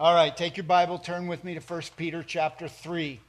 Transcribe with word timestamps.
All 0.00 0.14
right, 0.14 0.34
take 0.34 0.56
your 0.56 0.64
Bible, 0.64 0.98
turn 0.98 1.26
with 1.26 1.44
me 1.44 1.52
to 1.52 1.60
1 1.60 1.82
Peter 1.98 2.22
chapter 2.22 2.68
3. 2.68 3.20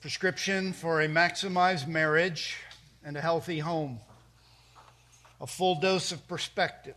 Prescription 0.00 0.72
for 0.72 1.00
a 1.00 1.08
maximized 1.08 1.88
marriage 1.88 2.56
and 3.04 3.16
a 3.16 3.20
healthy 3.20 3.58
home. 3.58 3.98
A 5.40 5.46
full 5.48 5.80
dose 5.80 6.12
of 6.12 6.28
perspective, 6.28 6.94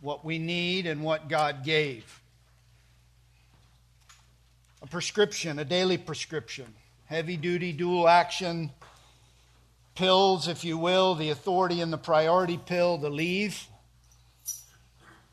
what 0.00 0.24
we 0.24 0.38
need 0.38 0.86
and 0.86 1.02
what 1.02 1.28
God 1.28 1.64
gave. 1.64 2.20
A 4.80 4.86
prescription, 4.86 5.58
a 5.58 5.64
daily 5.64 5.98
prescription, 5.98 6.66
heavy 7.06 7.36
duty, 7.36 7.72
dual 7.72 8.06
action 8.06 8.70
pills, 9.96 10.46
if 10.46 10.62
you 10.64 10.78
will, 10.78 11.16
the 11.16 11.30
authority 11.30 11.80
and 11.80 11.92
the 11.92 11.98
priority 11.98 12.58
pill, 12.58 12.96
the 12.96 13.10
leave 13.10 13.66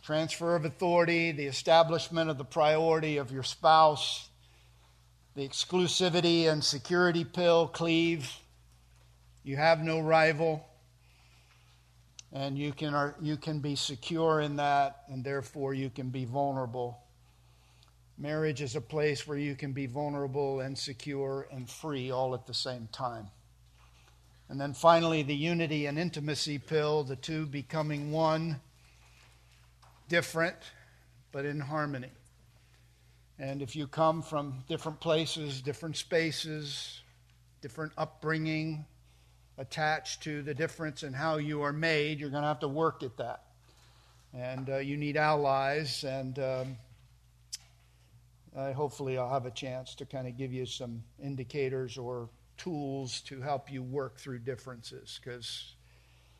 transfer 0.08 0.56
of 0.56 0.64
authority, 0.64 1.34
the 1.34 1.48
establishment 1.48 2.30
of 2.30 2.38
the 2.38 2.46
priority 2.46 3.18
of 3.18 3.30
your 3.30 3.44
spouse, 3.44 4.30
the 5.36 5.46
exclusivity 5.46 6.50
and 6.50 6.64
security 6.64 7.26
pill, 7.26 7.68
cleave. 7.68 8.32
You 9.44 9.58
have 9.58 9.84
no 9.84 10.00
rival, 10.00 10.66
and 12.32 12.58
you 12.58 12.72
can, 12.72 13.16
you 13.22 13.36
can 13.36 13.60
be 13.60 13.76
secure 13.76 14.40
in 14.40 14.56
that, 14.56 15.04
and 15.10 15.26
therefore 15.26 15.74
you 15.74 15.90
can 15.90 16.08
be 16.08 16.24
vulnerable. 16.24 16.98
Marriage 18.18 18.62
is 18.62 18.78
a 18.78 18.82
place 18.82 19.28
where 19.28 19.38
you 19.38 19.55
can 19.55 19.74
be 19.74 19.88
vulnerable 19.88 20.62
and 20.62 20.78
secure 20.78 21.48
and 21.52 21.70
free 21.70 22.12
all 22.12 22.34
at 22.34 22.48
the 22.48 22.54
same 22.54 22.88
time. 22.94 23.28
And 24.48 24.58
then 24.58 24.74
finally, 24.74 25.22
the 25.24 25.36
unity 25.36 25.86
and 25.86 26.00
intimacy 26.00 26.60
pill, 26.60 27.04
the 27.04 27.18
two 27.18 27.46
becoming 27.46 28.14
one 28.14 28.62
different, 30.08 30.56
but 31.32 31.46
in 31.46 31.60
harmony. 31.60 32.12
And 33.40 33.62
if 33.62 33.76
you 33.76 33.88
come 33.88 34.22
from 34.22 34.64
different 34.68 34.99
places, 34.99 35.62
different 35.62 35.98
spaces, 35.98 37.02
different 37.62 37.91
upbringing, 37.98 38.86
attached 39.58 40.24
to 40.24 40.41
the 40.41 40.54
difference 40.54 41.04
in 41.04 41.14
how 41.14 41.38
you 41.38 41.62
are 41.62 41.74
made, 41.74 42.20
you're 42.20 42.30
going 42.30 42.44
to 42.44 42.48
have 42.48 42.60
to 42.60 42.68
work 42.68 43.04
at 43.04 43.18
that. 43.18 43.44
And 44.34 44.70
uh, 44.70 44.77
you 44.77 44.98
need 44.98 45.18
allies, 45.18 46.04
and 46.04 46.38
um, 46.38 46.77
hopefully, 48.55 49.18
I'll 49.18 49.30
have 49.30 49.46
a 49.46 49.52
chance 49.52 49.96
to 49.96 50.05
kind 50.05 50.27
of 50.27 50.38
give 50.38 50.52
you 50.54 50.66
some 50.66 51.04
indicators 51.24 51.98
or 51.98 52.30
tools 52.58 53.21
to 53.21 53.40
help 53.42 53.71
you 53.71 53.82
work 53.82 54.20
through 54.20 54.40
differences 54.40 55.20
because 55.24 55.76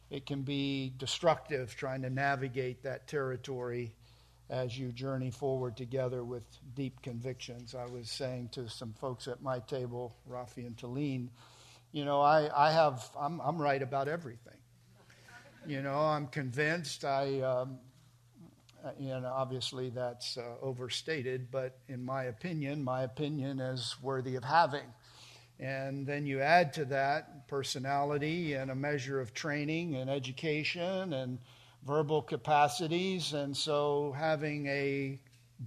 it 0.09 0.25
can 0.25 0.41
be 0.41 0.94
destructive 0.97 1.75
trying 1.75 2.02
to 2.03 2.09
navigate 2.09 2.83
that 2.83 3.08
territory 3.08 3.94
as 4.50 4.77
you 4.77 4.91
journey 4.91 5.30
forward 5.30 5.75
together 5.75 6.23
with 6.23 6.44
deep 6.75 7.02
convictions. 7.02 7.75
I 7.75 7.86
was 7.86 8.09
saying 8.09 8.50
to 8.53 8.69
some 8.69 8.94
folks 8.94 9.28
at 9.28 9.41
my 9.41 9.59
table, 9.59 10.16
Rafi 10.30 10.66
and 10.66 10.78
Talene, 10.78 11.28
you 11.91 12.05
know, 12.05 12.22
I, 12.22 12.50
I 12.55 12.72
have, 12.72 13.09
I'm, 13.19 13.41
I'm 13.41 13.61
right 13.61 13.81
about 13.81 14.08
everything. 14.08 14.53
You 15.66 15.81
know, 15.81 16.00
I'm 16.00 16.28
convinced. 16.28 17.03
I, 17.03 17.41
um, 17.41 17.80
know, 19.00 19.31
obviously 19.33 19.89
that's 19.89 20.38
uh, 20.38 20.44
overstated, 20.61 21.52
but 21.52 21.78
in 21.89 22.03
my 22.05 22.25
opinion, 22.25 22.83
my 22.83 23.03
opinion 23.03 23.59
is 23.59 23.95
worthy 24.02 24.35
of 24.35 24.44
having. 24.44 24.85
And 25.59 26.05
then 26.05 26.25
you 26.25 26.39
add 26.39 26.73
to 26.73 26.86
that 26.86 27.47
personality 27.47 28.53
and 28.53 28.69
a 28.69 28.75
measure 28.75 29.19
of 29.19 29.33
training 29.33 29.95
and 29.95 30.09
education 30.09 31.13
and 31.13 31.39
verbal 31.86 32.22
capacities. 32.22 33.33
And 33.33 33.55
so 33.55 34.13
having 34.17 34.67
a 34.67 35.19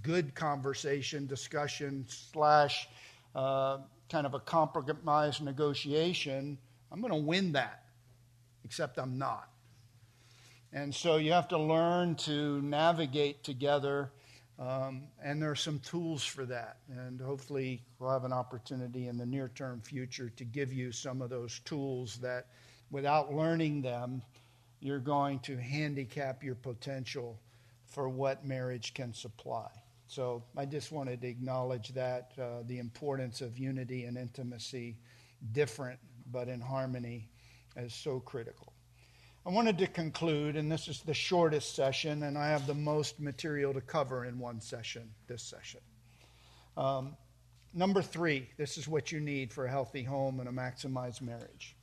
good 0.02 0.34
conversation, 0.34 1.26
discussion, 1.26 2.04
slash 2.08 2.88
uh, 3.34 3.78
kind 4.08 4.26
of 4.26 4.34
a 4.34 4.40
compromise 4.40 5.40
negotiation, 5.40 6.56
I'm 6.92 7.00
going 7.00 7.12
to 7.12 7.18
win 7.18 7.52
that, 7.52 7.84
except 8.64 8.98
I'm 8.98 9.18
not. 9.18 9.48
And 10.72 10.94
so 10.94 11.16
you 11.16 11.32
have 11.32 11.48
to 11.48 11.58
learn 11.58 12.14
to 12.16 12.62
navigate 12.62 13.42
together 13.42 14.12
um, 14.60 15.04
and 15.22 15.40
there 15.40 15.50
are 15.50 15.56
some 15.56 15.78
tools 15.78 16.22
for 16.22 16.44
that. 16.44 16.76
And 16.90 17.20
hopefully, 17.20 17.82
we'll 17.98 18.10
have 18.10 18.24
an 18.24 18.32
opportunity 18.32 19.08
in 19.08 19.16
the 19.16 19.24
near 19.24 19.50
term 19.54 19.80
future 19.80 20.28
to 20.36 20.44
give 20.44 20.72
you 20.72 20.92
some 20.92 21.22
of 21.22 21.30
those 21.30 21.60
tools 21.60 22.18
that, 22.18 22.46
without 22.90 23.32
learning 23.32 23.80
them, 23.80 24.22
you're 24.80 24.98
going 24.98 25.38
to 25.40 25.56
handicap 25.56 26.44
your 26.44 26.54
potential 26.54 27.40
for 27.86 28.08
what 28.08 28.44
marriage 28.44 28.92
can 28.94 29.14
supply. 29.14 29.68
So 30.06 30.42
I 30.56 30.66
just 30.66 30.92
wanted 30.92 31.20
to 31.22 31.28
acknowledge 31.28 31.88
that 31.94 32.32
uh, 32.38 32.62
the 32.66 32.78
importance 32.78 33.40
of 33.40 33.58
unity 33.58 34.04
and 34.04 34.18
intimacy, 34.18 34.96
different 35.52 35.98
but 36.32 36.48
in 36.48 36.60
harmony, 36.60 37.28
is 37.76 37.94
so 37.94 38.20
critical. 38.20 38.69
I 39.46 39.48
wanted 39.48 39.78
to 39.78 39.86
conclude, 39.86 40.56
and 40.56 40.70
this 40.70 40.86
is 40.86 41.00
the 41.00 41.14
shortest 41.14 41.74
session, 41.74 42.24
and 42.24 42.36
I 42.36 42.48
have 42.48 42.66
the 42.66 42.74
most 42.74 43.18
material 43.20 43.72
to 43.72 43.80
cover 43.80 44.26
in 44.26 44.38
one 44.38 44.60
session, 44.60 45.08
this 45.28 45.42
session. 45.42 45.80
Um, 46.76 47.16
number 47.72 48.02
three, 48.02 48.50
this 48.58 48.76
is 48.76 48.86
what 48.86 49.10
you 49.10 49.18
need 49.18 49.50
for 49.50 49.64
a 49.64 49.70
healthy 49.70 50.02
home 50.02 50.40
and 50.40 50.48
a 50.48 50.52
maximized 50.52 51.22
marriage. 51.22 51.74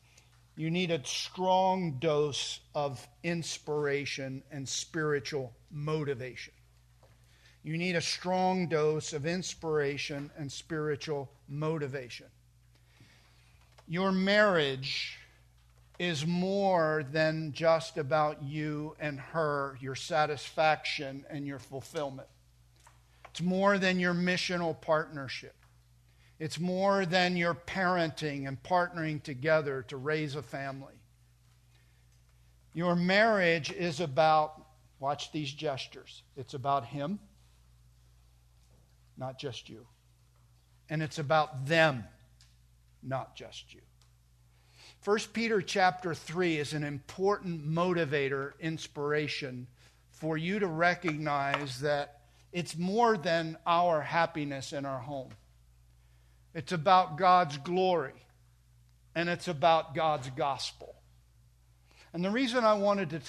You 0.56 0.70
need 0.70 0.92
a 0.92 1.04
strong 1.04 1.98
dose 2.00 2.60
of 2.76 3.08
inspiration 3.24 4.44
and 4.52 4.70
spiritual 4.70 5.52
motivation. 5.72 6.54
You 7.64 7.76
need 7.78 7.96
a 7.96 8.02
strong 8.02 8.68
dose 8.68 9.14
of 9.14 9.26
inspiration 9.26 10.30
and 10.38 10.52
spiritual 10.52 11.32
motivation. 11.48 12.28
Your 13.88 14.12
marriage 14.12 15.18
is 16.00 16.26
more 16.26 17.04
than 17.12 17.52
just 17.54 17.98
about 17.98 18.44
you 18.44 18.96
and 19.00 19.20
her, 19.20 19.78
your 19.82 19.96
satisfaction 19.96 21.26
and 21.30 21.48
your 21.48 21.60
fulfillment. 21.60 22.28
It's 23.32 23.42
more 23.42 23.78
than 23.78 24.00
your 24.00 24.14
missional 24.14 24.80
partnership. 24.80 25.56
It's 26.40 26.60
more 26.60 27.06
than 27.06 27.36
your 27.36 27.56
parenting 27.56 28.48
and 28.48 28.62
partnering 28.62 29.24
together 29.24 29.84
to 29.88 29.98
raise 29.98 30.36
a 30.36 30.44
family. 30.44 30.94
Your 32.74 32.96
marriage 32.96 33.72
is 33.72 34.00
about, 34.00 34.62
watch 35.00 35.32
these 35.32 35.52
gestures, 35.52 36.22
it's 36.36 36.54
about 36.54 36.86
Him, 36.86 37.18
not 39.18 39.40
just 39.40 39.68
you. 39.68 39.88
And 40.90 41.02
it's 41.02 41.18
about 41.18 41.66
them, 41.66 42.06
not 43.02 43.36
just 43.36 43.74
you. 43.74 43.82
1 45.04 45.20
Peter 45.34 45.62
chapter 45.62 46.14
3 46.14 46.58
is 46.58 46.74
an 46.74 46.84
important 46.84 47.68
motivator, 47.68 48.52
inspiration 48.60 49.68
for 50.12 50.38
you 50.38 50.60
to 50.60 50.68
recognize 50.68 51.80
that 51.82 52.22
it's 52.52 52.78
more 52.78 53.18
than 53.18 53.58
our 53.66 54.02
happiness 54.02 54.74
in 54.74 54.86
our 54.86 55.00
home. 55.00 55.30
It's 56.54 56.72
about 56.72 57.18
God's 57.18 57.58
glory 57.58 58.14
and 59.16 59.30
it's 59.30 59.48
about 59.48 59.96
God's 59.96 60.30
gospel. 60.32 60.96
And 62.14 62.26
the 62.26 62.32
reason 62.32 62.64
I 62.64 62.74
wanted 62.74 63.10
to, 63.12 63.22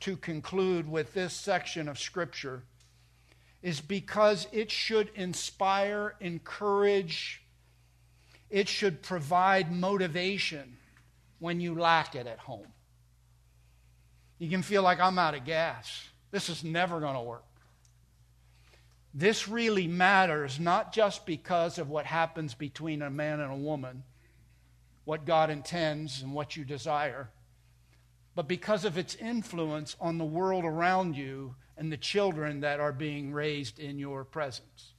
to 0.00 0.16
conclude 0.16 0.88
with 0.88 1.14
this 1.14 1.32
section 1.32 1.88
of 1.88 1.98
Scripture 1.98 2.62
is 3.62 3.80
because 3.80 4.46
it 4.52 4.70
should 4.70 5.10
inspire, 5.14 6.14
encourage, 6.20 7.42
it 8.50 8.68
should 8.68 9.02
provide 9.02 9.72
motivation 9.72 10.76
when 11.44 11.60
you 11.60 11.74
lack 11.74 12.14
it 12.14 12.26
at 12.26 12.38
home. 12.38 12.66
You 14.38 14.48
can 14.48 14.62
feel 14.62 14.82
like 14.82 14.98
I'm 14.98 15.18
out 15.18 15.34
of 15.34 15.44
gas. 15.44 16.08
This 16.30 16.48
is 16.48 16.64
never 16.64 17.00
going 17.00 17.16
to 17.16 17.20
work. 17.20 17.44
This 19.12 19.46
really 19.46 19.86
matters 19.86 20.58
not 20.58 20.94
just 20.94 21.26
because 21.26 21.78
of 21.78 21.90
what 21.90 22.06
happens 22.06 22.54
between 22.54 23.02
a 23.02 23.10
man 23.10 23.40
and 23.40 23.52
a 23.52 23.56
woman, 23.56 24.04
what 25.04 25.26
God 25.26 25.50
intends 25.50 26.22
and 26.22 26.32
what 26.32 26.56
you 26.56 26.64
desire, 26.64 27.28
but 28.34 28.48
because 28.48 28.86
of 28.86 28.96
its 28.96 29.14
influence 29.14 29.96
on 30.00 30.16
the 30.16 30.24
world 30.24 30.64
around 30.64 31.14
you 31.14 31.56
and 31.76 31.92
the 31.92 31.98
children 31.98 32.60
that 32.60 32.80
are 32.80 32.90
being 32.90 33.34
raised 33.34 33.78
in 33.78 33.98
your 33.98 34.24
presence. 34.24 34.94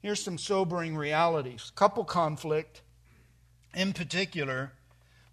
Here's 0.00 0.24
some 0.24 0.38
sobering 0.38 0.96
realities. 0.96 1.72
Couple 1.74 2.06
conflict, 2.06 2.80
in 3.74 3.92
particular, 3.92 4.72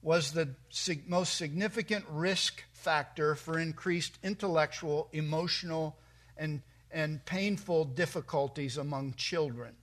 was 0.08 0.32
the 0.32 0.48
most 1.06 1.36
significant 1.36 2.06
risk 2.10 2.64
factor 2.72 3.36
for 3.36 3.60
increased 3.60 4.18
intellectual, 4.24 5.10
emotional, 5.12 5.98
and, 6.38 6.62
and 6.90 7.26
painful 7.26 7.84
difficulties 7.84 8.78
among 8.78 9.14
children. 9.16 9.76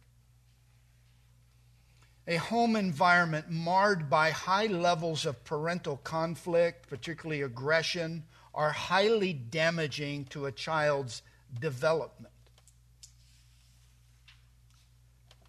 A 2.26 2.36
home 2.36 2.74
environment 2.74 3.50
marred 3.50 4.08
by 4.08 4.30
high 4.30 4.64
levels 4.64 5.26
of 5.26 5.44
parental 5.44 5.98
conflict, 5.98 6.88
particularly 6.88 7.42
aggression, 7.42 8.24
are 8.54 8.70
highly 8.70 9.34
damaging 9.34 10.24
to 10.30 10.46
a 10.46 10.52
child's 10.52 11.20
development. 11.60 12.32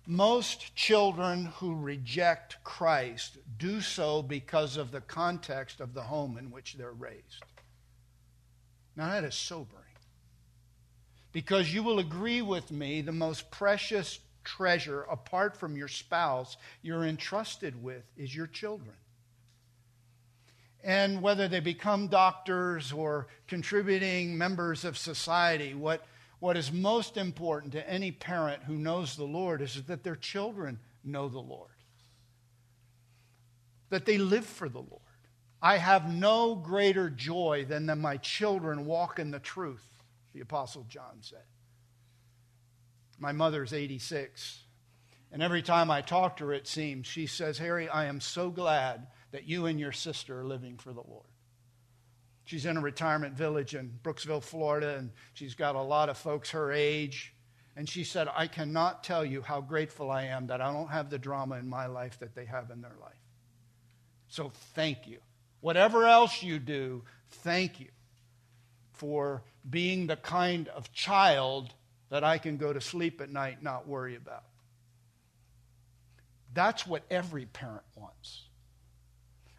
Most 0.07 0.75
children 0.75 1.46
who 1.57 1.75
reject 1.75 2.63
Christ 2.63 3.38
do 3.57 3.81
so 3.81 4.22
because 4.22 4.78
of 4.78 4.92
the 4.92 5.02
context 5.02 5.80
of 5.81 5.94
the 5.94 6.04
home 6.04 6.38
in 6.38 6.52
which 6.52 6.75
they're 6.75 6.92
raised. 6.92 7.44
Now, 8.96 9.10
that 9.10 9.24
is 9.24 9.36
sobering. 9.36 9.84
Because 11.31 11.74
you 11.74 11.84
will 11.84 12.00
agree 12.00 12.42
with 12.42 12.72
me, 12.72 13.02
the 13.02 13.12
most 13.12 13.52
precious 13.52 14.19
treasure, 14.44 15.02
apart 15.04 15.57
from 15.57 15.75
your 15.75 15.88
spouse, 15.88 16.56
you're 16.81 17.04
entrusted 17.04 17.84
with 17.84 18.04
is 18.16 18.34
your 18.34 18.48
children. 18.48 18.96
And 20.84 21.22
whether 21.22 21.48
they 21.48 21.60
become 21.60 22.08
doctors 22.08 22.94
or 22.94 23.28
contributing 23.48 24.38
members 24.38 24.86
of 24.86 24.98
society, 24.98 25.74
what 25.74 26.06
what 26.40 26.58
is 26.58 26.72
most 26.72 27.18
important 27.18 27.74
to 27.74 27.90
any 27.90 28.12
parent 28.12 28.64
who 28.64 28.76
knows 28.76 29.16
the 29.16 29.24
Lord 29.24 29.62
is 29.62 29.84
that 29.84 30.04
their 30.04 30.16
children 30.16 30.80
know 31.04 31.30
the 31.30 31.40
Lord, 31.40 31.70
that 33.90 34.06
they 34.06 34.18
live 34.18 34.46
for 34.46 34.70
the 34.70 34.80
Lord. 34.80 35.02
I 35.62 35.78
have 35.78 36.12
no 36.12 36.56
greater 36.56 37.10
joy 37.10 37.66
than 37.68 37.88
that 37.88 37.98
my 37.98 38.18
children 38.18 38.86
walk 38.86 39.20
in 39.20 39.32
the 39.32 39.40
truth, 39.40 39.86
the 40.34 40.42
Apostle 40.42 40.86
John 40.90 41.18
said. 41.22 41.40
My 43.18 43.32
mother's 43.32 43.74
86. 43.74 44.62
And 45.32 45.42
every 45.42 45.62
time 45.62 45.90
I 45.90 46.02
talk 46.02 46.38
to 46.38 46.46
her, 46.46 46.54
it 46.54 46.68
seems, 46.68 47.08
she 47.08 47.28
says, 47.28 47.58
Harry, 47.58 47.90
I 47.90 48.06
am 48.06 48.22
so 48.22 48.50
glad 48.50 49.08
that 49.32 49.46
you 49.46 49.66
and 49.66 49.80
your 49.80 49.92
sister 49.92 50.40
are 50.40 50.46
living 50.46 50.78
for 50.78 50.94
the 50.94 51.02
Lord. 51.02 51.26
She's 52.46 52.66
in 52.66 52.78
a 52.78 52.82
retirement 52.82 53.34
village 53.34 53.76
in 53.76 53.92
Brooksville, 54.04 54.44
Florida, 54.44 54.96
and 54.98 55.12
she's 55.34 55.56
got 55.56 55.76
a 55.76 55.82
lot 55.82 56.10
of 56.10 56.18
folks 56.18 56.52
her 56.52 56.72
age. 56.72 57.34
And 57.76 57.90
she 57.90 58.04
said, 58.04 58.28
I 58.34 58.48
cannot 58.48 59.04
tell 59.04 59.26
you 59.26 59.42
how 59.42 59.62
grateful 59.62 60.10
I 60.10 60.24
am 60.26 60.48
that 60.48 60.62
I 60.62 60.72
don't 60.72 60.88
have 60.88 61.10
the 61.10 61.20
drama 61.20 61.56
in 61.56 61.68
my 61.68 61.88
life 61.88 62.20
that 62.20 62.36
they 62.36 62.46
have 62.46 62.70
in 62.70 62.82
their 62.82 62.96
life. 63.02 63.14
So 64.30 64.52
thank 64.74 65.08
you. 65.08 65.18
Whatever 65.60 66.06
else 66.06 66.44
you 66.44 66.60
do, 66.60 67.04
thank 67.30 67.80
you 67.80 67.88
for 68.94 69.44
being 69.70 70.08
the 70.08 70.16
kind 70.16 70.68
of 70.70 70.94
child 70.94 71.74
that 72.10 72.24
I 72.24 72.38
can 72.38 72.58
go 72.58 72.72
to 72.72 72.80
sleep 72.80 73.20
at 73.20 73.30
night 73.30 73.62
not 73.62 73.88
worry 73.88 74.16
about. 74.16 74.44
That's 76.54 76.88
what 76.88 77.04
every 77.10 77.46
parent 77.46 77.84
wants. 77.96 78.45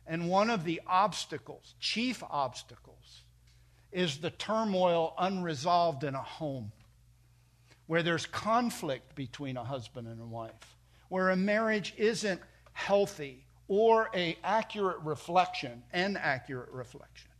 And 0.06 0.28
one 0.28 0.50
of 0.50 0.64
the 0.64 0.80
obstacles, 0.86 1.74
chief 1.80 2.22
obstacles, 2.30 3.22
is 3.92 4.18
the 4.18 4.30
turmoil 4.30 5.14
unresolved 5.18 6.04
in 6.04 6.14
a 6.14 6.22
home 6.22 6.72
where 7.86 8.02
there's 8.02 8.26
conflict 8.26 9.14
between 9.14 9.56
a 9.56 9.64
husband 9.64 10.08
and 10.08 10.20
a 10.20 10.26
wife, 10.26 10.76
where 11.08 11.30
a 11.30 11.36
marriage 11.36 11.94
isn't 11.96 12.40
healthy 12.72 13.44
or 13.68 14.10
a 14.14 14.36
accurate 14.44 14.98
reflection, 15.02 15.82
an 15.92 16.16
accurate 16.16 16.70
reflection 16.70 17.30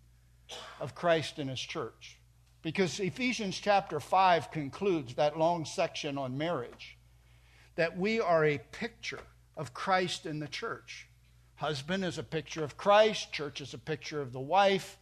of 0.81 0.95
Christ 0.95 1.39
and 1.39 1.51
his 1.51 1.61
church. 1.61 2.19
Because 2.62 2.99
Ephesians 2.99 3.59
chapter 3.59 4.01
5 4.01 4.51
concludes 4.51 5.15
that 5.15 5.39
long 5.39 5.65
section 5.65 6.19
on 6.19 6.37
marriage 6.39 6.97
that 7.77 7.97
we 7.97 8.21
are 8.21 8.45
a 8.45 8.59
picture 8.73 9.21
of 9.57 9.75
Christ 9.75 10.27
in 10.27 10.39
the 10.41 10.49
church. 10.49 11.09
Husband 11.56 12.05
is 12.05 12.19
a 12.19 12.23
picture 12.23 12.62
of 12.62 12.76
Christ, 12.76 13.32
church 13.32 13.61
is 13.61 13.73
a 13.73 13.79
picture 13.79 14.20
of 14.20 14.32
the 14.32 14.41
wife. 14.41 14.99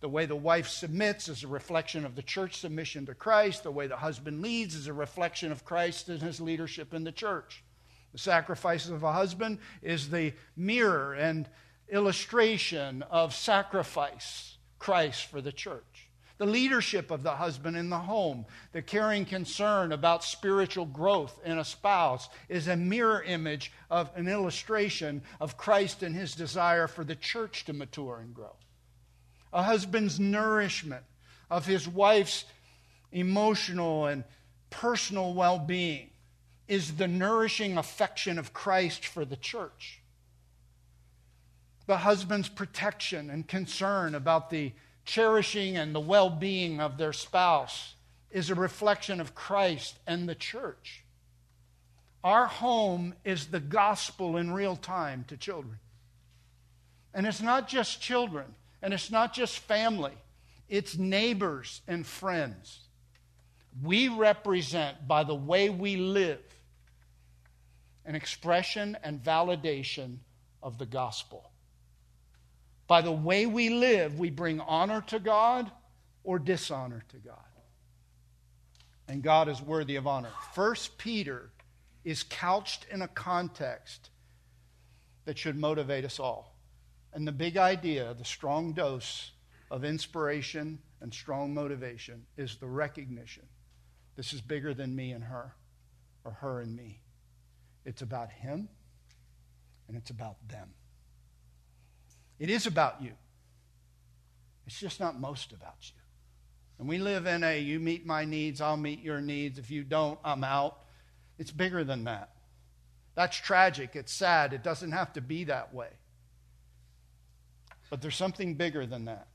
The 0.00 0.08
way 0.10 0.26
the 0.26 0.36
wife 0.36 0.68
submits 0.68 1.28
is 1.28 1.42
a 1.42 1.48
reflection 1.48 2.04
of 2.04 2.14
the 2.14 2.22
church 2.22 2.58
submission 2.58 3.06
to 3.06 3.14
Christ. 3.14 3.62
The 3.62 3.70
way 3.70 3.86
the 3.86 3.96
husband 3.96 4.42
leads 4.42 4.74
is 4.74 4.86
a 4.88 4.92
reflection 4.92 5.50
of 5.50 5.64
Christ 5.64 6.10
and 6.10 6.20
his 6.20 6.38
leadership 6.38 6.92
in 6.92 7.04
the 7.04 7.12
church. 7.12 7.64
The 8.12 8.18
sacrifice 8.18 8.88
of 8.88 9.02
a 9.02 9.12
husband 9.12 9.58
is 9.82 10.10
the 10.10 10.34
mirror 10.54 11.14
and 11.14 11.48
illustration 11.88 13.02
of 13.02 13.34
sacrifice, 13.34 14.58
Christ 14.78 15.24
for 15.26 15.40
the 15.40 15.52
church 15.52 15.95
the 16.38 16.46
leadership 16.46 17.10
of 17.10 17.22
the 17.22 17.36
husband 17.36 17.76
in 17.76 17.88
the 17.88 17.98
home, 17.98 18.44
the 18.72 18.82
caring 18.82 19.24
concern 19.24 19.92
about 19.92 20.22
spiritual 20.22 20.84
growth 20.84 21.40
in 21.44 21.58
a 21.58 21.64
spouse 21.64 22.28
is 22.48 22.68
a 22.68 22.76
mirror 22.76 23.22
image 23.22 23.72
of 23.90 24.10
an 24.16 24.28
illustration 24.28 25.22
of 25.40 25.56
Christ 25.56 26.02
and 26.02 26.14
his 26.14 26.34
desire 26.34 26.88
for 26.88 27.04
the 27.04 27.16
church 27.16 27.64
to 27.64 27.72
mature 27.72 28.18
and 28.20 28.34
grow. 28.34 28.54
A 29.52 29.62
husband's 29.62 30.20
nourishment 30.20 31.04
of 31.50 31.64
his 31.64 31.88
wife's 31.88 32.44
emotional 33.12 34.06
and 34.06 34.24
personal 34.68 35.32
well 35.32 35.58
being 35.58 36.10
is 36.68 36.96
the 36.96 37.08
nourishing 37.08 37.78
affection 37.78 38.38
of 38.38 38.52
Christ 38.52 39.06
for 39.06 39.24
the 39.24 39.36
church. 39.36 40.00
The 41.86 41.98
husband's 41.98 42.48
protection 42.48 43.30
and 43.30 43.46
concern 43.46 44.14
about 44.14 44.50
the 44.50 44.72
cherishing 45.06 45.76
and 45.76 45.94
the 45.94 46.00
well 46.00 46.28
being 46.28 46.80
of 46.80 46.98
their 46.98 47.14
spouse 47.14 47.94
is 48.30 48.50
a 48.50 48.54
reflection 48.54 49.20
of 49.20 49.34
Christ 49.34 49.98
and 50.06 50.28
the 50.28 50.34
church. 50.34 51.04
Our 52.22 52.46
home 52.46 53.14
is 53.24 53.46
the 53.46 53.60
gospel 53.60 54.36
in 54.36 54.52
real 54.52 54.76
time 54.76 55.24
to 55.28 55.36
children. 55.36 55.78
And 57.14 57.26
it's 57.26 57.40
not 57.40 57.68
just 57.68 58.02
children, 58.02 58.46
and 58.82 58.92
it's 58.92 59.10
not 59.10 59.32
just 59.32 59.60
family, 59.60 60.12
it's 60.68 60.98
neighbors 60.98 61.80
and 61.86 62.04
friends. 62.04 62.80
We 63.82 64.08
represent, 64.08 65.06
by 65.06 65.22
the 65.24 65.34
way 65.34 65.70
we 65.70 65.96
live, 65.96 66.42
an 68.04 68.14
expression 68.14 68.98
and 69.02 69.22
validation 69.22 70.18
of 70.62 70.78
the 70.78 70.86
gospel. 70.86 71.50
By 72.86 73.00
the 73.00 73.12
way 73.12 73.46
we 73.46 73.70
live, 73.70 74.18
we 74.18 74.30
bring 74.30 74.60
honor 74.60 75.02
to 75.08 75.18
God 75.18 75.70
or 76.24 76.38
dishonor 76.38 77.04
to 77.08 77.16
God. 77.16 77.36
And 79.08 79.22
God 79.22 79.48
is 79.48 79.60
worthy 79.62 79.96
of 79.96 80.06
honor. 80.06 80.30
First 80.54 80.98
Peter 80.98 81.50
is 82.04 82.22
couched 82.22 82.86
in 82.90 83.02
a 83.02 83.08
context 83.08 84.10
that 85.24 85.38
should 85.38 85.56
motivate 85.56 86.04
us 86.04 86.20
all. 86.20 86.56
And 87.12 87.26
the 87.26 87.32
big 87.32 87.56
idea, 87.56 88.14
the 88.14 88.24
strong 88.24 88.72
dose 88.72 89.32
of 89.70 89.84
inspiration 89.84 90.78
and 91.00 91.12
strong 91.12 91.54
motivation 91.54 92.26
is 92.36 92.56
the 92.56 92.66
recognition 92.66 93.42
this 94.16 94.32
is 94.32 94.40
bigger 94.40 94.72
than 94.72 94.96
me 94.96 95.12
and 95.12 95.22
her, 95.24 95.54
or 96.24 96.32
her 96.32 96.60
and 96.60 96.74
me. 96.74 97.00
It's 97.84 98.02
about 98.02 98.30
him, 98.30 98.68
and 99.86 99.96
it's 99.96 100.10
about 100.10 100.36
them. 100.48 100.70
It 102.38 102.50
is 102.50 102.66
about 102.66 103.02
you. 103.02 103.12
It's 104.66 104.78
just 104.78 105.00
not 105.00 105.18
most 105.18 105.52
about 105.52 105.76
you. 105.80 106.00
And 106.78 106.88
we 106.88 106.98
live 106.98 107.26
in 107.26 107.42
a 107.42 107.58
you 107.58 107.80
meet 107.80 108.04
my 108.04 108.24
needs, 108.24 108.60
I'll 108.60 108.76
meet 108.76 109.00
your 109.02 109.20
needs. 109.20 109.58
If 109.58 109.70
you 109.70 109.84
don't, 109.84 110.18
I'm 110.24 110.44
out. 110.44 110.78
It's 111.38 111.50
bigger 111.50 111.84
than 111.84 112.04
that. 112.04 112.30
That's 113.14 113.36
tragic. 113.36 113.96
It's 113.96 114.12
sad. 114.12 114.52
It 114.52 114.62
doesn't 114.62 114.92
have 114.92 115.12
to 115.14 115.20
be 115.20 115.44
that 115.44 115.72
way. 115.72 115.88
But 117.88 118.02
there's 118.02 118.16
something 118.16 118.54
bigger 118.54 118.84
than 118.84 119.06
that. 119.06 119.28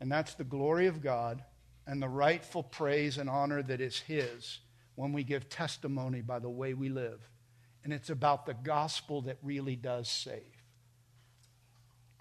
And 0.00 0.10
that's 0.10 0.34
the 0.34 0.44
glory 0.44 0.86
of 0.86 1.02
God 1.02 1.42
and 1.86 2.02
the 2.02 2.08
rightful 2.08 2.62
praise 2.62 3.18
and 3.18 3.28
honor 3.28 3.62
that 3.62 3.80
is 3.80 3.98
His 4.00 4.60
when 4.94 5.12
we 5.12 5.24
give 5.24 5.48
testimony 5.48 6.20
by 6.20 6.38
the 6.38 6.48
way 6.48 6.74
we 6.74 6.88
live. 6.88 7.20
And 7.84 7.92
it's 7.92 8.10
about 8.10 8.46
the 8.46 8.54
gospel 8.54 9.22
that 9.22 9.38
really 9.42 9.76
does 9.76 10.08
save. 10.08 10.55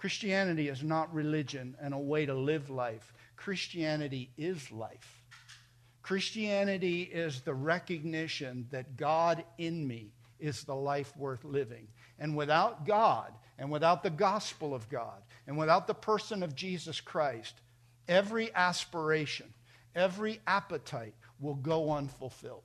Christianity 0.06 0.70
is 0.70 0.84
not 0.84 1.12
religion 1.16 1.76
and 1.82 1.92
a 1.92 1.98
way 1.98 2.28
to 2.28 2.34
live 2.36 2.70
life. 2.70 3.12
Christianity 3.38 4.30
is 4.38 4.72
life. 4.72 5.24
Christianity 6.04 7.02
is 7.02 7.42
the 7.42 7.56
recognition 7.56 8.68
that 8.70 8.98
God 8.98 9.44
in 9.58 9.88
me 9.88 10.12
is 10.40 10.64
the 10.64 10.76
life 10.76 11.12
worth 11.18 11.44
living. 11.44 11.88
And 12.20 12.36
without 12.38 12.86
God, 12.86 13.34
and 13.58 13.72
without 13.72 14.04
the 14.04 14.12
gospel 14.12 14.76
of 14.76 14.88
God, 14.90 15.24
and 15.48 15.58
without 15.58 15.88
the 15.88 15.96
person 15.96 16.44
of 16.44 16.56
Jesus 16.56 17.02
Christ, 17.02 17.56
every 18.08 18.54
aspiration, 18.54 19.52
every 19.96 20.40
appetite 20.46 21.16
will 21.40 21.56
go 21.56 21.90
unfulfilled. 21.94 22.62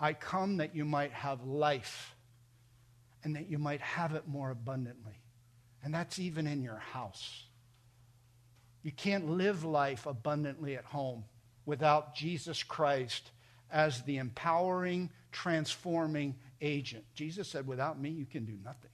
I 0.00 0.12
come 0.12 0.58
that 0.58 0.76
you 0.76 0.84
might 0.84 1.10
have 1.10 1.44
life 1.44 2.11
and 3.24 3.36
that 3.36 3.48
you 3.48 3.58
might 3.58 3.80
have 3.80 4.14
it 4.14 4.26
more 4.26 4.50
abundantly. 4.50 5.20
And 5.82 5.92
that's 5.92 6.18
even 6.18 6.46
in 6.46 6.62
your 6.62 6.76
house. 6.76 7.44
You 8.82 8.92
can't 8.92 9.30
live 9.30 9.64
life 9.64 10.06
abundantly 10.06 10.76
at 10.76 10.84
home 10.84 11.24
without 11.64 12.14
Jesus 12.14 12.62
Christ 12.62 13.30
as 13.70 14.02
the 14.02 14.18
empowering, 14.18 15.10
transforming 15.30 16.36
agent. 16.60 17.04
Jesus 17.14 17.48
said, 17.48 17.66
Without 17.66 18.00
me, 18.00 18.10
you 18.10 18.26
can 18.26 18.44
do 18.44 18.56
nothing. 18.64 18.90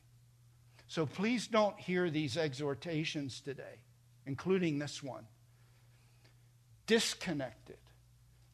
So 0.86 1.04
please 1.04 1.46
don't 1.46 1.78
hear 1.78 2.08
these 2.08 2.36
exhortations 2.36 3.40
today, 3.40 3.82
including 4.26 4.78
this 4.78 5.02
one, 5.02 5.26
disconnected 6.86 7.76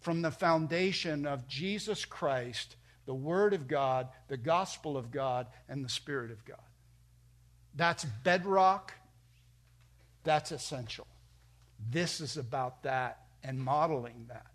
from 0.01 0.23
the 0.23 0.31
foundation 0.31 1.27
of 1.27 1.47
Jesus 1.47 2.05
Christ, 2.05 2.77
the 3.07 3.15
Word 3.15 3.55
of 3.55 3.69
God, 3.69 4.09
the 4.29 4.37
gospel 4.37 4.97
of 4.97 5.11
God, 5.11 5.47
and 5.69 5.85
the 5.85 5.89
Spirit 5.89 6.31
of 6.31 6.45
God. 6.45 6.59
That's 7.75 8.05
bedrock. 8.05 8.93
That's 10.23 10.53
essential. 10.53 11.07
This 11.91 12.21
is 12.21 12.37
about 12.37 12.83
that 12.85 13.21
and 13.43 13.59
modeling 13.59 14.27
that. 14.29 14.47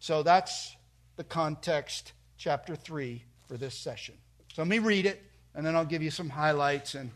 So 0.00 0.22
that's 0.22 0.76
the 1.16 1.24
context, 1.24 2.12
chapter 2.36 2.76
3, 2.76 3.24
for 3.48 3.56
this 3.56 3.74
session. 3.74 4.14
So 4.54 4.62
let 4.62 4.68
me 4.68 4.78
read 4.78 5.06
it, 5.06 5.22
and 5.54 5.64
then 5.64 5.76
I'll 5.76 5.84
give 5.84 6.02
you 6.02 6.10
some 6.10 6.28
highlights, 6.28 6.94
and 6.94 7.10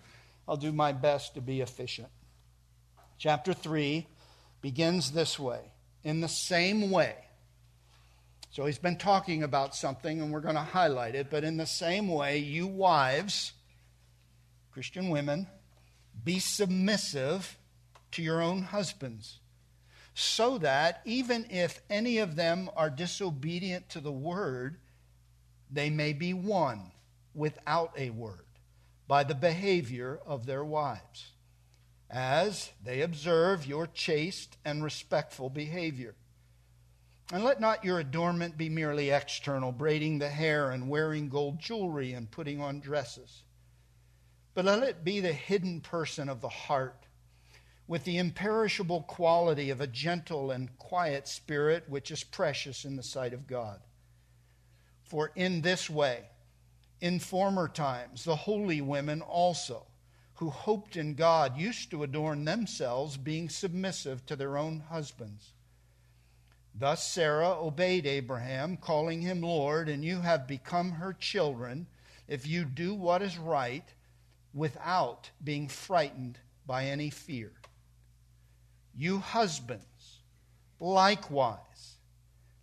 I'll 0.48 0.56
do 0.56 0.72
my 0.72 0.92
best 0.92 1.34
to 1.34 1.40
be 1.40 1.60
efficient. 1.60 2.08
Chapter 3.18 3.52
3 3.52 4.06
begins 4.60 5.12
this 5.12 5.38
way 5.38 5.60
in 6.02 6.20
the 6.20 6.28
same 6.28 6.90
way. 6.90 7.16
So 8.54 8.66
he's 8.66 8.78
been 8.78 8.98
talking 8.98 9.42
about 9.42 9.74
something, 9.74 10.20
and 10.20 10.30
we're 10.30 10.38
going 10.38 10.54
to 10.54 10.60
highlight 10.60 11.16
it, 11.16 11.26
but 11.28 11.42
in 11.42 11.56
the 11.56 11.66
same 11.66 12.06
way, 12.06 12.38
you 12.38 12.68
wives, 12.68 13.52
Christian 14.70 15.10
women, 15.10 15.48
be 16.22 16.38
submissive 16.38 17.58
to 18.12 18.22
your 18.22 18.40
own 18.40 18.62
husbands, 18.62 19.40
so 20.14 20.58
that 20.58 21.00
even 21.04 21.46
if 21.50 21.80
any 21.90 22.18
of 22.18 22.36
them 22.36 22.70
are 22.76 22.90
disobedient 22.90 23.88
to 23.88 23.98
the 23.98 24.12
word, 24.12 24.76
they 25.68 25.90
may 25.90 26.12
be 26.12 26.32
won 26.32 26.92
without 27.34 27.90
a 27.98 28.10
word 28.10 28.46
by 29.08 29.24
the 29.24 29.34
behavior 29.34 30.20
of 30.24 30.46
their 30.46 30.64
wives 30.64 31.32
as 32.08 32.70
they 32.84 33.00
observe 33.00 33.66
your 33.66 33.88
chaste 33.88 34.56
and 34.64 34.84
respectful 34.84 35.50
behavior. 35.50 36.14
And 37.32 37.42
let 37.42 37.60
not 37.60 37.84
your 37.84 38.00
adornment 38.00 38.58
be 38.58 38.68
merely 38.68 39.10
external, 39.10 39.72
braiding 39.72 40.18
the 40.18 40.28
hair 40.28 40.70
and 40.70 40.88
wearing 40.88 41.28
gold 41.28 41.58
jewelry 41.58 42.12
and 42.12 42.30
putting 42.30 42.60
on 42.60 42.80
dresses. 42.80 43.42
But 44.52 44.66
let 44.66 44.82
it 44.82 45.04
be 45.04 45.20
the 45.20 45.32
hidden 45.32 45.80
person 45.80 46.28
of 46.28 46.40
the 46.40 46.48
heart, 46.48 47.06
with 47.88 48.04
the 48.04 48.18
imperishable 48.18 49.02
quality 49.02 49.70
of 49.70 49.80
a 49.80 49.86
gentle 49.86 50.50
and 50.50 50.76
quiet 50.78 51.26
spirit, 51.26 51.84
which 51.88 52.10
is 52.10 52.22
precious 52.24 52.84
in 52.84 52.96
the 52.96 53.02
sight 53.02 53.32
of 53.32 53.46
God. 53.46 53.80
For 55.02 55.32
in 55.34 55.62
this 55.62 55.88
way, 55.88 56.24
in 57.00 57.18
former 57.18 57.68
times, 57.68 58.24
the 58.24 58.36
holy 58.36 58.80
women 58.80 59.22
also 59.22 59.86
who 60.34 60.50
hoped 60.50 60.96
in 60.96 61.14
God 61.14 61.56
used 61.56 61.90
to 61.90 62.02
adorn 62.02 62.44
themselves, 62.44 63.16
being 63.16 63.48
submissive 63.48 64.26
to 64.26 64.36
their 64.36 64.58
own 64.58 64.80
husbands. 64.90 65.53
Thus 66.74 67.08
Sarah 67.08 67.50
obeyed 67.50 68.04
Abraham, 68.04 68.76
calling 68.76 69.22
him 69.22 69.40
Lord, 69.40 69.88
and 69.88 70.04
you 70.04 70.20
have 70.20 70.48
become 70.48 70.92
her 70.92 71.12
children 71.12 71.86
if 72.26 72.46
you 72.46 72.64
do 72.64 72.94
what 72.94 73.22
is 73.22 73.38
right 73.38 73.84
without 74.52 75.30
being 75.42 75.68
frightened 75.68 76.38
by 76.66 76.86
any 76.86 77.10
fear. 77.10 77.52
You 78.96 79.18
husbands, 79.18 80.22
likewise, 80.80 81.98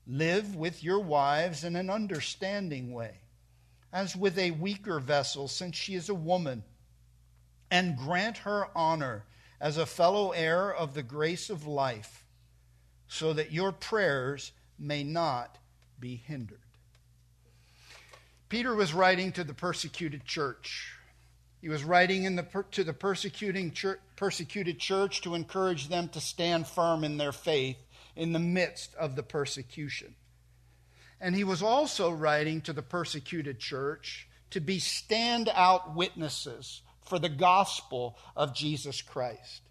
live 0.06 0.56
with 0.56 0.84
your 0.84 1.00
wives 1.00 1.64
in 1.64 1.76
an 1.76 1.90
understanding 1.90 2.94
way, 2.94 3.20
as 3.94 4.16
with 4.16 4.38
a 4.38 4.52
weaker 4.52 5.00
vessel, 5.00 5.48
since 5.48 5.76
she 5.78 5.96
is 5.96 6.10
a 6.10 6.14
woman 6.14 6.64
and 7.70 7.98
grant 7.98 8.40
her 8.40 8.68
honor 8.76 9.26
as 9.60 9.78
a 9.78 9.86
fellow 9.86 10.32
heir 10.32 10.74
of 10.74 10.94
the 10.94 11.04
grace 11.04 11.50
of 11.50 11.66
life, 11.66 12.21
so 13.12 13.34
that 13.34 13.52
your 13.52 13.74
prayers 13.74 14.54
may 14.80 15.04
not 15.04 15.58
be 16.00 16.16
hindered. 16.16 16.62
Peter 18.48 18.74
was 18.74 18.94
writing 18.94 19.34
to 19.34 19.44
the 19.44 19.54
persecuted 19.54 20.24
church. 20.24 20.94
He 21.60 21.68
was 21.68 21.84
writing 21.84 22.38
the, 22.38 22.64
to 22.72 22.86
the 22.86 22.94
persecuting 22.94 23.72
church, 23.72 24.00
persecuted 24.16 24.80
church 24.80 25.20
to 25.24 25.36
encourage 25.36 25.90
them 25.90 26.08
to 26.08 26.22
stand 26.22 26.68
firm 26.68 27.04
in 27.04 27.18
their 27.18 27.34
faith 27.34 27.76
in 28.16 28.32
the 28.32 28.40
midst 28.40 28.96
of 28.96 29.18
the 29.18 29.24
persecution. 29.24 30.16
And 31.20 31.36
he 31.36 31.44
was 31.44 31.62
also 31.62 32.12
writing 32.12 32.62
to 32.62 32.72
the 32.72 32.82
persecuted 32.82 33.60
church 33.60 34.30
to 34.52 34.62
be 34.62 34.80
standout 34.80 35.96
witnesses 35.96 36.82
for 37.04 37.20
the 37.20 37.30
gospel 37.30 38.18
of 38.38 38.56
Jesus 38.56 39.02
Christ. 39.02 39.64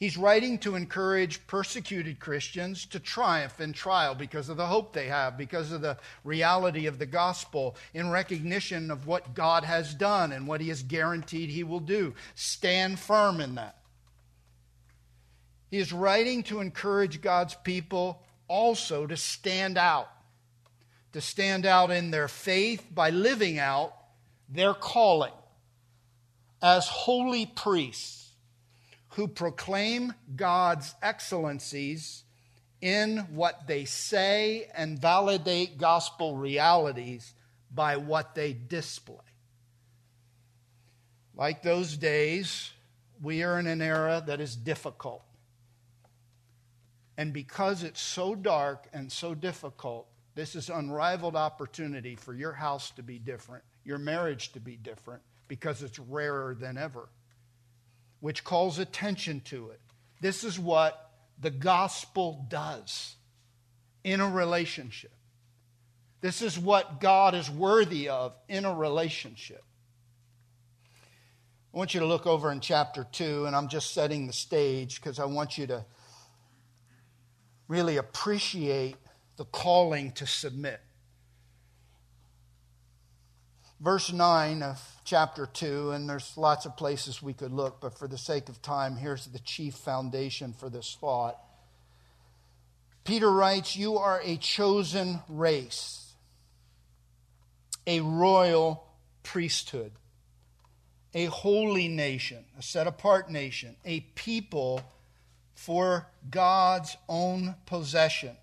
He's 0.00 0.16
writing 0.16 0.56
to 0.60 0.76
encourage 0.76 1.46
persecuted 1.46 2.20
Christians 2.20 2.86
to 2.86 2.98
triumph 2.98 3.60
in 3.60 3.74
trial 3.74 4.14
because 4.14 4.48
of 4.48 4.56
the 4.56 4.66
hope 4.66 4.94
they 4.94 5.08
have, 5.08 5.36
because 5.36 5.72
of 5.72 5.82
the 5.82 5.98
reality 6.24 6.86
of 6.86 6.98
the 6.98 7.04
gospel, 7.04 7.76
in 7.92 8.10
recognition 8.10 8.90
of 8.90 9.06
what 9.06 9.34
God 9.34 9.62
has 9.64 9.92
done 9.92 10.32
and 10.32 10.46
what 10.46 10.62
He 10.62 10.70
has 10.70 10.82
guaranteed 10.82 11.50
He 11.50 11.64
will 11.64 11.80
do. 11.80 12.14
Stand 12.34 12.98
firm 12.98 13.42
in 13.42 13.56
that. 13.56 13.76
He 15.70 15.76
is 15.76 15.92
writing 15.92 16.44
to 16.44 16.60
encourage 16.60 17.20
God's 17.20 17.54
people 17.56 18.22
also 18.48 19.06
to 19.06 19.18
stand 19.18 19.76
out, 19.76 20.08
to 21.12 21.20
stand 21.20 21.66
out 21.66 21.90
in 21.90 22.10
their 22.10 22.26
faith 22.26 22.86
by 22.90 23.10
living 23.10 23.58
out 23.58 23.92
their 24.48 24.72
calling 24.72 25.34
as 26.62 26.88
holy 26.88 27.44
priests 27.44 28.19
who 29.10 29.28
proclaim 29.28 30.14
God's 30.36 30.94
excellencies 31.02 32.24
in 32.80 33.18
what 33.32 33.66
they 33.66 33.84
say 33.84 34.68
and 34.74 34.98
validate 34.98 35.78
gospel 35.78 36.36
realities 36.36 37.34
by 37.72 37.96
what 37.96 38.34
they 38.34 38.52
display. 38.52 39.16
Like 41.34 41.62
those 41.62 41.96
days, 41.96 42.72
we 43.22 43.42
are 43.42 43.58
in 43.58 43.66
an 43.66 43.82
era 43.82 44.22
that 44.26 44.40
is 44.40 44.56
difficult. 44.56 45.22
And 47.16 47.32
because 47.32 47.82
it's 47.82 48.00
so 48.00 48.34
dark 48.34 48.88
and 48.92 49.10
so 49.12 49.34
difficult, 49.34 50.06
this 50.34 50.54
is 50.54 50.70
unrivaled 50.70 51.36
opportunity 51.36 52.14
for 52.14 52.32
your 52.32 52.52
house 52.52 52.90
to 52.92 53.02
be 53.02 53.18
different, 53.18 53.64
your 53.84 53.98
marriage 53.98 54.52
to 54.52 54.60
be 54.60 54.76
different, 54.76 55.22
because 55.48 55.82
it's 55.82 55.98
rarer 55.98 56.54
than 56.54 56.78
ever, 56.78 57.08
which 58.20 58.44
calls 58.44 58.78
attention 58.78 59.40
to 59.40 59.70
it. 59.70 59.80
This 60.20 60.44
is 60.44 60.58
what 60.58 61.10
the 61.40 61.50
gospel 61.50 62.46
does 62.48 63.16
in 64.04 64.20
a 64.20 64.28
relationship. 64.28 65.12
This 66.20 66.42
is 66.42 66.58
what 66.58 67.00
God 67.00 67.34
is 67.34 67.50
worthy 67.50 68.08
of 68.08 68.34
in 68.48 68.64
a 68.64 68.74
relationship. 68.74 69.64
I 71.72 71.78
want 71.78 71.94
you 71.94 72.00
to 72.00 72.06
look 72.06 72.26
over 72.26 72.50
in 72.50 72.60
chapter 72.60 73.06
2, 73.10 73.46
and 73.46 73.54
I'm 73.54 73.68
just 73.68 73.94
setting 73.94 74.26
the 74.26 74.32
stage 74.32 75.00
because 75.00 75.18
I 75.18 75.24
want 75.24 75.56
you 75.56 75.66
to 75.68 75.84
really 77.68 77.96
appreciate 77.96 78.96
the 79.36 79.44
calling 79.44 80.12
to 80.12 80.26
submit. 80.26 80.80
Verse 83.80 84.12
9 84.12 84.62
of 84.62 84.78
chapter 85.04 85.46
2, 85.46 85.92
and 85.92 86.06
there's 86.06 86.36
lots 86.36 86.66
of 86.66 86.76
places 86.76 87.22
we 87.22 87.32
could 87.32 87.50
look, 87.50 87.80
but 87.80 87.98
for 87.98 88.06
the 88.06 88.18
sake 88.18 88.50
of 88.50 88.60
time, 88.60 88.96
here's 88.96 89.26
the 89.26 89.38
chief 89.38 89.74
foundation 89.74 90.52
for 90.52 90.68
this 90.68 90.98
thought. 91.00 91.38
Peter 93.04 93.30
writes, 93.30 93.76
You 93.76 93.96
are 93.96 94.20
a 94.22 94.36
chosen 94.36 95.20
race, 95.30 96.12
a 97.86 98.00
royal 98.00 98.84
priesthood, 99.22 99.92
a 101.14 101.24
holy 101.24 101.88
nation, 101.88 102.44
a 102.58 102.62
set 102.62 102.86
apart 102.86 103.30
nation, 103.30 103.76
a 103.86 104.00
people 104.14 104.82
for 105.54 106.06
God's 106.30 106.98
own 107.08 107.54
possession 107.64 108.36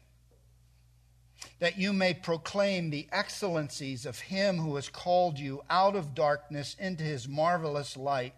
that 1.59 1.77
you 1.77 1.91
may 1.91 2.13
proclaim 2.13 2.89
the 2.89 3.07
excellencies 3.11 4.05
of 4.05 4.19
him 4.19 4.57
who 4.57 4.75
has 4.75 4.89
called 4.89 5.39
you 5.39 5.63
out 5.69 5.95
of 5.95 6.13
darkness 6.13 6.75
into 6.79 7.03
his 7.03 7.27
marvelous 7.27 7.97
light. 7.97 8.33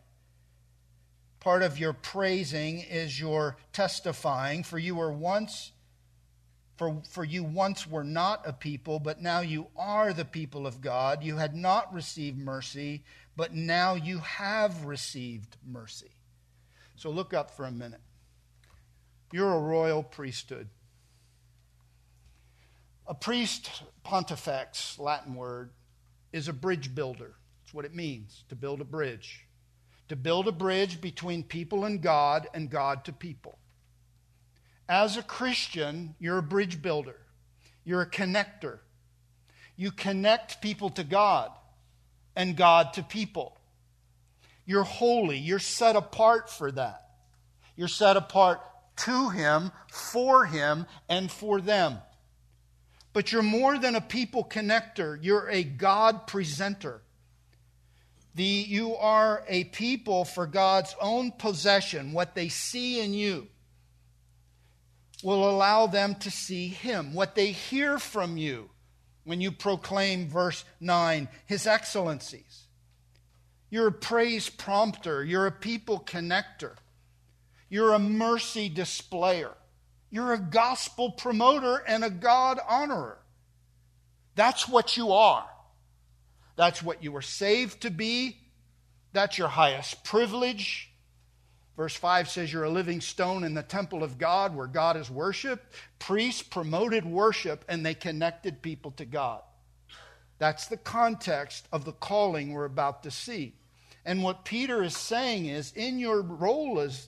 Part 1.40 1.64
of 1.64 1.80
your 1.80 1.94
praising 1.94 2.80
is 2.80 3.20
your 3.20 3.58
testifying, 3.74 4.64
for 4.64 4.78
you 4.78 4.96
were 4.96 5.12
once 5.12 5.72
for, 6.80 7.02
for 7.10 7.26
you 7.26 7.44
once 7.44 7.86
were 7.86 8.06
not 8.06 8.48
a 8.48 8.54
people, 8.54 9.00
but 9.00 9.22
now 9.22 9.42
you 9.42 9.68
are 9.76 10.14
the 10.14 10.24
people 10.24 10.66
of 10.66 10.80
God. 10.80 11.26
You 11.26 11.36
had 11.36 11.54
not 11.54 11.94
received 11.94 12.38
mercy, 12.38 13.04
but 13.36 13.54
now 13.54 13.96
you 13.96 14.20
have 14.20 14.86
received 14.86 15.58
mercy. 15.68 16.12
So 16.96 17.10
look 17.10 17.34
up 17.34 17.52
for 17.52 17.66
a 17.66 17.72
minute. 17.72 18.00
You're 19.34 19.54
a 19.54 19.60
royal 19.60 20.04
priesthood. 20.04 20.70
A 23.10 23.16
priest, 23.16 23.72
pontifex, 24.04 25.00
Latin 25.00 25.34
word, 25.34 25.72
is 26.32 26.48
a 26.48 26.54
bridge 26.54 26.94
builder. 26.94 27.34
That's 27.64 27.74
what 27.74 27.86
it 27.86 27.96
means 27.96 28.44
to 28.50 28.56
build 28.56 28.82
a 28.82 28.86
bridge. 28.86 29.48
To 30.10 30.16
build 30.16 30.48
a 30.48 30.52
bridge 30.52 31.02
between 31.02 31.42
people 31.42 31.86
and 31.86 32.04
God 32.04 32.48
and 32.54 32.70
God 32.70 33.06
to 33.06 33.12
people. 33.12 33.58
As 34.88 35.18
a 35.18 35.24
Christian, 35.24 36.14
you're 36.20 36.38
a 36.38 36.44
bridge 36.44 36.84
builder, 36.84 37.18
you're 37.84 38.02
a 38.02 38.10
connector. 38.10 38.78
You 39.76 39.92
connect 39.92 40.62
people 40.62 40.92
to 40.92 41.04
God 41.04 41.52
and 42.36 42.56
God 42.56 42.94
to 42.94 43.02
people. 43.02 43.58
You're 44.68 44.84
holy, 44.84 45.40
you're 45.40 45.58
set 45.58 45.96
apart 45.96 46.48
for 46.48 46.72
that. 46.74 47.10
You're 47.76 47.88
set 47.88 48.18
apart 48.18 48.62
to 48.98 49.30
Him, 49.30 49.72
for 49.92 50.46
Him, 50.46 50.86
and 51.08 51.32
for 51.32 51.60
them. 51.60 52.00
But 53.14 53.32
you're 53.32 53.42
more 53.42 53.78
than 53.78 53.96
a 53.96 54.02
people 54.02 54.44
connector, 54.44 55.18
you're 55.22 55.50
a 55.50 55.64
God 55.64 56.28
presenter. 56.28 57.02
The, 58.36 58.44
you 58.44 58.96
are 58.96 59.44
a 59.48 59.66
people 59.66 60.24
for 60.24 60.46
God's 60.46 60.96
own 61.02 61.32
possession. 61.32 62.14
What 62.14 62.36
they 62.36 62.48
see 62.48 63.02
in 63.02 63.14
you 63.14 63.48
will 65.24 65.50
allow 65.50 65.88
them 65.88 66.16
to 66.16 66.32
see 66.32 66.68
Him. 66.68 67.14
What 67.14 67.36
they 67.36 67.52
hear 67.52 68.00
from 68.00 68.38
you 68.38 68.70
when 69.24 69.42
you 69.42 69.52
proclaim, 69.52 70.28
verse 70.28 70.64
9, 70.80 71.28
His 71.46 71.68
excellencies. 71.68 72.68
You're 73.70 73.88
a 73.88 73.92
praise 73.92 74.50
prompter, 74.50 75.24
you're 75.24 75.46
a 75.46 75.52
people 75.52 76.00
connector, 76.00 76.76
you're 77.70 77.94
a 77.94 78.00
mercy 78.00 78.70
displayer, 78.70 79.54
you're 80.10 80.34
a 80.34 80.40
gospel 80.40 81.12
promoter 81.12 81.78
and 81.88 82.04
a 82.04 82.10
God 82.10 82.60
honorer. 82.68 83.20
That's 84.36 84.68
what 84.68 84.98
you 84.98 85.12
are. 85.12 85.46
That's 86.56 86.82
what 86.82 87.04
you 87.04 87.12
were 87.12 87.22
saved 87.22 87.82
to 87.82 87.90
be. 87.90 88.38
That's 89.14 89.38
your 89.38 89.48
highest 89.48 90.04
privilege. 90.04 90.92
Verse 91.78 91.96
5 91.96 92.30
says 92.30 92.52
you're 92.52 92.66
a 92.66 92.70
living 92.70 93.00
stone 93.00 93.44
in 93.44 93.54
the 93.54 93.64
temple 93.64 94.04
of 94.04 94.18
God 94.18 94.56
where 94.56 94.68
God 94.68 94.98
is 94.98 95.10
worshiped. 95.10 95.66
Priests 95.98 96.42
promoted 96.42 97.06
worship 97.06 97.64
and 97.70 97.86
they 97.86 97.94
connected 97.94 98.62
people 98.62 98.92
to 98.92 99.06
God. 99.06 99.42
That's 100.40 100.68
the 100.68 100.78
context 100.78 101.68
of 101.72 101.86
the 101.86 101.94
calling 101.94 102.52
we're 102.52 102.66
about 102.66 103.04
to 103.04 103.12
see. 103.12 103.54
And 104.06 104.24
what 104.24 104.46
Peter 104.46 104.84
is 104.84 104.98
saying 104.98 105.46
is 105.46 105.72
in 105.74 106.00
your 106.00 106.22
role 106.22 106.80
as 106.80 107.08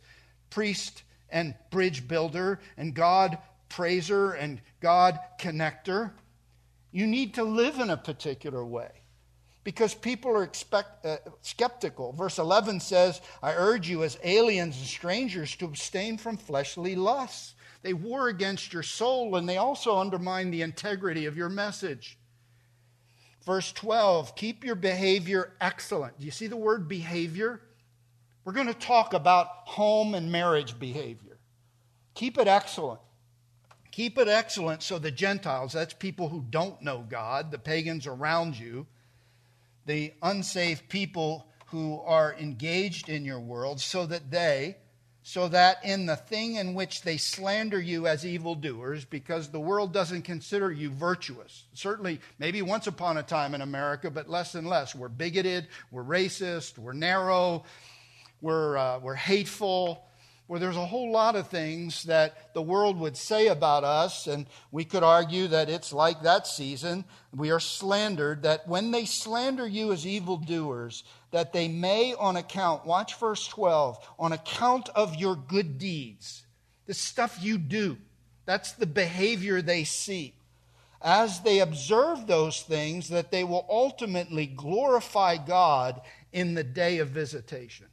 priest 0.50 1.04
and 1.32 1.56
bridge 1.70 2.08
builder 2.08 2.60
and 2.78 2.94
God 2.94 3.38
praiser 3.70 4.32
and 4.32 4.62
God 4.82 5.20
connector, 5.40 6.12
you 6.92 7.08
need 7.08 7.36
to 7.36 7.44
live 7.44 7.80
in 7.80 7.90
a 7.90 7.98
particular 7.98 8.66
way 8.66 8.92
because 9.64 9.94
people 9.94 10.32
are 10.32 10.44
expect, 10.44 11.06
uh, 11.06 11.18
skeptical. 11.42 12.12
Verse 12.14 12.38
11 12.38 12.80
says, 12.80 13.22
I 13.42 13.54
urge 13.54 13.90
you 13.90 14.04
as 14.04 14.18
aliens 14.24 14.78
and 14.78 14.86
strangers 14.86 15.56
to 15.58 15.66
abstain 15.66 16.18
from 16.18 16.38
fleshly 16.38 16.96
lusts. 16.96 17.56
They 17.84 17.94
war 17.94 18.28
against 18.28 18.74
your 18.74 18.84
soul 18.84 19.36
and 19.36 19.48
they 19.48 19.58
also 19.58 19.98
undermine 19.98 20.52
the 20.52 20.62
integrity 20.62 21.26
of 21.26 21.38
your 21.38 21.50
message. 21.50 22.18
Verse 23.46 23.72
12, 23.72 24.36
keep 24.36 24.64
your 24.64 24.76
behavior 24.76 25.54
excellent. 25.60 26.20
Do 26.20 26.26
you 26.26 26.32
see 26.32 26.48
the 26.48 26.58
word 26.58 26.88
behavior? 26.88 27.62
We're 28.44 28.54
going 28.54 28.68
to 28.68 28.74
talk 28.74 29.14
about 29.14 29.48
home 29.66 30.16
and 30.16 30.32
marriage 30.32 30.80
behavior. 30.80 31.38
Keep 32.16 32.38
it 32.40 32.48
excellent. 32.48 33.02
Keep 33.92 34.18
it 34.18 34.28
excellent 34.28 34.82
so 34.82 34.98
the 34.98 35.12
Gentiles, 35.12 35.74
that's 35.74 35.94
people 35.94 36.30
who 36.30 36.46
don't 36.50 36.82
know 36.82 37.06
God, 37.08 37.52
the 37.52 37.60
pagans 37.60 38.08
around 38.08 38.58
you, 38.58 38.88
the 39.86 40.14
unsaved 40.22 40.88
people 40.90 41.48
who 41.68 42.00
are 42.00 42.36
engaged 42.40 43.10
in 43.10 43.26
your 43.26 43.40
world, 43.40 43.80
so 43.80 44.06
that 44.06 44.32
they, 44.32 44.78
so 45.24 45.48
that 45.50 45.84
in 45.84 46.06
the 46.06 46.16
thing 46.16 46.56
in 46.56 46.74
which 46.74 47.02
they 47.04 47.18
slander 47.18 47.80
you 47.80 48.08
as 48.08 48.26
evildoers, 48.26 49.06
because 49.06 49.50
the 49.50 49.60
world 49.60 49.94
doesn't 49.94 50.24
consider 50.24 50.72
you 50.72 50.90
virtuous. 50.90 51.66
Certainly, 51.74 52.22
maybe 52.40 52.62
once 52.62 52.88
upon 52.88 53.18
a 53.18 53.24
time 53.24 53.54
in 53.54 53.62
America, 53.62 54.10
but 54.10 54.30
less 54.30 54.56
and 54.56 54.68
less. 54.68 54.96
We're 54.96 55.10
bigoted, 55.10 55.68
we're 55.92 56.04
racist, 56.04 56.78
we're 56.78 56.94
narrow, 56.94 57.64
we're, 58.42 58.78
uh, 58.78 59.00
we're 59.00 59.16
hateful 59.16 60.04
where 60.52 60.60
there's 60.60 60.76
a 60.76 60.86
whole 60.86 61.14
lot 61.14 61.38
of 61.38 61.48
things 61.48 62.04
that 62.04 62.54
the 62.54 62.62
world 62.62 63.00
would 63.00 63.16
say 63.16 63.48
about 63.48 63.86
us, 63.86 64.28
and 64.28 64.46
we 64.70 64.84
could 64.84 65.02
argue 65.02 65.48
that 65.48 65.70
it's 65.70 65.94
like 65.94 66.24
that 66.24 66.46
season. 66.46 67.06
We 67.34 67.52
are 67.52 67.60
slandered, 67.62 68.44
that 68.44 68.68
when 68.68 68.92
they 68.92 69.06
slander 69.06 69.66
you 69.66 69.94
as 69.94 70.06
evildoers, 70.06 71.06
that 71.32 71.54
they 71.54 71.70
may, 71.70 72.16
on 72.16 72.36
account, 72.36 72.86
watch 72.86 73.16
verse 73.16 73.48
12, 73.48 73.98
on 74.20 74.34
account 74.34 74.90
of 74.94 75.16
your 75.16 75.38
good 75.38 75.78
deeds, 75.78 76.44
the 76.86 76.94
stuff 76.94 77.38
you 77.42 77.58
do, 77.58 77.98
that's 78.46 78.74
the 78.74 78.86
behavior 78.86 79.62
they 79.62 79.86
see. 79.86 80.34
As 81.02 81.40
they 81.40 81.60
observe 81.60 82.28
those 82.28 82.62
things, 82.62 83.08
that 83.08 83.32
they 83.32 83.46
will 83.46 83.66
ultimately 83.70 84.48
glorify 84.48 85.38
God 85.38 86.02
in 86.34 86.56
the 86.56 86.64
day 86.66 86.98
of 86.98 87.08
visitation. 87.08 87.88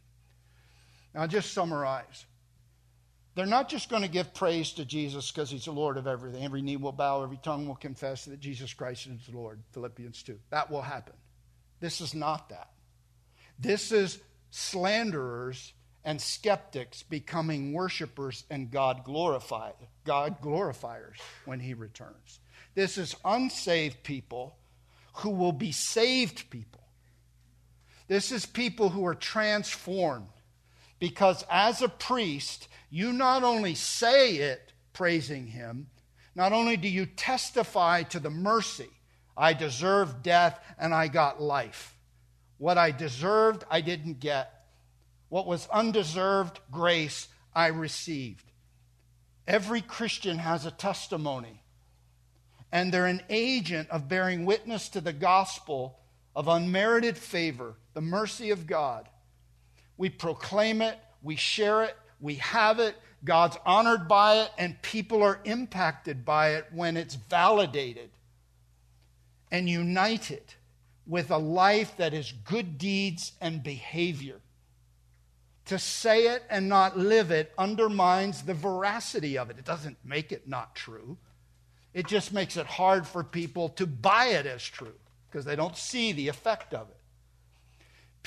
Now, 1.14 1.26
just 1.26 1.52
summarize. 1.52 2.26
They're 3.34 3.46
not 3.46 3.68
just 3.68 3.88
going 3.88 4.02
to 4.02 4.08
give 4.08 4.34
praise 4.34 4.72
to 4.72 4.84
Jesus 4.84 5.30
because 5.30 5.50
he's 5.50 5.66
the 5.66 5.70
Lord 5.72 5.96
of 5.96 6.06
everything. 6.08 6.44
Every 6.44 6.60
knee 6.60 6.76
will 6.76 6.92
bow, 6.92 7.22
every 7.22 7.36
tongue 7.36 7.68
will 7.68 7.76
confess 7.76 8.24
that 8.24 8.40
Jesus 8.40 8.74
Christ 8.74 9.06
is 9.06 9.26
the 9.26 9.36
Lord. 9.36 9.60
Philippians 9.72 10.22
2. 10.24 10.38
That 10.50 10.70
will 10.70 10.82
happen. 10.82 11.14
This 11.78 12.00
is 12.00 12.14
not 12.14 12.48
that. 12.48 12.70
This 13.58 13.92
is 13.92 14.18
slanderers 14.50 15.72
and 16.04 16.20
skeptics 16.20 17.02
becoming 17.02 17.72
worshipers 17.72 18.44
and 18.50 18.70
God 18.70 19.04
glorified, 19.04 19.74
God 20.04 20.40
glorifiers 20.40 21.18
when 21.44 21.60
he 21.60 21.74
returns. 21.74 22.40
This 22.74 22.98
is 22.98 23.14
unsaved 23.24 24.02
people 24.02 24.56
who 25.14 25.30
will 25.30 25.52
be 25.52 25.70
saved 25.72 26.50
people. 26.50 26.82
This 28.06 28.32
is 28.32 28.46
people 28.46 28.88
who 28.88 29.06
are 29.06 29.14
transformed 29.14 30.28
because 30.98 31.44
as 31.50 31.82
a 31.82 31.88
priest, 31.88 32.68
you 32.90 33.12
not 33.12 33.42
only 33.42 33.74
say 33.74 34.36
it 34.36 34.72
praising 34.92 35.46
him, 35.46 35.88
not 36.34 36.52
only 36.52 36.76
do 36.76 36.88
you 36.88 37.06
testify 37.06 38.02
to 38.04 38.20
the 38.20 38.30
mercy, 38.30 38.90
I 39.36 39.52
deserved 39.52 40.22
death 40.22 40.58
and 40.78 40.94
I 40.94 41.08
got 41.08 41.40
life. 41.40 41.94
What 42.58 42.78
I 42.78 42.90
deserved, 42.90 43.64
I 43.70 43.80
didn't 43.80 44.20
get. 44.20 44.52
What 45.28 45.46
was 45.46 45.68
undeserved 45.68 46.58
grace, 46.70 47.28
I 47.54 47.68
received. 47.68 48.44
Every 49.46 49.80
Christian 49.80 50.38
has 50.38 50.66
a 50.66 50.70
testimony, 50.70 51.62
and 52.70 52.92
they're 52.92 53.06
an 53.06 53.22
agent 53.30 53.88
of 53.90 54.08
bearing 54.08 54.44
witness 54.44 54.88
to 54.90 55.00
the 55.00 55.12
gospel 55.12 55.98
of 56.34 56.48
unmerited 56.48 57.16
favor, 57.16 57.76
the 57.94 58.00
mercy 58.00 58.50
of 58.50 58.66
God. 58.66 59.08
We 59.98 60.08
proclaim 60.08 60.80
it, 60.80 60.98
we 61.22 61.36
share 61.36 61.82
it, 61.82 61.96
we 62.20 62.36
have 62.36 62.78
it, 62.78 62.96
God's 63.24 63.58
honored 63.66 64.08
by 64.08 64.36
it, 64.36 64.50
and 64.56 64.80
people 64.80 65.22
are 65.22 65.40
impacted 65.44 66.24
by 66.24 66.54
it 66.54 66.66
when 66.72 66.96
it's 66.96 67.16
validated 67.16 68.10
and 69.50 69.68
united 69.68 70.42
with 71.06 71.30
a 71.30 71.38
life 71.38 71.96
that 71.96 72.14
is 72.14 72.32
good 72.44 72.78
deeds 72.78 73.32
and 73.40 73.62
behavior. 73.62 74.40
To 75.66 75.78
say 75.78 76.28
it 76.28 76.44
and 76.48 76.68
not 76.68 76.96
live 76.96 77.30
it 77.30 77.52
undermines 77.58 78.42
the 78.42 78.54
veracity 78.54 79.36
of 79.36 79.50
it. 79.50 79.58
It 79.58 79.64
doesn't 79.64 79.98
make 80.04 80.32
it 80.32 80.48
not 80.48 80.74
true. 80.74 81.18
It 81.92 82.06
just 82.06 82.32
makes 82.32 82.56
it 82.56 82.66
hard 82.66 83.06
for 83.06 83.24
people 83.24 83.70
to 83.70 83.86
buy 83.86 84.26
it 84.26 84.46
as 84.46 84.62
true 84.62 84.94
because 85.28 85.44
they 85.44 85.56
don't 85.56 85.76
see 85.76 86.12
the 86.12 86.28
effect 86.28 86.72
of 86.72 86.88
it. 86.88 86.97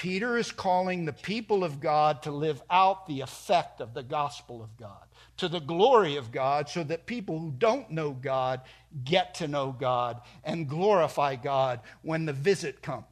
Peter 0.02 0.36
is 0.36 0.52
calling 0.52 1.06
the 1.06 1.14
people 1.14 1.64
of 1.64 1.80
God 1.80 2.24
to 2.24 2.32
live 2.32 2.60
out 2.72 3.06
the 3.06 3.22
effect 3.22 3.82
of 3.82 3.94
the 3.94 4.02
gospel 4.02 4.64
of 4.64 4.76
God, 4.76 5.06
to 5.38 5.48
the 5.48 5.60
glory 5.60 6.16
of 6.16 6.32
God, 6.32 6.68
so 6.68 6.84
that 6.84 7.06
people 7.06 7.38
who 7.38 7.54
don't 7.56 7.92
know 7.92 8.10
God 8.10 8.62
get 9.04 9.36
to 9.36 9.48
know 9.48 9.72
God 9.72 10.20
and 10.44 10.68
glorify 10.68 11.36
God 11.36 11.82
when 12.02 12.26
the 12.26 12.34
visit 12.34 12.82
comes, 12.82 13.06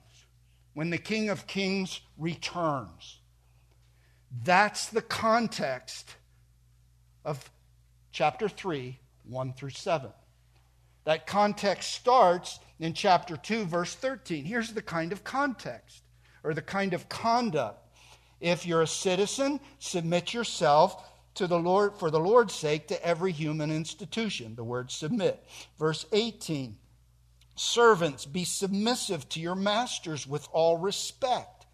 when 0.73 0.89
the 0.89 0.97
King 0.97 1.29
of 1.29 1.45
Kings 1.45 2.01
returns. 2.17 3.19
That's 4.43 4.87
the 4.87 5.03
context 5.03 6.15
of 7.23 7.51
chapter 8.11 8.49
3, 8.49 8.97
1 9.25 9.53
through 9.53 9.69
7. 9.69 10.09
That 11.03 11.27
context 11.27 11.93
starts 11.93 12.59
in 12.79 12.93
chapter 12.93 13.37
2, 13.37 13.65
verse 13.65 13.93
13. 13.93 14.43
Here's 14.43 14.73
the 14.73 14.81
kind 14.81 15.11
of 15.11 15.23
context 15.23 16.01
or 16.43 16.53
the 16.53 16.61
kind 16.61 16.93
of 16.93 17.09
conduct. 17.09 17.85
If 18.39 18.65
you're 18.65 18.81
a 18.81 18.87
citizen, 18.87 19.59
submit 19.79 20.33
yourself 20.33 21.05
to 21.35 21.47
the 21.47 21.59
Lord 21.59 21.97
for 21.97 22.09
the 22.11 22.19
Lord's 22.19 22.53
sake 22.53 22.87
to 22.87 23.05
every 23.05 23.31
human 23.31 23.71
institution. 23.71 24.55
The 24.55 24.63
word 24.63 24.91
submit. 24.91 25.43
Verse 25.77 26.05
18. 26.11 26.77
Servants, 27.55 28.25
be 28.25 28.45
submissive 28.45 29.27
to 29.29 29.41
your 29.41 29.55
masters 29.55 30.25
with 30.25 30.47
all 30.53 30.77
respect, 30.77 31.65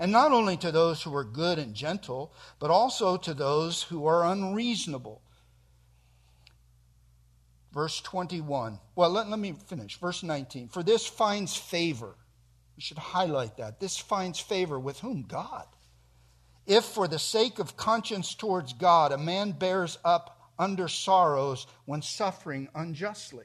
and 0.00 0.10
not 0.10 0.32
only 0.32 0.56
to 0.56 0.72
those 0.72 1.02
who 1.02 1.14
are 1.14 1.22
good 1.22 1.56
and 1.56 1.72
gentle, 1.72 2.32
but 2.58 2.70
also 2.70 3.16
to 3.16 3.32
those 3.32 3.84
who 3.84 4.06
are 4.06 4.26
unreasonable. 4.26 5.22
Verse 7.72 8.00
21. 8.00 8.80
Well, 8.96 9.10
let, 9.10 9.28
let 9.28 9.38
me 9.38 9.54
finish. 9.66 9.98
Verse 9.98 10.24
19. 10.24 10.68
For 10.68 10.82
this 10.82 11.06
finds 11.06 11.56
favor. 11.56 12.16
We 12.80 12.84
should 12.84 12.96
highlight 12.96 13.58
that. 13.58 13.78
This 13.78 13.98
finds 13.98 14.40
favor 14.40 14.80
with 14.80 15.00
whom? 15.00 15.24
God. 15.28 15.66
If 16.66 16.82
for 16.82 17.06
the 17.06 17.18
sake 17.18 17.58
of 17.58 17.76
conscience 17.76 18.34
towards 18.34 18.72
God 18.72 19.12
a 19.12 19.18
man 19.18 19.52
bears 19.52 19.98
up 20.02 20.50
under 20.58 20.88
sorrows 20.88 21.66
when 21.84 22.00
suffering 22.00 22.70
unjustly. 22.74 23.44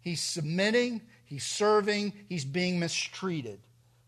He's 0.00 0.20
submitting, 0.20 1.02
he's 1.24 1.46
serving, 1.46 2.14
he's 2.28 2.44
being 2.44 2.80
mistreated. 2.80 3.60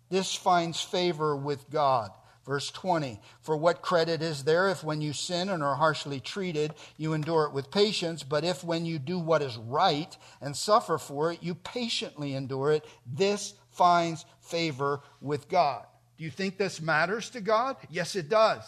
This 0.09 0.35
finds 0.35 0.81
favor 0.81 1.37
with 1.37 1.71
God. 1.71 2.11
Verse 2.45 2.71
20 2.71 3.21
For 3.43 3.57
what 3.57 3.83
credit 3.83 4.21
is 4.21 4.43
there 4.43 4.69
if 4.71 4.83
when 4.83 5.01
you 5.01 5.13
sin 5.13 5.49
and 5.51 5.63
are 5.63 5.77
harshly 5.77 6.19
treated, 6.19 6.75
you 6.97 7.13
endure 7.13 7.45
it 7.45 7.53
with 7.53 7.71
patience? 7.71 8.25
But 8.25 8.43
if 8.43 8.65
when 8.65 8.85
you 8.85 8.99
do 8.99 9.19
what 9.19 9.43
is 9.43 9.57
right 9.59 10.17
and 10.41 10.57
suffer 10.57 10.99
for 10.99 11.31
it, 11.31 11.43
you 11.43 11.55
patiently 11.55 12.35
endure 12.35 12.73
it, 12.73 12.87
this 13.07 13.53
finds 13.79 14.27
favor 14.41 15.01
with 15.23 15.49
God. 15.49 15.87
Do 16.19 16.25
you 16.25 16.31
think 16.31 16.59
this 16.59 16.81
matters 16.81 17.31
to 17.31 17.41
God? 17.41 17.77
Yes, 17.89 18.17
it 18.17 18.29
does. 18.29 18.63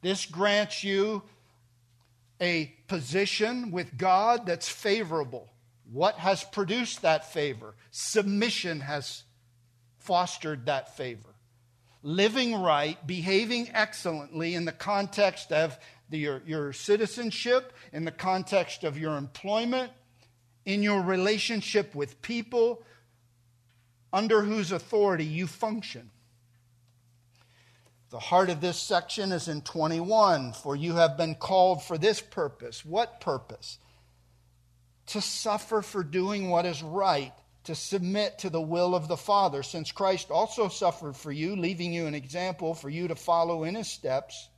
This 0.00 0.24
grants 0.24 0.82
you 0.82 1.22
a 2.40 2.74
position 2.88 3.70
with 3.70 3.98
God 3.98 4.46
that's 4.46 4.68
favorable. 4.68 5.52
What 5.92 6.14
has 6.14 6.42
produced 6.42 7.02
that 7.02 7.30
favor? 7.32 7.74
Submission 7.90 8.80
has 8.80 9.24
fostered 9.98 10.66
that 10.66 10.96
favor 10.96 11.32
living 12.02 12.54
right, 12.54 13.04
behaving 13.06 13.70
excellently 13.72 14.54
in 14.54 14.64
the 14.64 14.72
context 14.72 15.52
of 15.52 15.78
the, 16.10 16.18
your, 16.18 16.42
your 16.46 16.72
citizenship, 16.72 17.72
in 17.92 18.04
the 18.04 18.10
context 18.10 18.84
of 18.84 18.98
your 18.98 19.16
employment, 19.16 19.92
in 20.64 20.82
your 20.82 21.00
relationship 21.02 21.94
with 21.94 22.20
people 22.22 22.82
under 24.12 24.42
whose 24.42 24.72
authority 24.72 25.24
you 25.24 25.46
function. 25.46 26.10
The 28.10 28.18
heart 28.18 28.50
of 28.50 28.60
this 28.60 28.76
section 28.76 29.32
is 29.32 29.48
in 29.48 29.62
21 29.62 30.52
For 30.52 30.76
you 30.76 30.94
have 30.94 31.16
been 31.16 31.34
called 31.34 31.82
for 31.82 31.96
this 31.96 32.20
purpose. 32.20 32.84
What 32.84 33.20
purpose? 33.20 33.78
To 35.06 35.20
suffer 35.20 35.82
for 35.82 36.04
doing 36.04 36.50
what 36.50 36.66
is 36.66 36.82
right 36.82 37.32
to 37.64 37.74
submit 37.74 38.38
to 38.40 38.50
the 38.50 38.60
will 38.60 38.94
of 38.94 39.08
the 39.08 39.16
Father, 39.16 39.62
since 39.62 39.92
Christ 39.92 40.30
also 40.30 40.68
suffered 40.68 41.16
for 41.16 41.30
you, 41.30 41.54
leaving 41.54 41.92
you 41.92 42.06
an 42.06 42.14
example 42.14 42.74
for 42.74 42.90
you 42.90 43.08
to 43.08 43.14
follow 43.14 43.64
in 43.64 43.76
his 43.76 43.88
steps. 43.88 44.48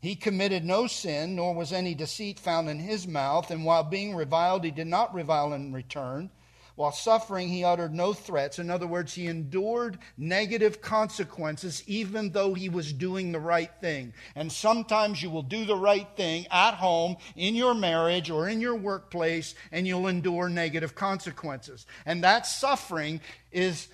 He 0.00 0.14
committed 0.14 0.64
no 0.64 0.86
sin, 0.86 1.34
nor 1.34 1.54
was 1.54 1.72
any 1.72 1.94
deceit 1.94 2.38
found 2.38 2.68
in 2.68 2.78
his 2.78 3.08
mouth, 3.08 3.50
and 3.50 3.64
while 3.64 3.82
being 3.82 4.14
reviled, 4.14 4.62
he 4.62 4.70
did 4.70 4.86
not 4.86 5.14
revile 5.14 5.52
in 5.52 5.72
return. 5.72 6.30
While 6.76 6.92
suffering, 6.92 7.48
he 7.48 7.64
uttered 7.64 7.94
no 7.94 8.12
threats. 8.12 8.58
In 8.58 8.70
other 8.70 8.86
words, 8.86 9.14
he 9.14 9.26
endured 9.26 9.98
negative 10.18 10.82
consequences 10.82 11.82
even 11.86 12.32
though 12.32 12.52
he 12.52 12.68
was 12.68 12.92
doing 12.92 13.32
the 13.32 13.40
right 13.40 13.70
thing. 13.80 14.12
And 14.34 14.52
sometimes 14.52 15.22
you 15.22 15.30
will 15.30 15.42
do 15.42 15.64
the 15.64 15.74
right 15.74 16.06
thing 16.16 16.46
at 16.50 16.74
home, 16.74 17.16
in 17.34 17.54
your 17.54 17.74
marriage, 17.74 18.30
or 18.30 18.46
in 18.50 18.60
your 18.60 18.76
workplace, 18.76 19.54
and 19.72 19.86
you'll 19.86 20.06
endure 20.06 20.50
negative 20.50 20.94
consequences. 20.94 21.86
And 22.04 22.22
that 22.24 22.46
suffering 22.46 23.22
is, 23.50 23.88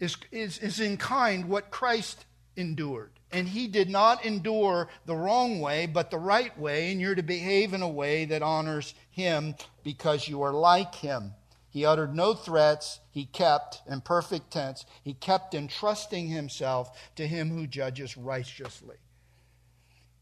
is, 0.00 0.16
is, 0.30 0.58
is 0.58 0.80
in 0.80 0.98
kind 0.98 1.48
what 1.48 1.70
Christ 1.70 2.26
endured. 2.56 3.12
And 3.32 3.48
he 3.48 3.68
did 3.68 3.88
not 3.88 4.26
endure 4.26 4.90
the 5.06 5.16
wrong 5.16 5.60
way, 5.60 5.86
but 5.86 6.10
the 6.10 6.18
right 6.18 6.56
way, 6.58 6.92
and 6.92 7.00
you're 7.00 7.14
to 7.14 7.22
behave 7.22 7.72
in 7.72 7.80
a 7.80 7.88
way 7.88 8.26
that 8.26 8.42
honors 8.42 8.92
him 9.10 9.54
because 9.82 10.28
you 10.28 10.42
are 10.42 10.52
like 10.52 10.94
him. 10.94 11.32
He 11.70 11.86
uttered 11.86 12.14
no 12.14 12.34
threats. 12.34 13.00
He 13.10 13.24
kept, 13.24 13.80
in 13.86 14.00
perfect 14.00 14.50
tense, 14.50 14.84
he 15.02 15.14
kept 15.14 15.54
entrusting 15.54 16.28
himself 16.28 17.12
to 17.14 17.26
him 17.26 17.50
who 17.50 17.66
judges 17.66 18.16
righteously. 18.16 18.96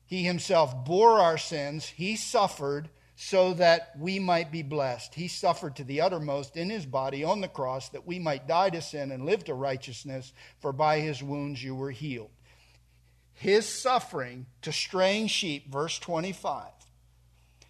He 0.05 0.23
himself 0.23 0.85
bore 0.85 1.21
our 1.21 1.39
sins. 1.39 1.87
He 1.87 2.17
suffered 2.17 2.91
so 3.17 3.55
that 3.55 3.93
we 3.99 4.19
might 4.19 4.53
be 4.53 4.63
blessed. 4.63 5.15
He 5.15 5.27
suffered 5.27 5.75
to 5.77 5.85
the 5.85 6.03
uttermost 6.03 6.57
in 6.57 6.71
his 6.71 6.87
body 6.87 7.25
on 7.25 7.41
the 7.41 7.49
cross 7.49 7.89
that 7.89 8.07
we 8.07 8.19
might 8.19 8.47
die 8.47 8.71
to 8.71 8.81
sin 8.81 9.11
and 9.11 9.27
live 9.27 9.43
to 9.45 9.55
righteousness, 9.55 10.33
for 10.61 10.73
by 10.73 11.01
his 11.01 11.23
wounds 11.23 11.63
you 11.63 11.75
were 11.75 11.91
healed. 11.91 12.31
His 13.35 13.67
suffering 13.83 14.47
to 14.63 14.73
straying 14.73 15.29
sheep, 15.29 15.71
verse 15.71 15.99
25, 15.99 16.67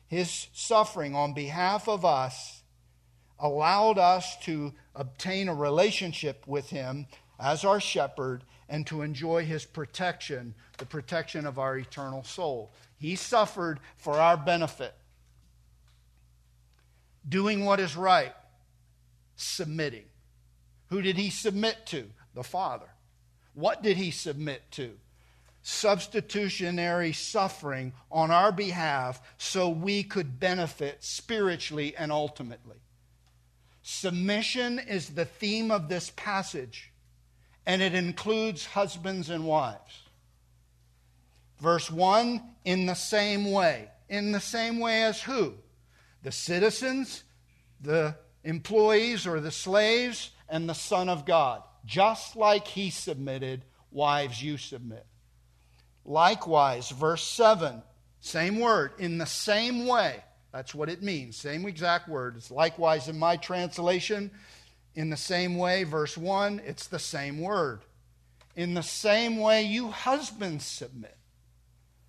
his 0.06 0.48
suffering 0.52 1.14
on 1.14 1.32
behalf 1.32 1.88
of 1.88 2.04
us 2.04 2.57
allowed 3.38 3.98
us 3.98 4.36
to 4.44 4.72
obtain 4.94 5.48
a 5.48 5.54
relationship 5.54 6.44
with 6.46 6.70
Him 6.70 7.06
as 7.38 7.64
our 7.64 7.80
shepherd 7.80 8.44
and 8.68 8.86
to 8.86 9.02
enjoy 9.02 9.44
His 9.44 9.64
protection, 9.64 10.54
the 10.78 10.86
protection 10.86 11.46
of 11.46 11.58
our 11.58 11.76
eternal 11.78 12.24
soul. 12.24 12.72
He 12.98 13.16
suffered 13.16 13.80
for 13.96 14.14
our 14.14 14.36
benefit, 14.36 14.94
doing 17.28 17.64
what 17.64 17.80
is 17.80 17.96
right, 17.96 18.34
submitting. 19.36 20.04
Who 20.88 21.02
did 21.02 21.16
He 21.16 21.30
submit 21.30 21.86
to? 21.86 22.04
The 22.34 22.44
Father. 22.44 22.88
What 23.54 23.82
did 23.82 23.96
He 23.96 24.10
submit 24.10 24.62
to? 24.72 24.92
substitutionary 25.68 27.12
suffering 27.12 27.92
on 28.10 28.30
our 28.30 28.50
behalf 28.50 29.20
so 29.36 29.68
we 29.68 30.02
could 30.02 30.40
benefit 30.40 31.04
spiritually 31.04 31.94
and 31.96 32.10
ultimately. 32.10 32.78
Submission 33.90 34.78
is 34.78 35.08
the 35.08 35.24
theme 35.24 35.70
of 35.70 35.88
this 35.88 36.12
passage, 36.14 36.92
and 37.64 37.80
it 37.80 37.94
includes 37.94 38.66
husbands 38.66 39.30
and 39.30 39.46
wives. 39.46 40.02
Verse 41.58 41.90
1 41.90 42.42
in 42.66 42.84
the 42.84 42.92
same 42.92 43.50
way. 43.50 43.88
In 44.10 44.30
the 44.30 44.40
same 44.40 44.78
way 44.78 45.04
as 45.04 45.22
who? 45.22 45.54
The 46.22 46.30
citizens, 46.30 47.24
the 47.80 48.14
employees 48.44 49.26
or 49.26 49.40
the 49.40 49.50
slaves, 49.50 50.32
and 50.50 50.68
the 50.68 50.74
Son 50.74 51.08
of 51.08 51.24
God. 51.24 51.62
Just 51.86 52.36
like 52.36 52.68
he 52.68 52.90
submitted, 52.90 53.64
wives, 53.90 54.42
you 54.42 54.58
submit. 54.58 55.06
Likewise, 56.04 56.90
verse 56.90 57.26
7, 57.26 57.82
same 58.20 58.60
word, 58.60 58.92
in 58.98 59.16
the 59.16 59.24
same 59.24 59.86
way. 59.86 60.22
That's 60.52 60.74
what 60.74 60.88
it 60.88 61.02
means. 61.02 61.36
Same 61.36 61.66
exact 61.66 62.08
word. 62.08 62.36
It's 62.36 62.50
likewise 62.50 63.08
in 63.08 63.18
my 63.18 63.36
translation. 63.36 64.30
In 64.94 65.10
the 65.10 65.16
same 65.16 65.56
way, 65.56 65.84
verse 65.84 66.16
1, 66.16 66.62
it's 66.64 66.86
the 66.86 66.98
same 66.98 67.40
word. 67.40 67.80
In 68.56 68.74
the 68.74 68.82
same 68.82 69.38
way, 69.38 69.62
you 69.62 69.88
husbands 69.88 70.64
submit. 70.64 71.16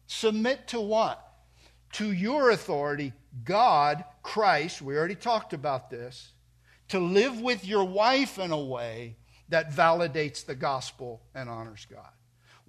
Submit 0.07 0.67
to 0.69 0.81
what? 0.81 1.23
To 1.93 2.11
your 2.11 2.49
authority, 2.49 3.13
God, 3.43 4.03
Christ, 4.23 4.81
we 4.81 4.97
already 4.97 5.15
talked 5.15 5.53
about 5.53 5.89
this, 5.89 6.31
to 6.87 6.99
live 6.99 7.39
with 7.41 7.65
your 7.65 7.83
wife 7.83 8.39
in 8.39 8.51
a 8.51 8.59
way 8.59 9.17
that 9.49 9.71
validates 9.71 10.45
the 10.45 10.55
gospel 10.55 11.21
and 11.35 11.49
honors 11.49 11.85
God. 11.91 12.09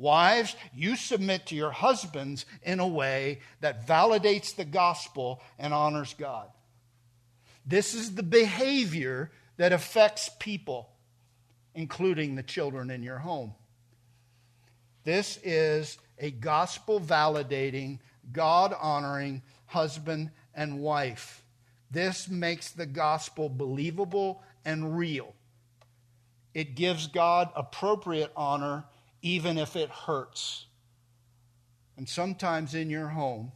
Wives, 0.00 0.56
you 0.74 0.96
submit 0.96 1.44
to 1.46 1.54
your 1.54 1.72
husbands 1.72 2.46
in 2.62 2.80
a 2.80 2.88
way 2.88 3.40
that 3.60 3.86
validates 3.86 4.56
the 4.56 4.64
gospel 4.64 5.42
and 5.58 5.74
honors 5.74 6.14
God. 6.14 6.48
This 7.66 7.92
is 7.92 8.14
the 8.14 8.22
behavior 8.22 9.30
that 9.58 9.74
affects 9.74 10.30
people, 10.38 10.88
including 11.74 12.34
the 12.34 12.42
children 12.42 12.90
in 12.90 13.02
your 13.02 13.18
home. 13.18 13.52
This 15.04 15.38
is 15.44 15.98
a 16.18 16.30
gospel 16.30 16.98
validating, 16.98 17.98
God 18.32 18.74
honoring 18.80 19.42
husband 19.66 20.30
and 20.54 20.80
wife. 20.80 21.44
This 21.90 22.26
makes 22.26 22.70
the 22.70 22.86
gospel 22.86 23.50
believable 23.50 24.42
and 24.64 24.96
real. 24.96 25.34
It 26.54 26.74
gives 26.74 27.06
God 27.06 27.50
appropriate 27.54 28.32
honor 28.34 28.84
even 29.22 29.58
if 29.58 29.76
it 29.76 29.90
hurts. 29.90 30.66
And 31.96 32.08
sometimes 32.08 32.74
in 32.74 32.90
your 32.90 33.08
home, 33.08 33.52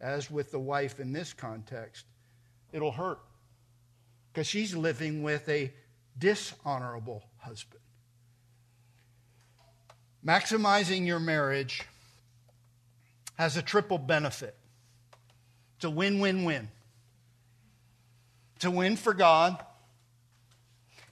as 0.00 0.30
with 0.30 0.50
the 0.50 0.58
wife 0.58 1.00
in 1.00 1.12
this 1.12 1.32
context, 1.32 2.04
it'll 2.72 2.92
hurt 2.92 3.18
because 4.32 4.46
she's 4.46 4.76
living 4.76 5.22
with 5.22 5.48
a 5.48 5.72
dishonorable 6.18 7.24
husband. 7.38 7.80
Maximizing 10.24 11.06
your 11.06 11.20
marriage 11.20 11.82
has 13.36 13.56
a 13.56 13.62
triple 13.62 13.98
benefit. 13.98 14.56
It's 15.76 15.84
a 15.84 15.90
win 15.90 16.18
win 16.18 16.44
win. 16.44 16.68
It's 18.56 18.64
a 18.64 18.70
win 18.70 18.96
for 18.96 19.14
God, 19.14 19.64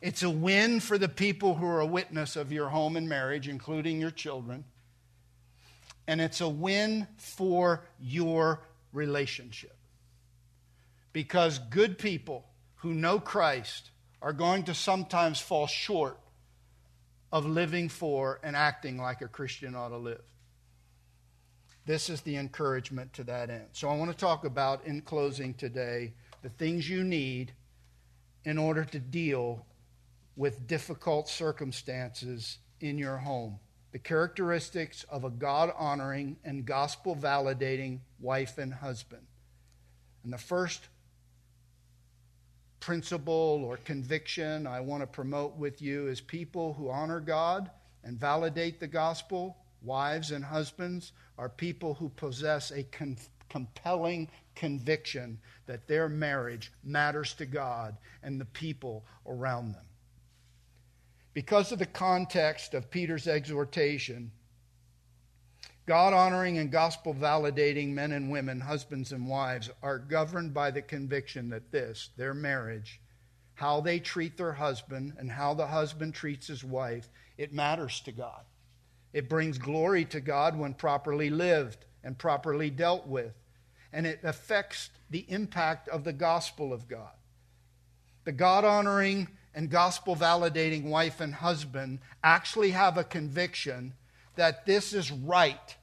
it's 0.01 0.23
a 0.23 0.31
win 0.31 0.81
for 0.81 0.99
the 0.99 1.09
people 1.09 1.55
who 1.55 1.67
are 1.67 1.81
a 1.81 1.87
witness 1.87 2.37
of 2.37 2.53
your 2.53 2.69
home 2.69 2.97
and 2.97 3.09
marriage, 3.09 3.49
including 3.49 4.01
your 4.01 4.11
children. 4.11 4.65
And 6.07 6.21
it's 6.21 6.41
a 6.41 6.49
win 6.49 7.07
for 7.17 7.83
your 7.99 8.63
relationship. 8.93 9.77
because 11.17 11.59
good 11.59 11.97
people 11.97 12.45
who 12.81 12.93
know 12.93 13.19
Christ 13.19 13.89
are 14.21 14.35
going 14.35 14.65
to 14.65 14.75
sometimes 14.75 15.41
fall 15.41 15.67
short 15.67 16.19
of 17.33 17.47
living 17.47 17.89
for 17.89 18.39
and 18.43 18.55
acting 18.55 18.99
like 18.99 19.23
a 19.23 19.27
Christian 19.27 19.75
ought 19.75 19.89
to 19.89 19.97
live. 19.97 20.21
This 21.87 22.11
is 22.11 22.21
the 22.21 22.37
encouragement 22.37 23.15
to 23.15 23.25
that 23.25 23.49
end. 23.49 23.69
So 23.73 23.89
I 23.89 23.97
want 23.97 24.11
to 24.11 24.17
talk 24.17 24.45
about, 24.45 24.85
in 24.85 25.01
closing 25.01 25.55
today, 25.55 26.13
the 26.43 26.51
things 26.51 26.87
you 26.87 27.03
need 27.03 27.53
in 28.45 28.59
order 28.59 28.85
to 28.85 28.99
deal 28.99 29.65
with 30.37 30.67
difficult 30.67 31.29
circumstances 31.29 32.59
in 32.81 32.99
your 32.99 33.17
home. 33.17 33.59
The 33.93 33.99
characteristics 33.99 35.05
of 35.09 35.25
a 35.25 35.31
God 35.31 35.73
honoring 35.79 36.37
and 36.45 36.67
gospel 36.67 37.17
validating 37.17 38.01
wife 38.21 38.59
and 38.59 38.73
husband. 38.73 39.27
And 40.23 40.33
the 40.33 40.39
first 40.39 40.89
principle 42.81 43.63
or 43.65 43.79
conviction 43.79 44.67
I 44.67 44.81
want 44.81 45.03
to 45.03 45.07
promote 45.07 45.57
with 45.57 45.81
you 45.81 46.09
is 46.09 46.21
people 46.21 46.75
who 46.75 46.91
honor 46.91 47.21
God 47.21 47.71
and 48.05 48.21
validate 48.21 48.79
the 48.79 48.87
gospel, 48.87 49.57
wives 49.83 50.31
and 50.31 50.45
husbands, 50.45 51.13
are 51.39 51.49
people 51.49 51.95
who 51.95 52.09
possess 52.11 52.71
a 52.71 52.83
con- 52.85 53.17
compelling 53.49 54.29
conviction 54.55 55.39
that 55.67 55.89
their 55.89 56.09
marriage 56.09 56.73
matters 56.85 57.35
to 57.35 57.47
God 57.47 57.97
and 58.23 58.41
the 58.41 58.45
people 58.47 59.05
around 59.27 59.73
them. 59.73 59.85
Because 61.37 61.71
of 61.71 61.79
the 61.79 61.85
context 61.85 62.73
of 62.73 62.91
Peter's 62.91 63.29
exhortation, 63.29 64.33
God 65.85 66.15
honoring 66.15 66.57
and 66.57 66.73
gospel 66.73 67.13
validating 67.13 67.91
men 67.91 68.13
and 68.13 68.31
women, 68.31 68.59
husbands 68.59 69.13
and 69.13 69.29
wives, 69.29 69.69
are 69.83 69.99
governed 69.99 70.55
by 70.55 70.71
the 70.71 70.81
conviction 70.81 71.51
that 71.51 71.71
this, 71.71 72.09
their 72.17 72.33
marriage, 72.33 73.03
how 73.53 73.83
they 73.83 73.99
treat 73.99 74.39
their 74.39 74.55
husband 74.55 75.13
and 75.19 75.31
how 75.31 75.53
the 75.53 75.67
husband 75.67 76.15
treats 76.15 76.47
his 76.47 76.65
wife, 76.65 77.11
it 77.37 77.53
matters 77.53 78.01
to 78.01 78.13
God. 78.13 78.47
It 79.13 79.29
brings 79.29 79.59
glory 79.59 80.07
to 80.07 80.23
God 80.23 80.57
when 80.57 80.73
properly 80.73 81.29
lived 81.29 81.85
and 82.03 82.17
properly 82.17 82.71
dealt 82.71 83.07
with. 83.07 83.35
And 83.93 84.07
it 84.07 84.21
affects 84.23 84.89
the 85.11 85.27
impact 85.31 85.91
of 85.91 86.03
the 86.03 86.15
gospel 86.15 86.73
of 86.73 86.89
God. 86.89 87.13
The 88.25 88.33
God 88.33 88.65
honoring 88.65 89.29
and 89.57 89.71
gospel 89.71 90.15
validating 90.15 90.85
wife 90.85 91.21
and 91.21 91.35
husband 91.35 91.99
actually 92.23 92.73
have 92.73 92.99
a 92.99 93.03
conviction 93.03 93.95
that 94.37 94.67
this 94.67 94.93
is 94.93 95.11
right, 95.11 95.77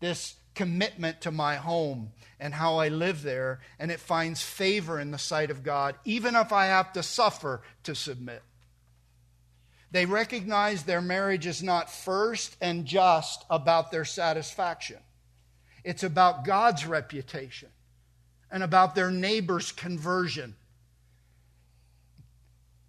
this 0.00 0.34
commitment 0.56 1.20
to 1.20 1.30
my 1.30 1.54
home 1.54 2.10
and 2.40 2.52
how 2.52 2.78
I 2.78 2.88
live 2.88 3.22
there, 3.22 3.60
and 3.78 3.92
it 3.92 4.00
finds 4.00 4.42
favor 4.42 4.98
in 4.98 5.12
the 5.12 5.18
sight 5.18 5.52
of 5.52 5.62
God, 5.62 5.94
even 6.04 6.34
if 6.34 6.52
I 6.52 6.66
have 6.66 6.92
to 6.94 7.04
suffer 7.04 7.62
to 7.84 7.94
submit. 7.94 8.42
They 9.92 10.06
recognize 10.06 10.82
their 10.82 11.00
marriage 11.00 11.46
is 11.46 11.62
not 11.62 11.88
first 11.88 12.56
and 12.60 12.84
just 12.84 13.44
about 13.48 13.92
their 13.92 14.04
satisfaction. 14.04 14.98
It's 15.84 16.02
about 16.02 16.44
God's 16.44 16.84
reputation 16.84 17.68
and 18.50 18.64
about 18.64 18.96
their 18.96 19.12
neighbor's 19.12 19.70
conversion. 19.70 20.56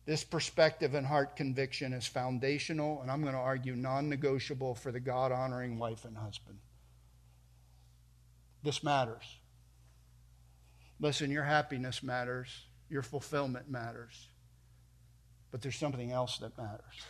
This 0.06 0.24
perspective 0.24 0.94
and 0.94 1.08
heart 1.08 1.36
conviction 1.36 1.92
is 1.92 2.06
foundational, 2.06 3.02
and 3.02 3.10
I'm 3.10 3.22
going 3.22 3.34
to 3.34 3.40
argue 3.40 3.76
non 3.76 4.08
negotiable 4.08 4.76
for 4.76 4.92
the 4.92 5.00
God 5.00 5.32
honoring 5.32 5.80
wife 5.80 6.06
and 6.06 6.16
husband. 6.16 6.60
This 8.62 8.84
matters. 8.84 9.24
Listen, 11.00 11.32
your 11.32 11.44
happiness 11.44 12.04
matters, 12.04 12.66
your 12.90 13.02
fulfillment 13.02 13.70
matters. 13.70 14.30
But 15.52 15.62
there's 15.62 15.76
something 15.76 16.12
else 16.12 16.38
that 16.40 16.58
matters 16.58 17.06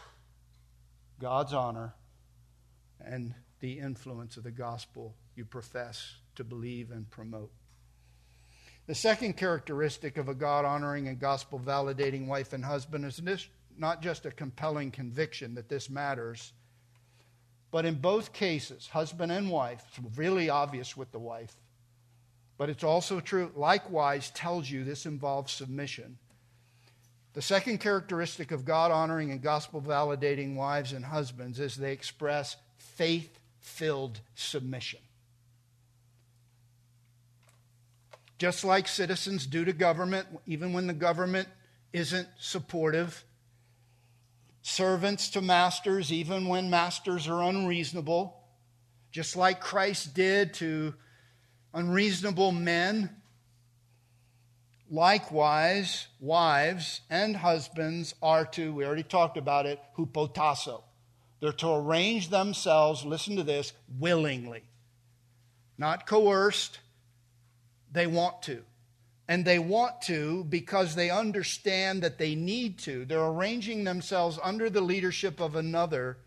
God's 1.19 1.53
honor 1.53 1.95
and 3.03 3.33
the 3.59 3.79
influence 3.79 4.37
of 4.37 4.43
the 4.43 4.51
gospel 4.51 5.15
you 5.35 5.45
profess 5.45 6.15
to 6.35 6.43
believe 6.43 6.91
and 6.91 7.09
promote. 7.09 7.51
The 8.87 8.95
second 8.95 9.35
characteristic 9.35 10.17
of 10.17 10.29
a 10.29 10.35
God 10.35 10.63
honoring 10.63 11.07
and 11.07 11.19
gospel 11.19 11.59
validating 11.59 12.27
wife 12.27 12.53
and 12.53 12.63
husband 12.63 13.03
is 13.05 13.17
this, 13.17 13.47
not 13.77 14.01
just 14.01 14.25
a 14.25 14.31
compelling 14.31 14.91
conviction 14.91 15.55
that 15.55 15.69
this 15.69 15.89
matters, 15.89 16.53
but 17.71 17.83
in 17.83 17.95
both 17.95 18.31
cases, 18.31 18.87
husband 18.87 19.31
and 19.31 19.49
wife, 19.49 19.83
it's 19.89 20.17
really 20.17 20.49
obvious 20.49 20.95
with 20.95 21.11
the 21.11 21.19
wife, 21.19 21.55
but 22.57 22.69
it's 22.69 22.83
also 22.83 23.19
true, 23.19 23.51
likewise 23.55 24.29
tells 24.29 24.69
you 24.69 24.83
this 24.83 25.05
involves 25.05 25.51
submission. 25.51 26.17
The 27.33 27.41
second 27.41 27.79
characteristic 27.79 28.51
of 28.51 28.63
God 28.63 28.91
honoring 28.91 29.31
and 29.31 29.41
gospel 29.41 29.81
validating 29.81 30.55
wives 30.55 30.93
and 30.93 31.03
husbands 31.03 31.59
is 31.59 31.75
they 31.75 31.91
express 31.91 32.55
faith 32.77 33.39
filled 33.59 34.21
submission. 34.35 34.99
Just 38.37 38.65
like 38.65 38.87
citizens 38.87 39.45
do 39.45 39.63
to 39.65 39.73
government, 39.73 40.27
even 40.45 40.73
when 40.73 40.87
the 40.87 40.93
government 40.93 41.47
isn't 41.93 42.27
supportive. 42.37 43.23
Servants 44.61 45.29
to 45.29 45.41
masters, 45.41 46.11
even 46.11 46.47
when 46.47 46.69
masters 46.69 47.27
are 47.27 47.43
unreasonable, 47.43 48.35
just 49.11 49.35
like 49.35 49.61
Christ 49.61 50.13
did 50.13 50.53
to 50.55 50.93
unreasonable 51.73 52.51
men. 52.51 53.09
Likewise, 54.89 56.07
wives 56.19 57.01
and 57.09 57.35
husbands 57.35 58.15
are 58.21 58.45
to, 58.45 58.73
we 58.73 58.85
already 58.85 59.03
talked 59.03 59.37
about 59.37 59.65
it, 59.65 59.79
hupotasso. 59.97 60.83
They're 61.39 61.51
to 61.53 61.73
arrange 61.73 62.29
themselves, 62.29 63.05
listen 63.05 63.35
to 63.35 63.43
this, 63.43 63.73
willingly. 63.99 64.63
Not 65.77 66.07
coerced, 66.07 66.79
they 67.91 68.07
want 68.07 68.41
to. 68.43 68.63
And 69.27 69.43
they 69.43 69.57
want 69.57 70.01
to 70.03 70.43
because 70.43 70.93
they 70.93 71.09
understand 71.09 72.03
that 72.03 72.19
they 72.19 72.35
need 72.35 72.77
to. 72.79 73.05
They're 73.05 73.25
arranging 73.25 73.83
themselves 73.83 74.37
under 74.43 74.69
the 74.69 74.81
leadership 74.81 75.39
of 75.39 75.55
another 75.55 76.17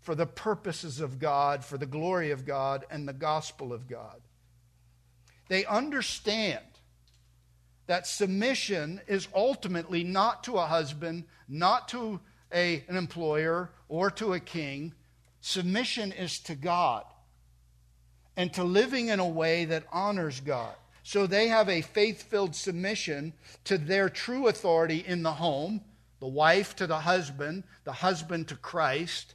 for 0.00 0.14
the 0.14 0.26
purposes 0.26 1.00
of 1.00 1.18
God, 1.18 1.64
for 1.64 1.78
the 1.78 1.86
glory 1.86 2.30
of 2.30 2.44
God, 2.44 2.84
and 2.90 3.08
the 3.08 3.12
gospel 3.12 3.72
of 3.72 3.88
God. 3.88 4.20
They 5.48 5.64
understand 5.64 6.64
that 7.86 8.06
submission 8.06 9.00
is 9.06 9.28
ultimately 9.34 10.04
not 10.04 10.44
to 10.44 10.56
a 10.56 10.66
husband, 10.66 11.24
not 11.48 11.88
to 11.88 12.20
a, 12.52 12.84
an 12.88 12.96
employer, 12.96 13.70
or 13.88 14.10
to 14.10 14.32
a 14.32 14.40
king. 14.40 14.94
Submission 15.40 16.12
is 16.12 16.38
to 16.40 16.54
God 16.54 17.04
and 18.36 18.52
to 18.54 18.64
living 18.64 19.08
in 19.08 19.20
a 19.20 19.28
way 19.28 19.64
that 19.66 19.84
honors 19.92 20.40
God. 20.40 20.74
So 21.04 21.26
they 21.26 21.48
have 21.48 21.68
a 21.68 21.82
faith 21.82 22.22
filled 22.22 22.56
submission 22.56 23.34
to 23.64 23.76
their 23.76 24.08
true 24.08 24.48
authority 24.48 25.04
in 25.06 25.22
the 25.22 25.32
home 25.32 25.82
the 26.20 26.28
wife 26.28 26.74
to 26.74 26.86
the 26.86 27.00
husband, 27.00 27.64
the 27.84 27.92
husband 27.92 28.48
to 28.48 28.56
Christ, 28.56 29.34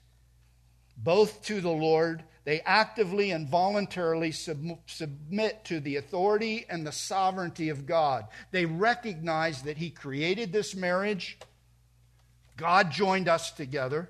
both 0.97 1.43
to 1.43 1.61
the 1.61 1.69
Lord. 1.69 2.23
They 2.45 2.61
actively 2.61 3.29
and 3.29 3.47
voluntarily 3.47 4.31
sub- 4.31 4.79
submit 4.87 5.63
to 5.65 5.79
the 5.79 5.97
authority 5.97 6.65
and 6.67 6.87
the 6.87 6.91
sovereignty 6.91 7.69
of 7.69 7.85
God. 7.85 8.25
They 8.49 8.65
recognize 8.65 9.61
that 9.63 9.77
He 9.77 9.91
created 9.91 10.51
this 10.51 10.73
marriage, 10.73 11.37
God 12.57 12.89
joined 12.89 13.29
us 13.29 13.51
together. 13.51 14.09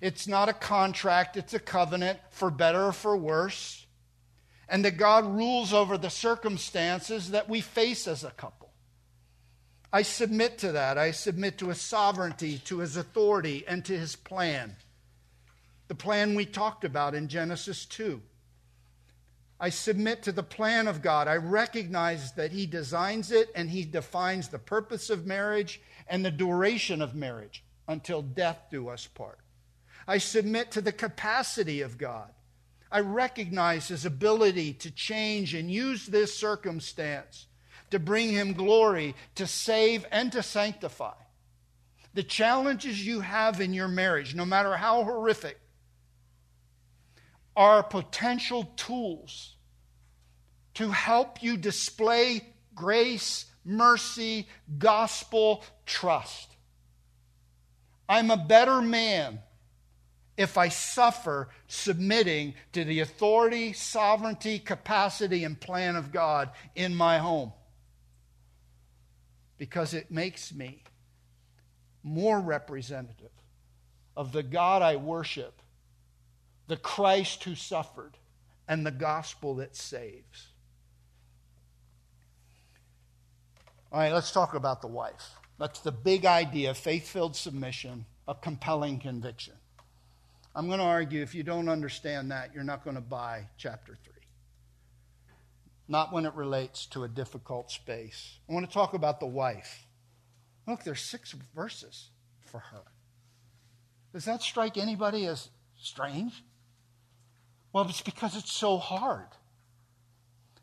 It's 0.00 0.28
not 0.28 0.48
a 0.48 0.52
contract, 0.52 1.36
it's 1.36 1.54
a 1.54 1.58
covenant 1.58 2.20
for 2.30 2.52
better 2.52 2.84
or 2.84 2.92
for 2.92 3.16
worse 3.16 3.83
and 4.68 4.84
that 4.84 4.96
God 4.96 5.24
rules 5.26 5.72
over 5.72 5.98
the 5.98 6.10
circumstances 6.10 7.30
that 7.30 7.48
we 7.48 7.60
face 7.60 8.08
as 8.08 8.24
a 8.24 8.30
couple. 8.30 8.70
I 9.92 10.02
submit 10.02 10.58
to 10.58 10.72
that. 10.72 10.98
I 10.98 11.12
submit 11.12 11.58
to 11.58 11.68
his 11.68 11.80
sovereignty, 11.80 12.58
to 12.64 12.78
his 12.78 12.96
authority, 12.96 13.64
and 13.66 13.84
to 13.84 13.96
his 13.96 14.16
plan. 14.16 14.76
The 15.88 15.94
plan 15.94 16.34
we 16.34 16.46
talked 16.46 16.84
about 16.84 17.14
in 17.14 17.28
Genesis 17.28 17.84
2. 17.86 18.20
I 19.60 19.70
submit 19.70 20.22
to 20.24 20.32
the 20.32 20.42
plan 20.42 20.88
of 20.88 21.00
God. 21.00 21.28
I 21.28 21.36
recognize 21.36 22.32
that 22.32 22.52
He 22.52 22.66
designs 22.66 23.30
it 23.30 23.50
and 23.54 23.70
He 23.70 23.84
defines 23.84 24.48
the 24.48 24.58
purpose 24.58 25.10
of 25.10 25.26
marriage 25.26 25.80
and 26.08 26.24
the 26.24 26.30
duration 26.30 27.00
of 27.00 27.14
marriage 27.14 27.62
until 27.88 28.22
death 28.22 28.58
do 28.70 28.88
us 28.88 29.06
part. 29.06 29.38
I 30.06 30.18
submit 30.18 30.70
to 30.72 30.80
the 30.80 30.92
capacity 30.92 31.80
of 31.80 31.96
God. 31.98 32.30
I 32.94 33.00
recognize 33.00 33.88
his 33.88 34.06
ability 34.06 34.74
to 34.74 34.90
change 34.92 35.52
and 35.52 35.68
use 35.68 36.06
this 36.06 36.32
circumstance 36.32 37.48
to 37.90 37.98
bring 37.98 38.30
him 38.30 38.52
glory, 38.52 39.16
to 39.34 39.48
save, 39.48 40.06
and 40.12 40.30
to 40.30 40.44
sanctify. 40.44 41.14
The 42.14 42.22
challenges 42.22 43.04
you 43.04 43.18
have 43.18 43.60
in 43.60 43.74
your 43.74 43.88
marriage, 43.88 44.36
no 44.36 44.46
matter 44.46 44.76
how 44.76 45.02
horrific, 45.02 45.58
are 47.56 47.82
potential 47.82 48.70
tools 48.76 49.56
to 50.74 50.92
help 50.92 51.42
you 51.42 51.56
display 51.56 52.46
grace, 52.76 53.46
mercy, 53.64 54.46
gospel, 54.78 55.64
trust. 55.84 56.54
I'm 58.08 58.30
a 58.30 58.36
better 58.36 58.80
man 58.80 59.40
if 60.36 60.58
I 60.58 60.68
suffer 60.68 61.48
submitting 61.68 62.54
to 62.72 62.84
the 62.84 63.00
authority, 63.00 63.72
sovereignty, 63.72 64.58
capacity, 64.58 65.44
and 65.44 65.60
plan 65.60 65.96
of 65.96 66.12
God 66.12 66.50
in 66.74 66.94
my 66.94 67.18
home. 67.18 67.52
Because 69.58 69.94
it 69.94 70.10
makes 70.10 70.52
me 70.52 70.82
more 72.02 72.40
representative 72.40 73.30
of 74.16 74.32
the 74.32 74.42
God 74.42 74.82
I 74.82 74.96
worship, 74.96 75.62
the 76.66 76.76
Christ 76.76 77.44
who 77.44 77.54
suffered, 77.54 78.16
and 78.66 78.84
the 78.84 78.90
gospel 78.90 79.56
that 79.56 79.76
saves. 79.76 80.48
All 83.92 84.00
right, 84.00 84.12
let's 84.12 84.32
talk 84.32 84.54
about 84.54 84.80
the 84.80 84.88
wife. 84.88 85.30
That's 85.58 85.80
the 85.80 85.92
big 85.92 86.26
idea 86.26 86.74
faith 86.74 87.08
filled 87.08 87.36
submission, 87.36 88.06
a 88.26 88.34
compelling 88.34 88.98
conviction. 88.98 89.54
I'm 90.54 90.68
going 90.68 90.78
to 90.78 90.84
argue 90.84 91.20
if 91.22 91.34
you 91.34 91.42
don't 91.42 91.68
understand 91.68 92.30
that, 92.30 92.54
you're 92.54 92.62
not 92.62 92.84
going 92.84 92.96
to 92.96 93.02
buy 93.02 93.48
chapter 93.56 93.98
3. 94.04 94.12
Not 95.88 96.12
when 96.12 96.26
it 96.26 96.34
relates 96.34 96.86
to 96.86 97.04
a 97.04 97.08
difficult 97.08 97.70
space. 97.70 98.38
I 98.48 98.52
want 98.52 98.66
to 98.66 98.72
talk 98.72 98.94
about 98.94 99.20
the 99.20 99.26
wife. 99.26 99.86
Look, 100.66 100.84
there's 100.84 101.02
six 101.02 101.34
verses 101.54 102.10
for 102.46 102.60
her. 102.60 102.82
Does 104.12 104.24
that 104.26 104.42
strike 104.42 104.76
anybody 104.76 105.26
as 105.26 105.48
strange? 105.76 106.42
Well, 107.72 107.86
it's 107.88 108.00
because 108.00 108.36
it's 108.36 108.52
so 108.52 108.78
hard. 108.78 109.26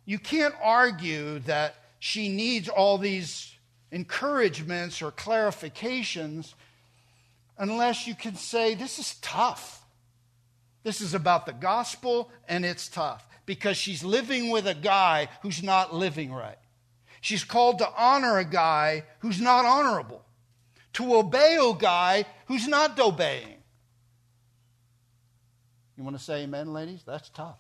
You 0.06 0.18
can't 0.18 0.56
argue 0.64 1.40
that 1.40 1.76
she 2.00 2.30
needs 2.30 2.70
all 2.70 2.98
these 2.98 3.54
encouragements 3.92 5.02
or 5.02 5.12
clarifications 5.12 6.54
unless 7.58 8.08
you 8.08 8.16
can 8.16 8.36
say, 8.36 8.74
This 8.74 8.98
is 8.98 9.16
tough. 9.22 9.81
This 10.84 11.02
is 11.02 11.14
about 11.14 11.46
the 11.46 11.54
gospel, 11.54 12.32
and 12.48 12.66
it's 12.66 12.88
tough 12.88 13.28
because 13.46 13.78
she's 13.78 14.04
living 14.04 14.50
with 14.50 14.68
a 14.68 14.74
guy 14.74 15.30
who's 15.42 15.62
not 15.62 15.94
living 15.94 16.34
right. 16.34 16.58
She's 17.22 17.44
called 17.44 17.80
to 17.80 17.90
honor 17.96 18.40
a 18.40 18.46
guy 18.46 19.04
who's 19.20 19.40
not 19.40 19.66
honorable, 19.66 20.24
to 20.94 21.16
obey 21.16 21.58
a 21.62 21.74
guy 21.76 22.26
who's 22.48 22.68
not 22.68 23.00
obeying. 23.00 23.58
You 25.98 26.04
want 26.04 26.18
to 26.18 26.24
say 26.24 26.44
amen, 26.44 26.74
ladies? 26.74 27.04
That's 27.06 27.30
tough. 27.30 27.60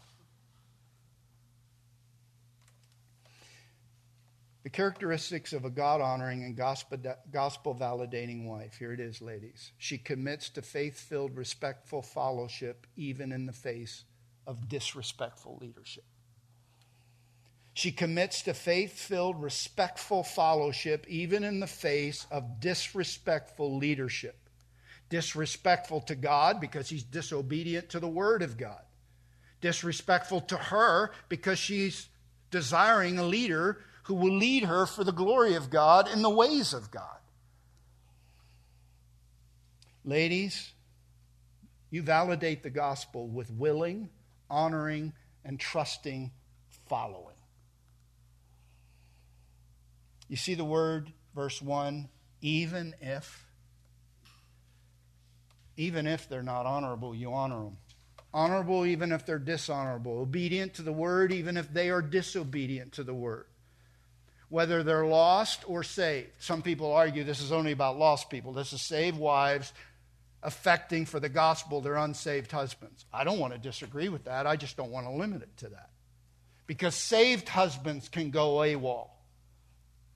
The 4.64 4.70
characteristics 4.70 5.54
of 5.54 5.66
a 5.66 5.72
God 5.72 6.02
honoring 6.02 6.44
and 6.44 6.56
gospel 6.56 7.76
validating 7.76 8.46
wife. 8.46 8.78
Here 8.78 8.94
it 8.94 9.00
is, 9.00 9.22
ladies. 9.22 9.72
She 9.80 9.98
commits 9.98 10.50
to 10.52 10.62
faith 10.62 11.00
filled, 11.00 11.36
respectful 11.36 12.04
fellowship, 12.04 12.86
even 12.96 13.32
in 13.32 13.48
the 13.48 13.54
face 13.54 14.04
of 14.46 14.70
disrespectful 14.70 15.58
leadership. 15.60 16.04
She 17.74 17.92
commits 17.92 18.44
to 18.44 18.54
faith 18.54 19.00
filled, 19.00 19.42
respectful 19.42 20.24
fellowship, 20.24 21.08
even 21.08 21.44
in 21.44 21.60
the 21.60 21.68
face 21.68 22.28
of 22.30 22.60
disrespectful 22.60 23.78
leadership. 23.78 24.38
Disrespectful 25.10 26.02
to 26.02 26.16
God 26.16 26.62
because 26.62 26.88
he's 26.88 27.04
disobedient 27.04 27.90
to 27.90 28.00
the 28.00 28.08
word 28.08 28.44
of 28.44 28.58
God. 28.58 28.82
Disrespectful 29.60 30.42
to 30.42 30.58
her 30.58 31.12
because 31.30 31.58
she's 31.58 32.10
desiring 32.52 33.18
a 33.18 33.24
leader 33.24 33.80
who 34.04 34.16
will 34.16 34.34
lead 34.34 34.64
her 34.64 34.86
for 34.86 35.04
the 35.04 35.12
glory 35.12 35.56
of 35.56 35.70
God 35.70 36.10
in 36.12 36.22
the 36.22 36.30
ways 36.30 36.74
of 36.74 36.92
God. 36.92 37.06
Ladies, 40.04 40.72
you 41.92 42.02
validate 42.02 42.64
the 42.64 42.70
gospel 42.70 43.28
with 43.28 43.52
willing, 43.52 44.10
honoring, 44.50 45.14
and 45.46 45.60
trusting 45.60 46.32
following. 46.88 47.36
You 50.28 50.38
see 50.38 50.56
the 50.56 50.66
word, 50.66 51.12
verse 51.36 51.62
1 51.62 52.10
even 52.44 52.96
if. 53.02 53.46
Even 55.78 56.08
if 56.08 56.28
they're 56.28 56.42
not 56.42 56.66
honorable, 56.66 57.14
you 57.14 57.32
honor 57.34 57.64
them. 57.64 57.78
Honorable 58.34 58.86
even 58.86 59.12
if 59.12 59.26
they're 59.26 59.38
dishonorable. 59.38 60.20
Obedient 60.20 60.74
to 60.76 60.82
the 60.82 60.92
word 60.92 61.32
even 61.32 61.56
if 61.56 61.72
they 61.72 61.92
are 61.92 62.02
disobedient 62.02 62.94
to 62.94 63.04
the 63.04 63.14
word 63.14 63.46
whether 64.52 64.84
they're 64.84 65.06
lost 65.06 65.64
or 65.66 65.82
saved. 65.82 66.28
Some 66.40 66.62
people 66.62 66.92
argue 66.92 67.24
this 67.24 67.42
is 67.42 67.54
only 67.54 67.72
about 67.72 67.98
lost 67.98 68.30
people. 68.30 68.52
This 68.52 68.74
is 68.74 68.86
saved 68.86 69.18
wives 69.18 69.72
affecting 70.44 71.06
for 71.06 71.22
the 71.22 71.30
gospel 71.30 71.80
their 71.80 71.96
unsaved 71.96 72.52
husbands. 72.52 73.06
I 73.14 73.24
don't 73.24 73.40
want 73.40 73.54
to 73.54 73.60
disagree 73.60 74.10
with 74.10 74.26
that. 74.26 74.46
I 74.46 74.58
just 74.58 74.76
don't 74.76 74.92
want 74.92 75.08
to 75.08 75.14
limit 75.14 75.42
it 75.42 75.56
to 75.60 75.70
that. 75.70 75.90
Because 76.68 76.96
saved 76.96 77.48
husbands 77.48 78.10
can 78.10 78.30
go 78.30 78.56
AWOL 78.56 79.08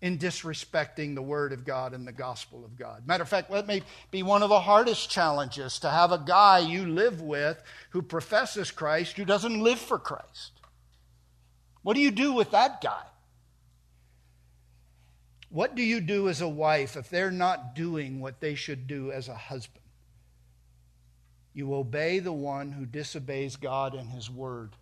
in 0.02 0.18
disrespecting 0.18 1.16
the 1.16 1.22
word 1.22 1.54
of 1.54 1.64
God 1.64 1.94
and 1.94 2.06
the 2.06 2.12
gospel 2.12 2.66
of 2.66 2.78
God. 2.78 3.08
Matter 3.08 3.24
of 3.24 3.30
fact, 3.30 3.50
that 3.52 3.68
may 3.68 3.84
be 4.12 4.22
one 4.22 4.44
of 4.44 4.50
the 4.50 4.60
hardest 4.60 5.10
challenges 5.10 5.80
to 5.80 5.90
have 5.90 6.12
a 6.12 6.18
guy 6.18 6.60
you 6.60 6.86
live 6.88 7.22
with 7.22 7.64
who 7.92 8.02
professes 8.02 8.70
Christ 8.70 9.16
who 9.16 9.24
doesn't 9.24 9.62
live 9.62 9.80
for 9.80 9.98
Christ. 9.98 10.52
What 11.84 11.94
do 11.94 12.02
you 12.02 12.12
do 12.12 12.34
with 12.34 12.52
that 12.52 12.82
guy? 12.82 13.04
What 15.56 15.74
do 15.74 15.82
you 15.82 16.02
do 16.02 16.28
as 16.28 16.42
a 16.42 16.50
wife 16.50 16.98
if 16.98 17.10
they're 17.10 17.32
not 17.32 17.76
doing 17.76 18.20
what 18.20 18.42
they 18.42 18.56
should 18.56 18.88
do 18.88 19.14
as 19.14 19.30
a 19.30 19.36
husband? 19.36 19.86
You 21.54 21.74
obey 21.76 22.20
the 22.20 22.34
one 22.34 22.74
who 22.74 22.86
disobeys 22.86 23.56
God 23.56 23.96
and 23.96 24.10
his 24.10 24.30
word. 24.30 24.76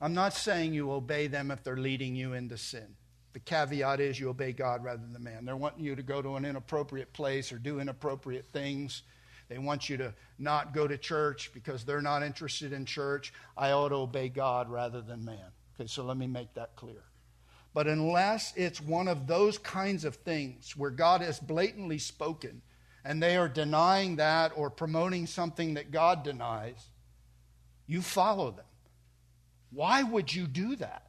I'm 0.00 0.14
not 0.14 0.32
saying 0.32 0.72
you 0.72 0.90
obey 0.90 1.26
them 1.26 1.50
if 1.50 1.62
they're 1.62 1.76
leading 1.76 2.16
you 2.16 2.32
into 2.32 2.56
sin. 2.56 2.96
The 3.34 3.40
caveat 3.40 4.00
is 4.00 4.18
you 4.18 4.30
obey 4.30 4.52
God 4.52 4.82
rather 4.82 5.02
than 5.12 5.22
man. 5.22 5.44
They're 5.44 5.54
wanting 5.54 5.84
you 5.84 5.96
to 5.96 6.02
go 6.02 6.22
to 6.22 6.36
an 6.36 6.46
inappropriate 6.46 7.12
place 7.12 7.52
or 7.52 7.58
do 7.58 7.78
inappropriate 7.78 8.46
things. 8.54 9.02
They 9.50 9.58
want 9.58 9.90
you 9.90 9.98
to 9.98 10.14
not 10.38 10.72
go 10.72 10.88
to 10.88 10.96
church 10.96 11.50
because 11.52 11.84
they're 11.84 12.00
not 12.00 12.22
interested 12.22 12.72
in 12.72 12.86
church. 12.86 13.34
I 13.54 13.72
ought 13.72 13.90
to 13.90 13.96
obey 13.96 14.30
God 14.30 14.70
rather 14.70 15.02
than 15.02 15.26
man. 15.26 15.52
Okay, 15.78 15.86
so 15.86 16.04
let 16.04 16.16
me 16.16 16.26
make 16.26 16.54
that 16.54 16.76
clear. 16.76 17.04
But 17.74 17.86
unless 17.86 18.54
it's 18.56 18.80
one 18.80 19.06
of 19.06 19.26
those 19.26 19.58
kinds 19.58 20.06
of 20.06 20.16
things 20.16 20.74
where 20.76 20.90
God 20.90 21.20
has 21.20 21.38
blatantly 21.38 21.98
spoken 21.98 22.62
and 23.04 23.22
they 23.22 23.36
are 23.36 23.48
denying 23.48 24.16
that 24.16 24.52
or 24.56 24.70
promoting 24.70 25.26
something 25.26 25.74
that 25.74 25.90
God 25.90 26.24
denies, 26.24 26.88
you 27.86 28.00
follow 28.00 28.50
them. 28.50 28.64
Why 29.70 30.02
would 30.02 30.34
you 30.34 30.46
do 30.46 30.76
that? 30.76 31.02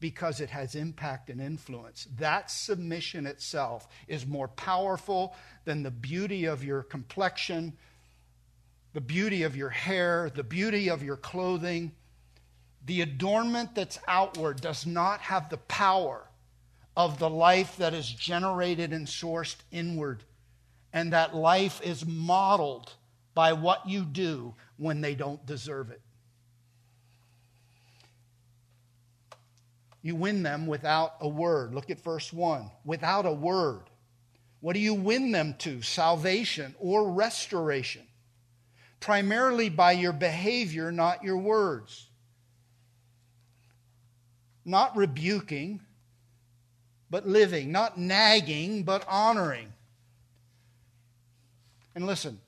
Because 0.00 0.40
it 0.40 0.48
has 0.50 0.74
impact 0.74 1.28
and 1.28 1.40
influence. 1.40 2.08
That 2.18 2.50
submission 2.50 3.26
itself 3.26 3.86
is 4.08 4.26
more 4.26 4.48
powerful 4.48 5.36
than 5.66 5.82
the 5.82 5.90
beauty 5.90 6.46
of 6.46 6.64
your 6.64 6.82
complexion, 6.82 7.74
the 8.94 9.02
beauty 9.02 9.42
of 9.42 9.54
your 9.54 9.68
hair, 9.68 10.30
the 10.34 10.42
beauty 10.42 10.88
of 10.88 11.02
your 11.02 11.16
clothing 11.16 11.92
the 12.84 13.02
adornment 13.02 13.74
that's 13.74 13.98
outward 14.08 14.60
does 14.60 14.86
not 14.86 15.20
have 15.20 15.48
the 15.48 15.58
power 15.58 16.26
of 16.96 17.18
the 17.18 17.30
life 17.30 17.76
that 17.76 17.94
is 17.94 18.08
generated 18.08 18.92
and 18.92 19.06
sourced 19.06 19.56
inward. 19.70 20.24
And 20.92 21.12
that 21.12 21.34
life 21.34 21.80
is 21.82 22.04
modeled 22.04 22.92
by 23.34 23.54
what 23.54 23.88
you 23.88 24.04
do 24.04 24.54
when 24.76 25.00
they 25.00 25.14
don't 25.14 25.44
deserve 25.46 25.90
it. 25.90 26.02
You 30.02 30.16
win 30.16 30.42
them 30.42 30.66
without 30.66 31.14
a 31.20 31.28
word. 31.28 31.72
Look 31.74 31.88
at 31.88 32.00
verse 32.00 32.32
1. 32.32 32.70
Without 32.84 33.24
a 33.24 33.32
word. 33.32 33.84
What 34.60 34.74
do 34.74 34.80
you 34.80 34.94
win 34.94 35.30
them 35.30 35.54
to? 35.60 35.80
Salvation 35.80 36.74
or 36.78 37.10
restoration? 37.10 38.02
Primarily 39.00 39.68
by 39.68 39.92
your 39.92 40.12
behavior, 40.12 40.92
not 40.92 41.24
your 41.24 41.38
words 41.38 42.08
not 44.64 44.96
rebuking, 44.96 45.80
but 47.10 47.26
living, 47.26 47.72
not 47.72 47.98
nagging, 47.98 48.84
but 48.84 49.04
honoring. 49.08 49.72
And 51.94 52.06
listen, 52.06 52.40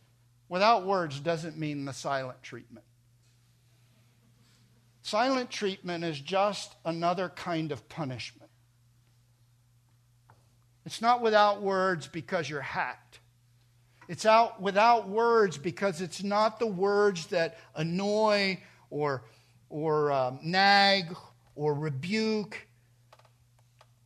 without 0.49 0.87
words 0.87 1.21
doesn't 1.21 1.59
mean 1.59 1.85
the 1.85 1.93
silent 1.93 2.43
treatment. 2.43 2.87
Silent 5.03 5.51
treatment 5.51 6.03
is 6.03 6.19
just 6.19 6.75
another 6.85 7.29
kind 7.29 7.73
of 7.73 7.87
punishment. 7.91 8.51
It's 10.87 11.03
not 11.03 11.21
without 11.21 11.63
words 11.63 12.07
because 12.07 12.49
you're 12.49 12.61
hacked. 12.63 13.21
It's 14.09 14.27
out 14.27 14.61
without 14.61 15.09
words 15.09 15.59
because 15.59 16.01
it's 16.01 16.23
not 16.23 16.59
the 16.59 16.67
words 16.67 17.27
that 17.29 17.59
annoy 17.75 18.59
or 18.91 19.25
or 19.71 20.13
um, 20.13 20.39
nag 20.43 21.15
or 21.55 21.75
rebuke. 21.75 22.67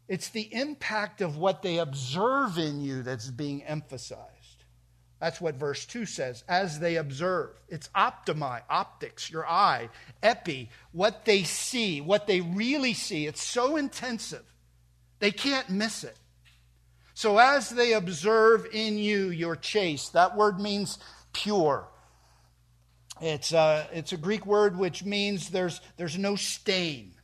It's 0.08 0.30
the 0.30 0.52
impact 0.54 1.20
of 1.20 1.36
what 1.36 1.62
they 1.62 1.78
observe 1.78 2.58
in 2.58 2.80
you 2.80 3.02
that's 3.02 3.30
being 3.30 3.62
emphasized. 3.64 4.28
That's 5.20 5.40
what 5.40 5.56
verse 5.56 5.84
2 5.84 6.06
says. 6.06 6.44
As 6.48 6.78
they 6.78 6.96
observe, 6.96 7.50
it's 7.68 7.90
optimi, 7.94 8.60
optics, 8.70 9.30
your 9.30 9.46
eye, 9.46 9.88
epi, 10.22 10.70
what 10.92 11.24
they 11.24 11.42
see, 11.42 12.00
what 12.00 12.26
they 12.26 12.40
really 12.40 12.94
see. 12.94 13.26
It's 13.26 13.42
so 13.42 13.76
intensive, 13.76 14.44
they 15.18 15.30
can't 15.30 15.68
miss 15.68 16.04
it. 16.04 16.16
So 17.14 17.38
as 17.38 17.70
they 17.70 17.94
observe 17.94 18.68
in 18.72 18.96
you 18.96 19.30
your 19.30 19.56
chaste, 19.56 20.12
that 20.12 20.36
word 20.36 20.60
means 20.60 21.00
pure. 21.32 21.88
It's 23.20 23.52
a, 23.52 23.58
uh, 23.58 23.86
it's 23.92 24.12
a 24.12 24.16
Greek 24.16 24.46
word 24.46 24.78
which 24.78 25.04
means 25.04 25.50
there's, 25.50 25.80
there's 25.96 26.16
no 26.16 26.36
stain. 26.36 27.14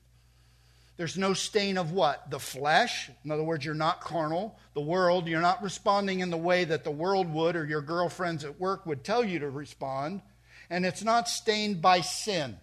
There's 0.96 1.18
no 1.18 1.34
stain 1.34 1.76
of 1.76 1.92
what? 1.92 2.30
The 2.30 2.38
flesh. 2.38 3.10
In 3.24 3.30
other 3.30 3.42
words, 3.42 3.64
you're 3.64 3.74
not 3.74 4.00
carnal. 4.00 4.56
The 4.74 4.80
world, 4.80 5.26
you're 5.26 5.40
not 5.40 5.62
responding 5.62 6.20
in 6.20 6.30
the 6.30 6.36
way 6.36 6.64
that 6.64 6.84
the 6.84 6.90
world 6.90 7.32
would 7.32 7.56
or 7.56 7.64
your 7.64 7.82
girlfriends 7.82 8.44
at 8.44 8.60
work 8.60 8.86
would 8.86 9.02
tell 9.02 9.24
you 9.24 9.40
to 9.40 9.50
respond. 9.50 10.22
And 10.70 10.86
it's 10.86 11.02
not 11.02 11.28
stained 11.28 11.82
by 11.82 12.00
sin. 12.00 12.56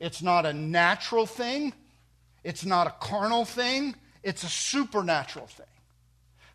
It's 0.00 0.22
not 0.22 0.44
a 0.44 0.52
natural 0.52 1.26
thing. 1.26 1.72
It's 2.44 2.64
not 2.64 2.86
a 2.86 2.94
carnal 3.00 3.44
thing. 3.44 3.94
It's 4.22 4.42
a 4.42 4.48
supernatural 4.48 5.46
thing 5.46 5.66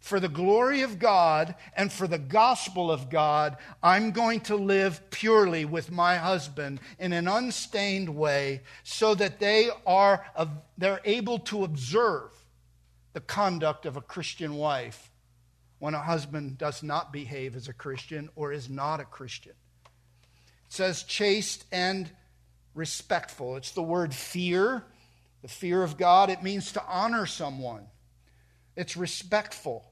for 0.04 0.20
the 0.20 0.28
glory 0.28 0.82
of 0.82 1.00
God 1.00 1.56
and 1.78 1.90
for 1.90 2.10
the 2.10 2.18
gospel 2.18 2.92
of 2.92 3.10
God, 3.10 3.56
I'm 3.82 4.12
going 4.12 4.42
to 4.42 4.58
live 4.58 5.10
purely 5.12 5.64
with 5.64 5.94
my 5.94 6.18
husband 6.18 6.82
in 7.00 7.14
an 7.14 7.30
unstained 7.30 8.14
way 8.14 8.64
so 8.84 9.16
that 9.16 9.40
they 9.40 9.70
are 9.88 10.26
they're 10.78 11.00
able 11.06 11.40
to 11.40 11.64
observe 11.64 12.32
the 13.14 13.22
conduct 13.22 13.86
of 13.86 13.96
a 13.96 14.02
Christian 14.02 14.56
wife 14.56 15.10
when 15.80 15.94
a 15.94 16.02
husband 16.02 16.58
does 16.58 16.84
not 16.84 17.14
behave 17.14 17.56
as 17.56 17.70
a 17.70 17.74
Christian 17.74 18.28
or 18.36 18.52
is 18.52 18.70
not 18.70 19.00
a 19.00 19.06
Christian. 19.06 19.54
It 19.86 20.74
says 20.74 21.04
chaste 21.04 21.64
and 21.72 22.12
respectful. 22.76 23.56
It's 23.56 23.72
the 23.72 23.82
word 23.82 24.14
fear, 24.14 24.84
the 25.42 25.48
fear 25.48 25.82
of 25.82 25.96
God. 25.96 26.30
It 26.30 26.44
means 26.44 26.74
to 26.74 26.84
honor 26.86 27.26
someone. 27.26 27.86
It's 28.76 28.98
respectful 28.98 29.86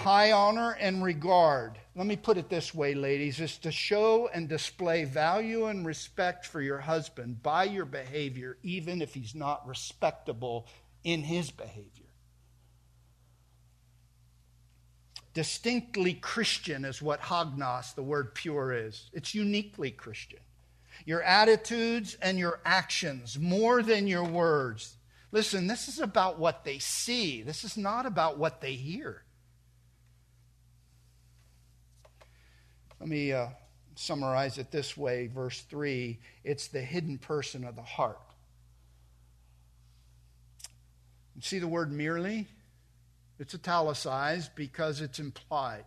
high 0.00 0.32
honor 0.32 0.78
and 0.80 1.04
regard. 1.04 1.78
Let 1.94 2.06
me 2.06 2.16
put 2.16 2.38
it 2.38 2.48
this 2.48 2.74
way, 2.74 2.94
ladies, 2.94 3.38
is 3.38 3.58
to 3.58 3.70
show 3.70 4.30
and 4.32 4.48
display 4.48 5.04
value 5.04 5.66
and 5.66 5.84
respect 5.84 6.46
for 6.46 6.62
your 6.62 6.78
husband 6.78 7.42
by 7.42 7.64
your 7.64 7.84
behavior, 7.84 8.56
even 8.62 9.02
if 9.02 9.12
he's 9.12 9.34
not 9.34 9.68
respectable 9.68 10.66
in 11.04 11.22
his 11.22 11.50
behavior. 11.50 12.06
Distinctly 15.34 16.14
Christian 16.14 16.86
is 16.86 17.02
what 17.02 17.20
hagnos, 17.20 17.94
the 17.94 18.02
word 18.02 18.34
pure, 18.34 18.72
is. 18.72 19.10
It's 19.12 19.34
uniquely 19.34 19.90
Christian. 19.90 20.40
Your 21.04 21.22
attitudes 21.22 22.16
and 22.22 22.38
your 22.38 22.60
actions, 22.64 23.38
more 23.38 23.82
than 23.82 24.06
your 24.06 24.24
words. 24.24 24.96
Listen, 25.30 25.66
this 25.66 25.88
is 25.88 26.00
about 26.00 26.38
what 26.38 26.64
they 26.64 26.78
see, 26.78 27.42
this 27.42 27.64
is 27.64 27.76
not 27.76 28.06
about 28.06 28.38
what 28.38 28.62
they 28.62 28.72
hear. 28.72 29.24
Let 33.00 33.08
me 33.08 33.32
uh, 33.32 33.48
summarize 33.94 34.58
it 34.58 34.70
this 34.70 34.96
way 34.96 35.26
verse 35.26 35.60
3 35.62 36.18
it's 36.44 36.68
the 36.68 36.80
hidden 36.80 37.18
person 37.18 37.64
of 37.64 37.76
the 37.76 37.82
heart. 37.82 38.20
see 41.40 41.58
the 41.58 41.68
word 41.68 41.90
merely? 41.90 42.46
It's 43.38 43.54
italicized 43.54 44.54
because 44.54 45.00
it's 45.00 45.18
implied. 45.18 45.86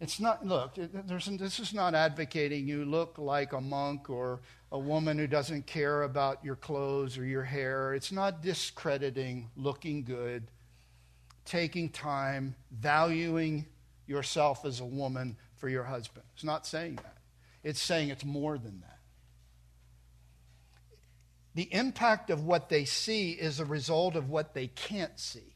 It's 0.00 0.18
not, 0.18 0.44
look, 0.44 0.74
this 0.74 1.60
is 1.60 1.72
not 1.72 1.94
advocating 1.94 2.66
you 2.66 2.84
look 2.84 3.18
like 3.18 3.52
a 3.52 3.60
monk 3.60 4.10
or 4.10 4.40
a 4.72 4.78
woman 4.78 5.18
who 5.18 5.26
doesn't 5.26 5.66
care 5.66 6.02
about 6.02 6.44
your 6.44 6.56
clothes 6.56 7.18
or 7.18 7.24
your 7.24 7.44
hair. 7.44 7.94
It's 7.94 8.10
not 8.10 8.42
discrediting 8.42 9.50
looking 9.56 10.02
good, 10.02 10.48
taking 11.44 11.90
time, 11.90 12.56
valuing 12.72 13.66
yourself 14.10 14.64
as 14.66 14.80
a 14.80 14.84
woman 14.84 15.36
for 15.56 15.68
your 15.68 15.84
husband. 15.84 16.26
It's 16.34 16.44
not 16.44 16.66
saying 16.66 16.96
that. 16.96 17.16
It's 17.62 17.80
saying 17.80 18.08
it's 18.08 18.24
more 18.24 18.58
than 18.58 18.80
that. 18.80 18.98
The 21.54 21.72
impact 21.72 22.30
of 22.30 22.44
what 22.44 22.68
they 22.68 22.84
see 22.84 23.32
is 23.32 23.60
a 23.60 23.64
result 23.64 24.16
of 24.16 24.28
what 24.28 24.54
they 24.54 24.66
can't 24.66 25.18
see. 25.18 25.54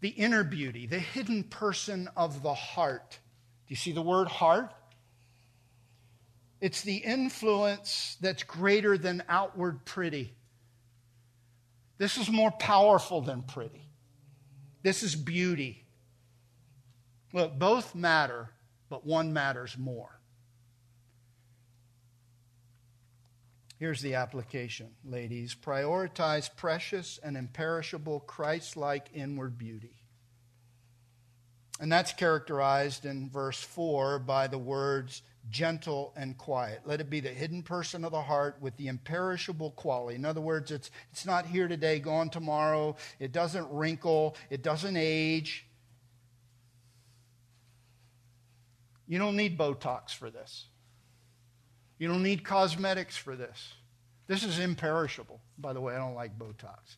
The 0.00 0.08
inner 0.10 0.44
beauty, 0.44 0.86
the 0.86 0.98
hidden 0.98 1.44
person 1.44 2.08
of 2.16 2.42
the 2.42 2.54
heart. 2.54 3.18
Do 3.66 3.72
you 3.72 3.76
see 3.76 3.92
the 3.92 4.02
word 4.02 4.28
heart? 4.28 4.72
It's 6.60 6.82
the 6.82 6.96
influence 6.96 8.16
that's 8.20 8.42
greater 8.42 8.96
than 8.98 9.22
outward 9.28 9.84
pretty. 9.84 10.34
This 11.98 12.18
is 12.18 12.30
more 12.30 12.50
powerful 12.50 13.20
than 13.20 13.42
pretty. 13.42 13.88
This 14.82 15.02
is 15.02 15.14
beauty. 15.14 15.83
Look, 17.34 17.58
both 17.58 17.96
matter, 17.96 18.48
but 18.88 19.04
one 19.04 19.32
matters 19.32 19.76
more. 19.76 20.20
Here's 23.76 24.00
the 24.00 24.14
application, 24.14 24.90
ladies. 25.04 25.52
Prioritize 25.52 26.48
precious 26.54 27.18
and 27.24 27.36
imperishable 27.36 28.20
Christ 28.20 28.76
like 28.76 29.08
inward 29.12 29.58
beauty. 29.58 29.96
And 31.80 31.90
that's 31.90 32.12
characterized 32.12 33.04
in 33.04 33.28
verse 33.28 33.60
4 33.60 34.20
by 34.20 34.46
the 34.46 34.56
words 34.56 35.22
gentle 35.50 36.12
and 36.16 36.38
quiet. 36.38 36.82
Let 36.84 37.00
it 37.00 37.10
be 37.10 37.18
the 37.18 37.30
hidden 37.30 37.64
person 37.64 38.04
of 38.04 38.12
the 38.12 38.22
heart 38.22 38.58
with 38.60 38.76
the 38.76 38.86
imperishable 38.86 39.72
quality. 39.72 40.14
In 40.14 40.24
other 40.24 40.40
words, 40.40 40.70
it's, 40.70 40.92
it's 41.10 41.26
not 41.26 41.46
here 41.46 41.66
today, 41.66 41.98
gone 41.98 42.30
tomorrow. 42.30 42.94
It 43.18 43.32
doesn't 43.32 43.68
wrinkle, 43.72 44.36
it 44.50 44.62
doesn't 44.62 44.96
age. 44.96 45.66
You 49.06 49.18
don't 49.18 49.36
need 49.36 49.58
Botox 49.58 50.14
for 50.14 50.30
this. 50.30 50.66
You 51.98 52.08
don't 52.08 52.22
need 52.22 52.44
cosmetics 52.44 53.16
for 53.16 53.36
this. 53.36 53.74
This 54.26 54.42
is 54.42 54.58
imperishable. 54.58 55.40
By 55.58 55.72
the 55.72 55.80
way, 55.80 55.94
I 55.94 55.98
don't 55.98 56.14
like 56.14 56.38
Botox. 56.38 56.96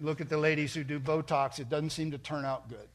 Look 0.00 0.20
at 0.20 0.28
the 0.28 0.36
ladies 0.36 0.74
who 0.74 0.84
do 0.84 1.00
Botox, 1.00 1.58
it 1.58 1.70
doesn't 1.70 1.90
seem 1.90 2.10
to 2.10 2.18
turn 2.18 2.44
out 2.44 2.68
good. 2.68 2.88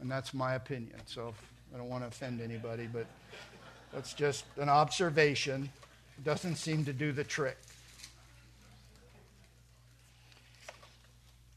And 0.00 0.10
that's 0.10 0.34
my 0.34 0.54
opinion. 0.54 1.00
So 1.06 1.34
I 1.74 1.78
don't 1.78 1.88
want 1.88 2.02
to 2.02 2.08
offend 2.08 2.40
anybody, 2.40 2.88
but 2.90 3.06
that's 3.92 4.14
just 4.14 4.44
an 4.56 4.68
observation. 4.68 5.70
It 6.18 6.24
doesn't 6.24 6.56
seem 6.56 6.84
to 6.86 6.92
do 6.92 7.12
the 7.12 7.24
trick. 7.24 7.58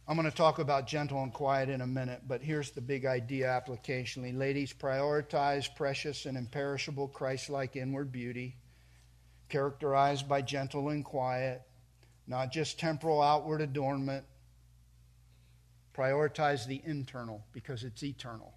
I'm 0.10 0.16
going 0.16 0.30
to 0.30 0.36
talk 0.36 0.60
about 0.60 0.88
gentle 0.88 1.22
and 1.22 1.34
quiet 1.34 1.68
in 1.68 1.82
a 1.82 1.88
minute, 1.88 2.22
but 2.26 2.42
here's 2.42 2.72
the 2.72 2.80
big 2.80 3.06
idea 3.06 3.48
applicationally. 3.48 4.38
Ladies, 4.38 4.72
prioritize 4.72 5.68
precious 5.76 6.26
and 6.26 6.38
imperishable 6.38 7.10
Christ 7.10 7.50
like 7.50 7.76
inward 7.76 8.10
beauty, 8.10 8.56
characterized 9.50 10.30
by 10.30 10.42
gentle 10.44 10.88
and 10.90 11.04
quiet, 11.04 11.62
not 12.26 12.54
just 12.54 12.80
temporal 12.80 13.22
outward 13.22 13.60
adornment. 13.60 14.24
Prioritize 15.94 16.66
the 16.66 16.82
internal 16.86 17.44
because 17.52 17.84
it's 17.84 18.04
eternal, 18.04 18.54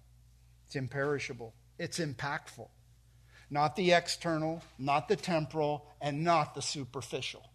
it's 0.67 0.77
imperishable, 0.77 1.53
it's 1.77 1.99
impactful. 1.99 2.69
Not 3.49 3.75
the 3.75 3.91
external, 3.91 4.63
not 4.79 5.09
the 5.09 5.17
temporal, 5.17 5.85
and 5.99 6.23
not 6.23 6.55
the 6.55 6.61
superficial. 6.61 7.50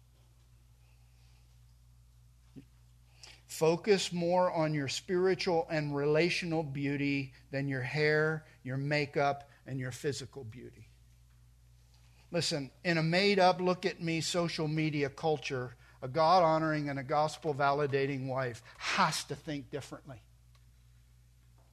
Focus 3.57 4.13
more 4.13 4.51
on 4.51 4.75
your 4.75 4.87
spiritual 4.87 5.65
and 5.71 5.95
relational 5.95 6.61
beauty 6.61 7.33
than 7.49 7.67
your 7.67 7.81
hair, 7.81 8.45
your 8.63 8.77
makeup, 8.77 9.49
and 9.65 9.79
your 9.79 9.91
physical 9.91 10.43
beauty. 10.43 10.87
Listen, 12.31 12.69
in 12.85 12.99
a 12.99 13.01
made 13.01 13.39
up, 13.39 13.59
look 13.59 13.83
at 13.83 13.99
me 13.99 14.21
social 14.21 14.67
media 14.67 15.09
culture, 15.09 15.73
a 16.03 16.07
God 16.07 16.43
honoring 16.43 16.87
and 16.87 16.99
a 16.99 17.03
gospel 17.03 17.51
validating 17.51 18.27
wife 18.27 18.61
has 18.77 19.23
to 19.23 19.35
think 19.35 19.71
differently. 19.71 20.21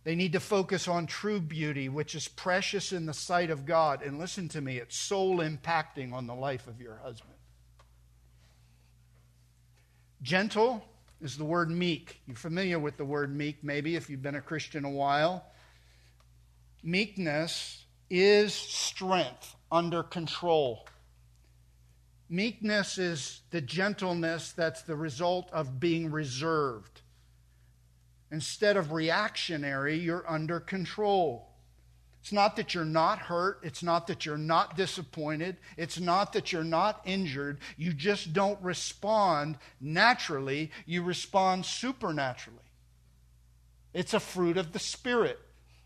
They 0.05 0.15
need 0.15 0.33
to 0.33 0.41
focus 0.41 0.89
on 0.89 1.07
true 1.07 1.39
beauty, 1.39 1.91
which 1.91 2.15
is 2.15 2.29
precious 2.29 2.93
in 2.93 3.05
the 3.05 3.13
sight 3.13 3.51
of 3.51 3.67
God. 3.67 4.01
And 4.01 4.19
listen 4.19 4.49
to 4.49 4.63
me, 4.63 4.79
it's 4.79 4.97
soul 4.97 5.41
impacting 5.41 6.15
on 6.15 6.27
the 6.27 6.35
life 6.35 6.67
of 6.67 6.81
your 6.81 6.97
husband. 6.97 7.35
Gentle, 10.23 10.83
is 11.25 11.37
the 11.37 11.45
word 11.45 11.71
meek. 11.71 12.21
You're 12.27 12.37
familiar 12.37 12.79
with 12.79 12.97
the 12.97 13.05
word 13.05 13.35
meek, 13.35 13.65
maybe, 13.65 13.97
if 13.97 14.11
you've 14.11 14.23
been 14.23 14.35
a 14.35 14.41
Christian 14.41 14.85
a 14.85 14.91
while. 14.91 15.45
Meekness 16.83 17.85
is 18.11 18.53
strength 18.53 19.57
under 19.73 20.03
control. 20.03 20.87
Meekness 22.29 22.99
is 22.99 23.41
the 23.51 23.61
gentleness 23.61 24.53
that's 24.53 24.83
the 24.83 24.97
result 24.97 25.49
of 25.53 25.81
being 25.81 26.11
reserved. 26.11 27.01
Instead 28.31 28.77
of 28.77 28.93
reactionary, 28.93 29.97
you're 29.97 30.29
under 30.31 30.61
control. 30.61 31.54
It's 32.25 32.33
not 32.33 32.57
that 32.57 32.73
you're 32.73 32.87
not 32.87 33.19
hurt. 33.19 33.61
It's 33.63 33.83
not 33.83 34.07
that 34.07 34.25
you're 34.25 34.39
not 34.39 34.79
disappointed. 34.79 35.59
It's 35.77 36.01
not 36.01 36.33
that 36.33 36.53
you're 36.53 36.65
not 36.65 37.03
injured. 37.05 37.59
You 37.77 37.93
just 37.93 38.33
don't 38.33 38.59
respond 38.63 39.59
naturally, 39.79 40.71
you 40.87 41.03
respond 41.03 41.67
supernaturally. 41.67 42.61
It's 43.93 44.15
a 44.15 44.21
fruit 44.21 44.57
of 44.57 44.73
the 44.73 44.79
Spirit. 44.79 45.39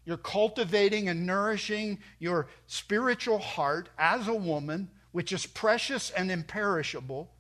You're 0.05 0.17
cultivating 0.17 1.09
and 1.09 1.27
nourishing 1.27 1.99
your 2.21 2.47
spiritual 2.69 3.41
heart 3.41 3.89
as 3.99 4.29
a 4.29 4.33
woman, 4.33 4.91
which 5.11 5.33
is 5.33 5.45
precious 5.45 6.09
and 6.11 6.31
imperishable, 6.31 7.33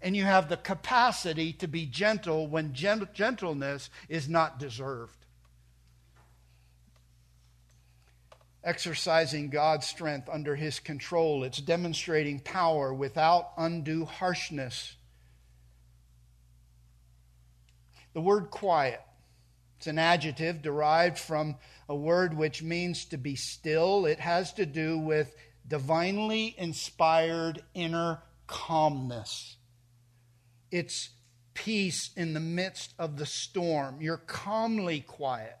and 0.00 0.16
you 0.16 0.22
have 0.22 0.48
the 0.48 0.58
capacity 0.58 1.52
to 1.54 1.66
be 1.66 1.86
gentle 1.86 2.46
when 2.46 2.72
gentleness 2.72 3.90
is 4.08 4.28
not 4.28 4.60
deserved. 4.60 5.23
Exercising 8.64 9.50
God's 9.50 9.86
strength 9.86 10.28
under 10.32 10.56
his 10.56 10.80
control. 10.80 11.44
It's 11.44 11.60
demonstrating 11.60 12.40
power 12.40 12.92
without 12.92 13.52
undue 13.56 14.06
harshness. 14.06 14.96
The 18.14 18.20
word 18.20 18.50
quiet, 18.50 19.00
it's 19.76 19.86
an 19.86 19.98
adjective 19.98 20.62
derived 20.62 21.18
from 21.18 21.56
a 21.88 21.94
word 21.94 22.34
which 22.34 22.62
means 22.62 23.04
to 23.06 23.18
be 23.18 23.36
still. 23.36 24.06
It 24.06 24.20
has 24.20 24.52
to 24.54 24.64
do 24.64 24.98
with 24.98 25.34
divinely 25.66 26.54
inspired 26.56 27.62
inner 27.74 28.22
calmness. 28.46 29.56
It's 30.70 31.10
peace 31.52 32.10
in 32.16 32.34
the 32.34 32.40
midst 32.40 32.94
of 32.98 33.18
the 33.18 33.26
storm. 33.26 34.00
You're 34.00 34.16
calmly 34.16 35.00
quiet. 35.00 35.56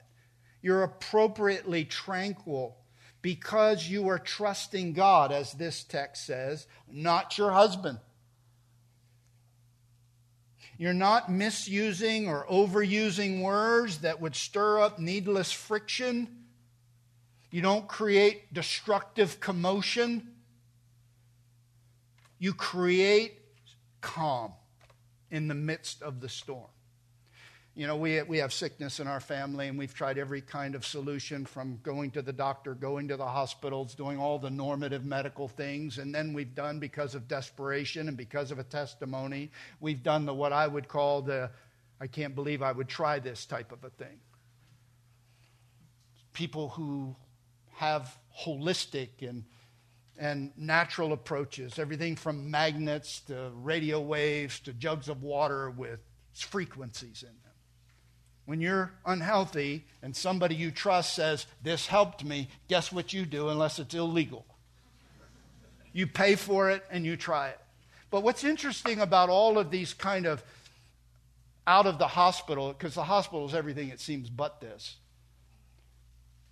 You're 0.62 0.82
appropriately 0.82 1.84
tranquil 1.84 2.78
because 3.24 3.88
you 3.88 4.06
are 4.08 4.18
trusting 4.18 4.92
God, 4.92 5.32
as 5.32 5.54
this 5.54 5.82
text 5.82 6.26
says, 6.26 6.66
not 6.86 7.38
your 7.38 7.52
husband. 7.52 7.98
You're 10.76 10.92
not 10.92 11.32
misusing 11.32 12.28
or 12.28 12.44
overusing 12.44 13.40
words 13.40 14.00
that 14.00 14.20
would 14.20 14.36
stir 14.36 14.78
up 14.78 14.98
needless 14.98 15.50
friction. 15.50 16.28
You 17.50 17.62
don't 17.62 17.88
create 17.88 18.52
destructive 18.52 19.40
commotion. 19.40 20.28
You 22.38 22.52
create 22.52 23.38
calm 24.02 24.52
in 25.30 25.48
the 25.48 25.54
midst 25.54 26.02
of 26.02 26.20
the 26.20 26.28
storm. 26.28 26.68
You 27.76 27.88
know, 27.88 27.96
we, 27.96 28.22
we 28.22 28.38
have 28.38 28.52
sickness 28.52 29.00
in 29.00 29.08
our 29.08 29.18
family, 29.18 29.66
and 29.66 29.76
we've 29.76 29.92
tried 29.92 30.16
every 30.16 30.40
kind 30.40 30.76
of 30.76 30.86
solution 30.86 31.44
from 31.44 31.80
going 31.82 32.12
to 32.12 32.22
the 32.22 32.32
doctor, 32.32 32.72
going 32.74 33.08
to 33.08 33.16
the 33.16 33.26
hospitals, 33.26 33.96
doing 33.96 34.16
all 34.16 34.38
the 34.38 34.50
normative 34.50 35.04
medical 35.04 35.48
things. 35.48 35.98
And 35.98 36.14
then 36.14 36.32
we've 36.32 36.54
done, 36.54 36.78
because 36.78 37.16
of 37.16 37.26
desperation 37.26 38.06
and 38.06 38.16
because 38.16 38.52
of 38.52 38.60
a 38.60 38.64
testimony, 38.64 39.50
we've 39.80 40.04
done 40.04 40.24
the 40.24 40.32
what 40.32 40.52
I 40.52 40.68
would 40.68 40.86
call 40.86 41.22
the 41.22 41.50
I 42.00 42.06
can't 42.06 42.34
believe 42.34 42.60
I 42.62 42.72
would 42.72 42.88
try 42.88 43.18
this 43.18 43.46
type 43.46 43.72
of 43.72 43.82
a 43.84 43.90
thing. 43.90 44.20
People 46.32 46.68
who 46.68 47.16
have 47.72 48.16
holistic 48.36 49.28
and 49.28 49.44
and 50.16 50.52
natural 50.56 51.12
approaches, 51.12 51.78
everything 51.78 52.14
from 52.14 52.48
magnets 52.48 53.20
to 53.22 53.50
radio 53.54 54.00
waves 54.00 54.60
to 54.60 54.72
jugs 54.72 55.08
of 55.08 55.24
water 55.24 55.70
with 55.70 55.98
frequencies 56.32 57.24
in 57.24 57.34
them. 57.42 57.43
When 58.46 58.60
you're 58.60 58.92
unhealthy 59.06 59.84
and 60.02 60.14
somebody 60.14 60.54
you 60.54 60.70
trust 60.70 61.14
says, 61.14 61.46
This 61.62 61.86
helped 61.86 62.24
me, 62.24 62.48
guess 62.68 62.92
what 62.92 63.12
you 63.12 63.24
do 63.24 63.48
unless 63.48 63.78
it's 63.78 63.94
illegal? 63.94 64.44
You 65.92 66.06
pay 66.06 66.34
for 66.34 66.70
it 66.70 66.84
and 66.90 67.06
you 67.06 67.16
try 67.16 67.48
it. 67.48 67.60
But 68.10 68.22
what's 68.22 68.44
interesting 68.44 69.00
about 69.00 69.30
all 69.30 69.58
of 69.58 69.70
these 69.70 69.94
kind 69.94 70.26
of 70.26 70.44
out 71.66 71.86
of 71.86 71.98
the 71.98 72.06
hospital, 72.06 72.68
because 72.68 72.94
the 72.94 73.04
hospital 73.04 73.46
is 73.46 73.54
everything 73.54 73.88
it 73.88 74.00
seems 74.00 74.28
but 74.28 74.60
this. 74.60 74.96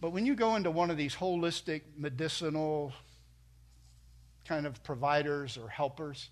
But 0.01 0.11
when 0.11 0.27
you 0.27 0.35
go 0.35 0.57
into 0.57 0.71
one 0.71 0.91
of 0.91 0.97
these 0.97 1.15
holistic 1.15 1.83
medicinal 1.97 2.93
kind 4.47 4.67
of 4.67 4.83
providers 4.83 5.57
or 5.57 5.69
helpers, 5.69 6.31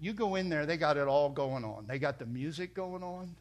you 0.00 0.12
go 0.12 0.36
in 0.36 0.48
there, 0.48 0.64
they 0.64 0.76
got 0.76 0.96
it 0.96 1.06
all 1.06 1.28
going 1.28 1.64
on. 1.64 1.86
They 1.86 1.98
got 1.98 2.18
the 2.18 2.26
music 2.26 2.72
going 2.72 3.02
on. 3.02 3.34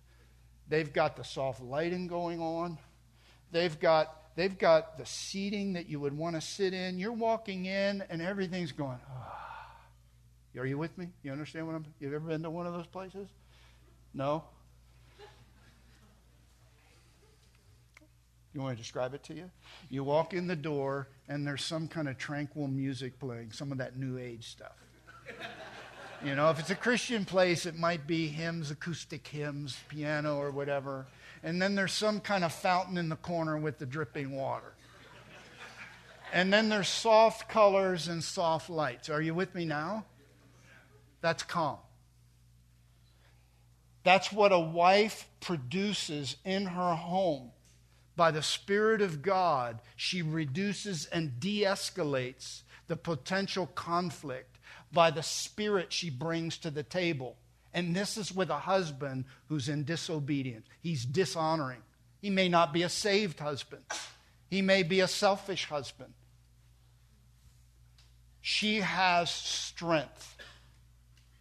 They've 0.69 0.91
got 0.91 1.17
the 1.17 1.23
soft 1.23 1.61
lighting 1.61 2.07
going 2.07 2.39
on. 2.39 2.77
They've 3.51 3.77
got 3.79 4.15
they've 4.35 4.57
got 4.57 4.97
the 4.97 5.05
seating 5.05 5.73
that 5.73 5.89
you 5.89 5.99
would 5.99 6.15
want 6.15 6.35
to 6.35 6.41
sit 6.41 6.73
in. 6.73 6.99
You're 6.99 7.11
walking 7.11 7.65
in 7.65 8.03
and 8.09 8.21
everything's 8.21 8.71
going, 8.71 8.99
oh. 9.11 9.39
Are 10.57 10.65
you 10.65 10.77
with 10.77 10.97
me? 10.97 11.07
You 11.23 11.31
understand 11.31 11.67
what 11.67 11.75
I'm 11.75 11.85
you've 11.99 12.13
ever 12.13 12.27
been 12.27 12.43
to 12.43 12.49
one 12.49 12.67
of 12.67 12.73
those 12.73 12.87
places? 12.87 13.27
No? 14.13 14.43
You 18.53 18.61
want 18.61 18.75
to 18.75 18.81
describe 18.81 19.13
it 19.13 19.23
to 19.25 19.33
you? 19.33 19.49
You 19.89 20.03
walk 20.03 20.33
in 20.33 20.47
the 20.47 20.55
door 20.55 21.07
and 21.27 21.47
there's 21.47 21.63
some 21.63 21.87
kind 21.87 22.09
of 22.09 22.17
tranquil 22.17 22.67
music 22.67 23.19
playing, 23.19 23.51
some 23.51 23.71
of 23.71 23.77
that 23.77 23.97
new 23.97 24.17
age 24.17 24.47
stuff. 24.47 24.75
You 26.23 26.35
know, 26.35 26.49
if 26.49 26.59
it's 26.59 26.69
a 26.69 26.75
Christian 26.75 27.23
place, 27.23 27.65
it 27.65 27.77
might 27.77 28.05
be 28.05 28.27
hymns, 28.27 28.71
acoustic 28.71 29.25
hymns, 29.25 29.77
piano, 29.87 30.37
or 30.37 30.51
whatever. 30.51 31.07
And 31.43 31.61
then 31.61 31.75
there's 31.75 31.93
some 31.93 32.19
kind 32.19 32.43
of 32.43 32.51
fountain 32.51 32.97
in 32.97 33.07
the 33.07 33.15
corner 33.15 33.57
with 33.57 33.77
the 33.77 33.85
dripping 33.85 34.35
water. 34.35 34.73
And 36.33 36.51
then 36.51 36.67
there's 36.67 36.89
soft 36.89 37.47
colors 37.47 38.09
and 38.09 38.21
soft 38.21 38.69
lights. 38.69 39.09
Are 39.09 39.21
you 39.21 39.33
with 39.33 39.55
me 39.55 39.63
now? 39.63 40.05
That's 41.21 41.43
calm. 41.43 41.77
That's 44.03 44.31
what 44.31 44.51
a 44.51 44.59
wife 44.59 45.27
produces 45.39 46.35
in 46.43 46.65
her 46.65 46.95
home. 46.95 47.51
By 48.17 48.31
the 48.31 48.43
Spirit 48.43 49.01
of 49.01 49.21
God, 49.21 49.79
she 49.95 50.21
reduces 50.21 51.05
and 51.05 51.39
de 51.39 51.63
escalates 51.63 52.63
the 52.87 52.97
potential 52.97 53.67
conflict 53.67 54.48
by 54.91 55.11
the 55.11 55.23
spirit 55.23 55.93
she 55.93 56.09
brings 56.09 56.57
to 56.59 56.71
the 56.71 56.83
table. 56.83 57.37
And 57.73 57.95
this 57.95 58.17
is 58.17 58.33
with 58.33 58.49
a 58.49 58.59
husband 58.59 59.25
who's 59.47 59.69
in 59.69 59.83
disobedience. 59.83 60.65
He's 60.81 61.05
dishonoring. 61.05 61.81
He 62.21 62.29
may 62.29 62.49
not 62.49 62.73
be 62.73 62.83
a 62.83 62.89
saved 62.89 63.39
husband, 63.39 63.83
he 64.49 64.61
may 64.61 64.83
be 64.83 64.99
a 64.99 65.07
selfish 65.07 65.65
husband. 65.65 66.13
She 68.41 68.77
has 68.77 69.29
strength. 69.29 70.37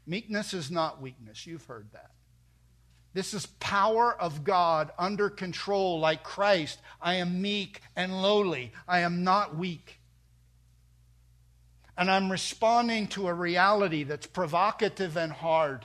Meekness 0.07 0.53
is 0.53 0.71
not 0.71 1.01
weakness. 1.01 1.47
You've 1.47 1.65
heard 1.65 1.87
that. 1.93 2.11
This 3.15 3.35
is 3.35 3.47
power 3.47 4.15
of 4.21 4.45
God 4.45 4.91
under 4.99 5.31
control, 5.31 6.01
like 6.01 6.23
Christ. 6.23 6.81
I 7.01 7.15
am 7.15 7.41
meek 7.41 7.81
and 7.97 8.23
lowly. 8.23 8.73
I 8.87 9.01
am 9.01 9.25
not 9.25 9.57
weak 9.57 9.98
and 11.99 12.09
I'm 12.09 12.31
responding 12.31 13.09
to 13.09 13.27
a 13.27 13.35
reality 13.35 14.05
that's 14.05 14.29
provocative 14.29 15.17
and 15.17 15.33
hard 15.33 15.85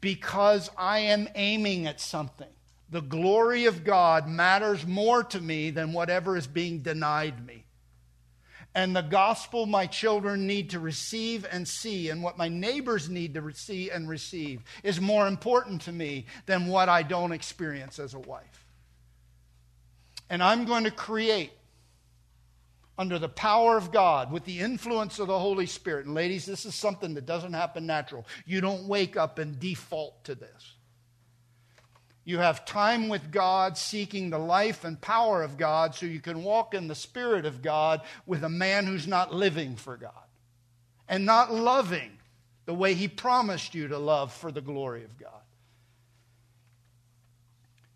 because 0.00 0.68
I 0.76 0.98
am 0.98 1.28
aiming 1.36 1.86
at 1.86 2.00
something. 2.00 2.48
The 2.90 3.00
glory 3.00 3.66
of 3.66 3.84
God 3.84 4.28
matters 4.28 4.84
more 4.84 5.22
to 5.22 5.40
me 5.40 5.70
than 5.70 5.92
whatever 5.92 6.36
is 6.36 6.48
being 6.48 6.80
denied 6.80 7.46
me. 7.46 7.64
And 8.74 8.94
the 8.94 9.02
gospel 9.02 9.64
my 9.66 9.86
children 9.86 10.48
need 10.48 10.70
to 10.70 10.80
receive 10.80 11.46
and 11.50 11.68
see, 11.68 12.08
and 12.08 12.20
what 12.20 12.38
my 12.38 12.48
neighbors 12.48 13.08
need 13.08 13.34
to 13.34 13.52
see 13.52 13.90
and 13.90 14.08
receive, 14.08 14.62
is 14.82 15.00
more 15.00 15.28
important 15.28 15.82
to 15.82 15.92
me 15.92 16.26
than 16.46 16.66
what 16.66 16.88
I 16.88 17.04
don't 17.04 17.32
experience 17.32 18.00
as 18.00 18.14
a 18.14 18.18
wife. 18.18 18.66
And 20.28 20.42
I'm 20.42 20.64
going 20.64 20.84
to 20.84 20.90
create 20.90 21.52
under 22.98 23.18
the 23.18 23.28
power 23.28 23.76
of 23.76 23.92
God, 23.92 24.30
with 24.30 24.44
the 24.44 24.60
influence 24.60 25.18
of 25.18 25.28
the 25.28 25.38
Holy 25.38 25.66
Spirit. 25.66 26.06
And 26.06 26.14
ladies, 26.14 26.44
this 26.44 26.66
is 26.66 26.74
something 26.74 27.14
that 27.14 27.26
doesn't 27.26 27.54
happen 27.54 27.86
natural. 27.86 28.26
You 28.44 28.60
don't 28.60 28.86
wake 28.86 29.16
up 29.16 29.38
and 29.38 29.58
default 29.58 30.24
to 30.24 30.34
this. 30.34 30.74
You 32.24 32.38
have 32.38 32.64
time 32.66 33.08
with 33.08 33.32
God, 33.32 33.78
seeking 33.78 34.30
the 34.30 34.38
life 34.38 34.84
and 34.84 35.00
power 35.00 35.42
of 35.42 35.56
God, 35.56 35.94
so 35.94 36.06
you 36.06 36.20
can 36.20 36.44
walk 36.44 36.74
in 36.74 36.86
the 36.86 36.94
Spirit 36.94 37.46
of 37.46 37.62
God 37.62 38.02
with 38.26 38.44
a 38.44 38.48
man 38.48 38.86
who's 38.86 39.06
not 39.06 39.34
living 39.34 39.76
for 39.76 39.96
God 39.96 40.12
and 41.08 41.24
not 41.24 41.52
loving 41.52 42.12
the 42.66 42.74
way 42.74 42.94
He 42.94 43.08
promised 43.08 43.74
you 43.74 43.88
to 43.88 43.98
love 43.98 44.32
for 44.32 44.52
the 44.52 44.60
glory 44.60 45.04
of 45.04 45.18
God. 45.18 45.40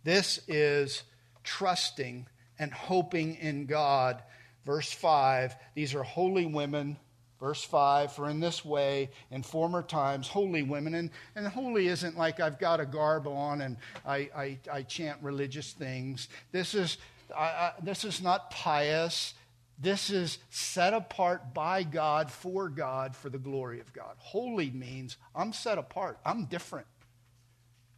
This 0.02 0.40
is 0.48 1.02
trusting 1.42 2.26
and 2.58 2.72
hoping 2.72 3.36
in 3.36 3.66
God 3.66 4.22
Verse 4.64 4.92
5 4.92 5.54
these 5.74 5.94
are 5.94 6.02
holy 6.02 6.46
women. 6.46 6.96
Verse 7.40 7.62
5 7.64 8.12
For 8.12 8.30
in 8.30 8.40
this 8.40 8.64
way, 8.64 9.10
in 9.30 9.42
former 9.42 9.82
times, 9.82 10.28
holy 10.28 10.62
women, 10.62 10.94
and, 10.94 11.10
and 11.34 11.46
holy 11.46 11.88
isn't 11.88 12.16
like 12.16 12.40
I've 12.40 12.58
got 12.58 12.80
a 12.80 12.86
garb 12.86 13.26
on 13.26 13.60
and 13.60 13.76
I, 14.06 14.30
I, 14.34 14.58
I 14.72 14.82
chant 14.82 15.18
religious 15.20 15.72
things. 15.72 16.28
This 16.52 16.74
is, 16.74 16.98
I, 17.36 17.42
I, 17.42 17.72
this 17.82 18.04
is 18.04 18.22
not 18.22 18.50
pious. 18.50 19.34
This 19.78 20.08
is 20.08 20.38
set 20.50 20.94
apart 20.94 21.52
by 21.52 21.82
God, 21.82 22.30
for 22.30 22.68
God, 22.68 23.16
for 23.16 23.28
the 23.28 23.38
glory 23.38 23.80
of 23.80 23.92
God. 23.92 24.14
Holy 24.18 24.70
means 24.70 25.16
I'm 25.34 25.52
set 25.52 25.78
apart, 25.78 26.18
I'm 26.24 26.44
different. 26.44 26.86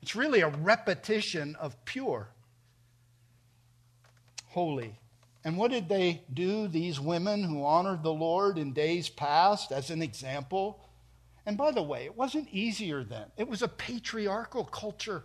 It's 0.00 0.16
really 0.16 0.40
a 0.40 0.48
repetition 0.48 1.54
of 1.56 1.84
pure. 1.84 2.28
Holy. 4.48 4.98
And 5.46 5.56
what 5.56 5.70
did 5.70 5.88
they 5.88 6.24
do, 6.34 6.66
these 6.66 6.98
women 6.98 7.44
who 7.44 7.64
honored 7.64 8.02
the 8.02 8.12
Lord 8.12 8.58
in 8.58 8.72
days 8.72 9.08
past, 9.08 9.70
as 9.70 9.90
an 9.90 10.02
example? 10.02 10.84
And 11.46 11.56
by 11.56 11.70
the 11.70 11.84
way, 11.84 12.04
it 12.04 12.16
wasn't 12.16 12.48
easier 12.50 13.04
then, 13.04 13.26
it 13.36 13.48
was 13.48 13.62
a 13.62 13.68
patriarchal 13.68 14.64
culture. 14.64 15.22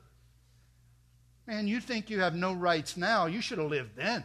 Man, 1.47 1.67
you 1.67 1.81
think 1.81 2.11
you 2.11 2.19
have 2.19 2.35
no 2.35 2.53
rights 2.53 2.95
now, 2.95 3.25
you 3.25 3.41
should 3.41 3.57
have 3.57 3.71
lived 3.71 3.95
then. 3.95 4.23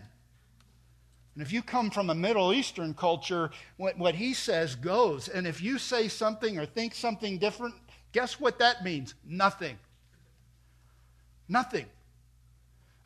And 1.35 1.43
if 1.43 1.51
you 1.51 1.63
come 1.63 1.89
from 1.89 2.11
a 2.11 2.15
Middle 2.15 2.53
Eastern 2.53 2.93
culture, 2.93 3.51
what, 3.79 3.97
what 3.97 4.15
he 4.15 4.35
says 4.35 4.75
goes. 4.75 5.29
And 5.29 5.47
if 5.47 5.63
you 5.63 5.79
say 5.79 6.09
something 6.09 6.59
or 6.59 6.67
think 6.67 6.95
something 6.95 7.39
different, 7.39 7.75
guess 8.13 8.39
what 8.39 8.59
that 8.59 8.85
means? 8.85 9.15
Nothing. 9.25 9.79
Nothing. 11.49 11.87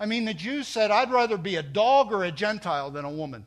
I 0.01 0.07
mean, 0.07 0.25
the 0.25 0.33
Jews 0.33 0.67
said, 0.67 0.91
I'd 0.91 1.13
rather 1.13 1.37
be 1.37 1.57
a 1.57 1.63
dog 1.63 2.11
or 2.11 2.25
a 2.25 2.33
Gentile 2.33 2.91
than 2.91 3.05
a 3.05 3.11
woman. 3.11 3.47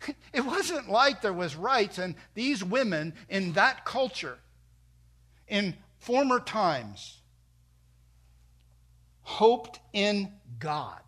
It 0.32 0.44
wasn't 0.44 0.90
like 0.90 1.22
there 1.22 1.32
was 1.32 1.54
rights, 1.54 1.98
and 1.98 2.14
these 2.34 2.64
women 2.64 3.14
in 3.28 3.52
that 3.52 3.84
culture, 3.84 4.36
in 5.46 5.74
former 5.98 6.40
times, 6.40 7.20
hoped 9.22 9.80
in 9.92 10.32
God. 10.58 11.00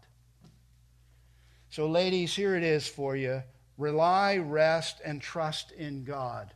So, 1.70 1.88
ladies, 1.88 2.34
here 2.34 2.54
it 2.54 2.62
is 2.62 2.86
for 2.86 3.16
you. 3.16 3.42
Rely, 3.76 4.38
rest, 4.38 5.02
and 5.04 5.20
trust 5.20 5.72
in 5.72 6.04
God. 6.04 6.54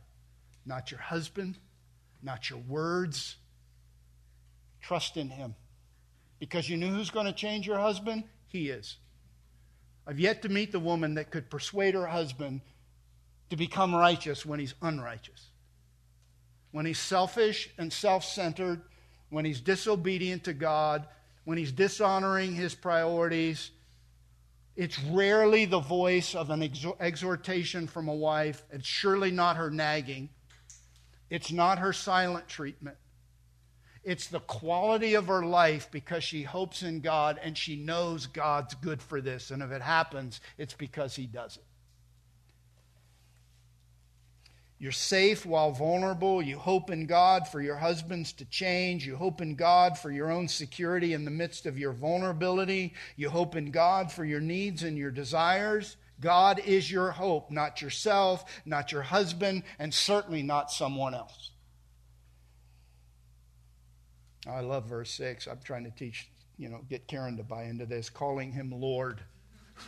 Not 0.65 0.89
your 0.89 1.01
husband, 1.01 1.59
not 2.23 2.49
your 2.49 2.59
words. 2.59 3.35
Trust 4.81 5.17
in 5.17 5.29
Him. 5.29 5.55
Because 6.41 6.67
you 6.67 6.75
knew 6.75 6.89
who's 6.89 7.11
going 7.11 7.27
to 7.27 7.33
change 7.33 7.67
your 7.67 7.77
husband? 7.77 8.23
He 8.47 8.69
is. 8.69 8.97
I've 10.07 10.19
yet 10.19 10.41
to 10.41 10.49
meet 10.49 10.71
the 10.71 10.79
woman 10.79 11.13
that 11.13 11.29
could 11.29 11.51
persuade 11.51 11.93
her 11.93 12.07
husband 12.07 12.61
to 13.51 13.55
become 13.55 13.93
righteous 13.93 14.43
when 14.43 14.59
he's 14.59 14.73
unrighteous. 14.81 15.51
When 16.71 16.87
he's 16.87 16.97
selfish 16.97 17.69
and 17.77 17.93
self 17.93 18.25
centered, 18.25 18.81
when 19.29 19.45
he's 19.45 19.61
disobedient 19.61 20.45
to 20.45 20.53
God, 20.53 21.05
when 21.43 21.59
he's 21.59 21.71
dishonoring 21.71 22.55
his 22.55 22.73
priorities. 22.73 23.69
It's 24.75 24.97
rarely 25.03 25.65
the 25.65 25.79
voice 25.79 26.33
of 26.33 26.49
an 26.49 26.63
exhortation 26.99 27.85
from 27.85 28.07
a 28.07 28.15
wife. 28.15 28.63
It's 28.71 28.87
surely 28.87 29.29
not 29.29 29.57
her 29.57 29.69
nagging. 29.69 30.29
It's 31.29 31.51
not 31.51 31.77
her 31.77 31.93
silent 31.93 32.47
treatment. 32.47 32.97
It's 34.03 34.27
the 34.27 34.39
quality 34.39 35.13
of 35.13 35.27
her 35.27 35.45
life 35.45 35.89
because 35.91 36.23
she 36.23 36.43
hopes 36.43 36.81
in 36.81 37.01
God 37.01 37.39
and 37.41 37.55
she 37.55 37.75
knows 37.75 38.25
God's 38.25 38.73
good 38.75 39.01
for 39.01 39.21
this. 39.21 39.51
And 39.51 39.61
if 39.61 39.71
it 39.71 39.81
happens, 39.81 40.41
it's 40.57 40.73
because 40.73 41.15
He 41.15 41.27
does 41.27 41.57
it. 41.57 41.63
You're 44.79 44.91
safe 44.91 45.45
while 45.45 45.71
vulnerable. 45.71 46.41
You 46.41 46.57
hope 46.57 46.89
in 46.89 47.05
God 47.05 47.47
for 47.47 47.61
your 47.61 47.75
husbands 47.75 48.33
to 48.33 48.45
change. 48.45 49.05
You 49.05 49.15
hope 49.15 49.39
in 49.39 49.53
God 49.53 49.95
for 49.95 50.09
your 50.09 50.31
own 50.31 50.47
security 50.47 51.13
in 51.13 51.23
the 51.23 51.29
midst 51.29 51.67
of 51.67 51.77
your 51.77 51.93
vulnerability. 51.93 52.95
You 53.15 53.29
hope 53.29 53.55
in 53.55 53.69
God 53.69 54.11
for 54.11 54.25
your 54.25 54.39
needs 54.39 54.81
and 54.81 54.97
your 54.97 55.11
desires. 55.11 55.97
God 56.19 56.57
is 56.65 56.91
your 56.91 57.11
hope, 57.11 57.51
not 57.51 57.79
yourself, 57.79 58.43
not 58.65 58.91
your 58.91 59.03
husband, 59.03 59.61
and 59.77 59.93
certainly 59.93 60.41
not 60.41 60.71
someone 60.71 61.13
else. 61.13 61.51
I 64.47 64.61
love 64.61 64.85
verse 64.85 65.11
6. 65.11 65.47
I'm 65.47 65.59
trying 65.63 65.83
to 65.83 65.91
teach, 65.91 66.29
you 66.57 66.69
know, 66.69 66.81
get 66.89 67.07
Karen 67.07 67.37
to 67.37 67.43
buy 67.43 67.63
into 67.63 67.85
this, 67.85 68.09
calling 68.09 68.51
him 68.51 68.71
Lord. 68.71 69.21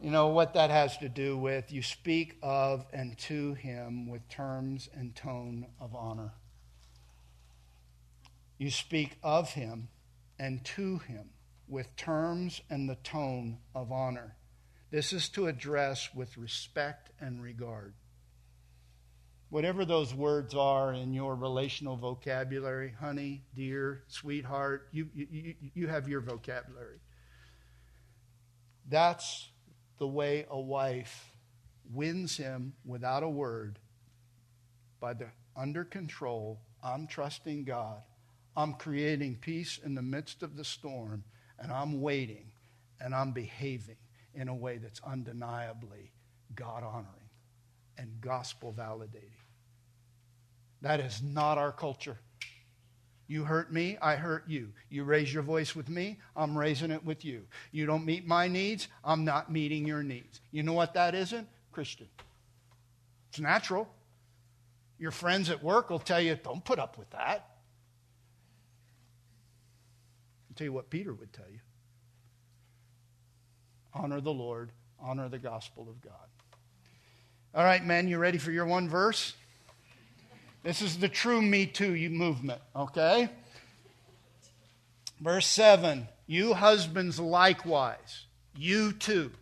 you 0.00 0.10
know 0.10 0.28
what 0.28 0.54
that 0.54 0.70
has 0.70 0.96
to 0.98 1.08
do 1.08 1.36
with? 1.36 1.72
You 1.72 1.82
speak 1.82 2.38
of 2.42 2.86
and 2.92 3.18
to 3.18 3.54
him 3.54 4.08
with 4.08 4.28
terms 4.28 4.88
and 4.94 5.14
tone 5.14 5.66
of 5.80 5.94
honor. 5.94 6.32
You 8.58 8.70
speak 8.70 9.16
of 9.22 9.52
him 9.54 9.88
and 10.38 10.64
to 10.64 10.98
him 10.98 11.30
with 11.66 11.96
terms 11.96 12.60
and 12.68 12.88
the 12.88 12.96
tone 12.96 13.58
of 13.74 13.90
honor. 13.90 14.36
This 14.90 15.12
is 15.12 15.28
to 15.30 15.46
address 15.46 16.10
with 16.14 16.36
respect 16.36 17.10
and 17.20 17.42
regard. 17.42 17.94
Whatever 19.50 19.84
those 19.84 20.14
words 20.14 20.54
are 20.54 20.92
in 20.94 21.12
your 21.12 21.34
relational 21.34 21.96
vocabulary, 21.96 22.94
honey, 23.00 23.42
dear, 23.56 24.04
sweetheart, 24.06 24.88
you, 24.92 25.08
you, 25.12 25.54
you 25.74 25.88
have 25.88 26.08
your 26.08 26.20
vocabulary. 26.20 27.00
That's 28.88 29.48
the 29.98 30.06
way 30.06 30.46
a 30.48 30.58
wife 30.58 31.32
wins 31.92 32.36
him 32.36 32.74
without 32.84 33.24
a 33.24 33.28
word 33.28 33.80
by 35.00 35.14
the 35.14 35.26
under 35.56 35.82
control. 35.82 36.60
I'm 36.82 37.08
trusting 37.08 37.64
God. 37.64 38.02
I'm 38.56 38.74
creating 38.74 39.38
peace 39.40 39.80
in 39.84 39.96
the 39.96 40.02
midst 40.02 40.44
of 40.44 40.56
the 40.56 40.64
storm, 40.64 41.24
and 41.58 41.72
I'm 41.72 42.00
waiting, 42.00 42.52
and 43.00 43.14
I'm 43.14 43.32
behaving 43.32 43.96
in 44.34 44.46
a 44.46 44.54
way 44.54 44.78
that's 44.78 45.00
undeniably 45.04 46.12
God 46.54 46.84
honoring 46.84 47.30
and 47.98 48.20
gospel 48.20 48.74
validating. 48.76 49.39
That 50.82 51.00
is 51.00 51.22
not 51.22 51.58
our 51.58 51.72
culture. 51.72 52.18
You 53.26 53.44
hurt 53.44 53.72
me, 53.72 53.96
I 54.02 54.16
hurt 54.16 54.44
you. 54.48 54.72
You 54.88 55.04
raise 55.04 55.32
your 55.32 55.44
voice 55.44 55.76
with 55.76 55.88
me, 55.88 56.18
I'm 56.34 56.58
raising 56.58 56.90
it 56.90 57.04
with 57.04 57.24
you. 57.24 57.46
You 57.70 57.86
don't 57.86 58.04
meet 58.04 58.26
my 58.26 58.48
needs, 58.48 58.88
I'm 59.04 59.24
not 59.24 59.52
meeting 59.52 59.86
your 59.86 60.02
needs. 60.02 60.40
You 60.50 60.64
know 60.64 60.72
what 60.72 60.94
that 60.94 61.14
isn't? 61.14 61.46
Christian. 61.70 62.08
It's 63.28 63.38
natural. 63.38 63.88
Your 64.98 65.12
friends 65.12 65.48
at 65.48 65.62
work 65.62 65.90
will 65.90 66.00
tell 66.00 66.20
you, 66.20 66.36
don't 66.42 66.64
put 66.64 66.80
up 66.80 66.98
with 66.98 67.08
that. 67.10 67.46
I'll 70.48 70.56
tell 70.56 70.64
you 70.64 70.72
what 70.72 70.90
Peter 70.90 71.14
would 71.14 71.32
tell 71.32 71.48
you 71.50 71.60
honor 73.94 74.20
the 74.20 74.32
Lord, 74.32 74.70
honor 74.98 75.28
the 75.28 75.38
gospel 75.38 75.88
of 75.88 76.00
God. 76.00 76.14
All 77.54 77.64
right, 77.64 77.84
men, 77.84 78.08
you 78.08 78.18
ready 78.18 78.38
for 78.38 78.52
your 78.52 78.66
one 78.66 78.88
verse? 78.88 79.34
This 80.62 80.82
is 80.82 80.98
the 80.98 81.08
true 81.08 81.40
Me 81.40 81.64
Too 81.64 82.10
movement, 82.10 82.60
okay? 82.76 83.30
Verse 85.18 85.46
7 85.46 86.06
You 86.26 86.52
husbands 86.52 87.18
likewise, 87.18 88.26
you 88.54 88.92
too, 88.92 89.32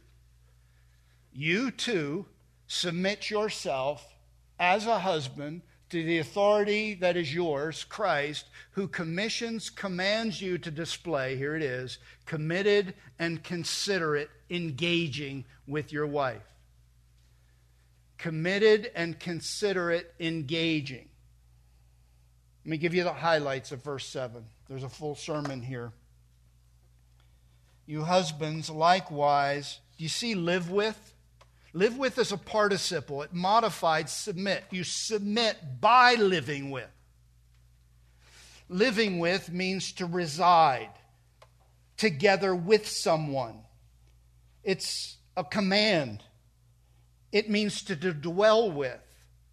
you 1.33 1.73
too 1.73 2.27
submit 2.69 3.31
yourself 3.31 4.15
as 4.61 4.87
a 4.87 5.01
husband 5.01 5.63
to 5.91 6.05
the 6.05 6.19
authority 6.19 6.95
that 6.95 7.17
is 7.17 7.35
yours, 7.35 7.83
Christ, 7.83 8.47
who 8.73 8.87
commissions, 8.87 9.71
commands 9.71 10.41
you 10.41 10.57
to 10.59 10.71
display, 10.71 11.37
here 11.37 11.57
it 11.57 11.63
is, 11.63 11.99
committed 12.27 12.95
and 13.19 13.43
considerate 13.43 14.31
engaging 14.51 15.45
with 15.67 15.93
your 15.93 16.07
wife 16.07 16.43
committed 18.19 18.91
and 18.95 19.19
considerate 19.19 20.13
engaging. 20.21 21.08
Let 22.69 22.73
me 22.73 22.77
give 22.77 22.93
you 22.93 23.03
the 23.03 23.15
highlights 23.15 23.73
of 23.73 23.83
verse 23.83 24.07
7. 24.09 24.45
There's 24.69 24.83
a 24.83 24.91
full 24.91 25.15
sermon 25.15 25.63
here. 25.63 25.91
You 27.87 28.03
husbands, 28.03 28.69
likewise, 28.69 29.81
do 29.97 30.05
you 30.05 30.11
see 30.11 30.35
live 30.35 30.71
with? 30.71 31.15
Live 31.73 31.97
with 31.97 32.19
is 32.19 32.31
a 32.31 32.37
participle. 32.37 33.23
It 33.23 33.33
modified 33.33 34.11
submit. 34.11 34.65
You 34.71 34.85
submit 34.85 35.57
by 35.81 36.17
living 36.17 36.71
with. 36.71 36.91
Living 38.69 39.19
with 39.19 39.51
means 39.51 39.93
to 39.93 40.05
reside 40.05 40.91
together 41.97 42.55
with 42.55 42.87
someone. 42.87 43.61
It's 44.63 45.17
a 45.39 45.43
command. 45.43 46.23
It 47.33 47.49
means 47.49 47.83
to 47.85 47.97
dwell 47.97 48.71
with, 48.71 49.01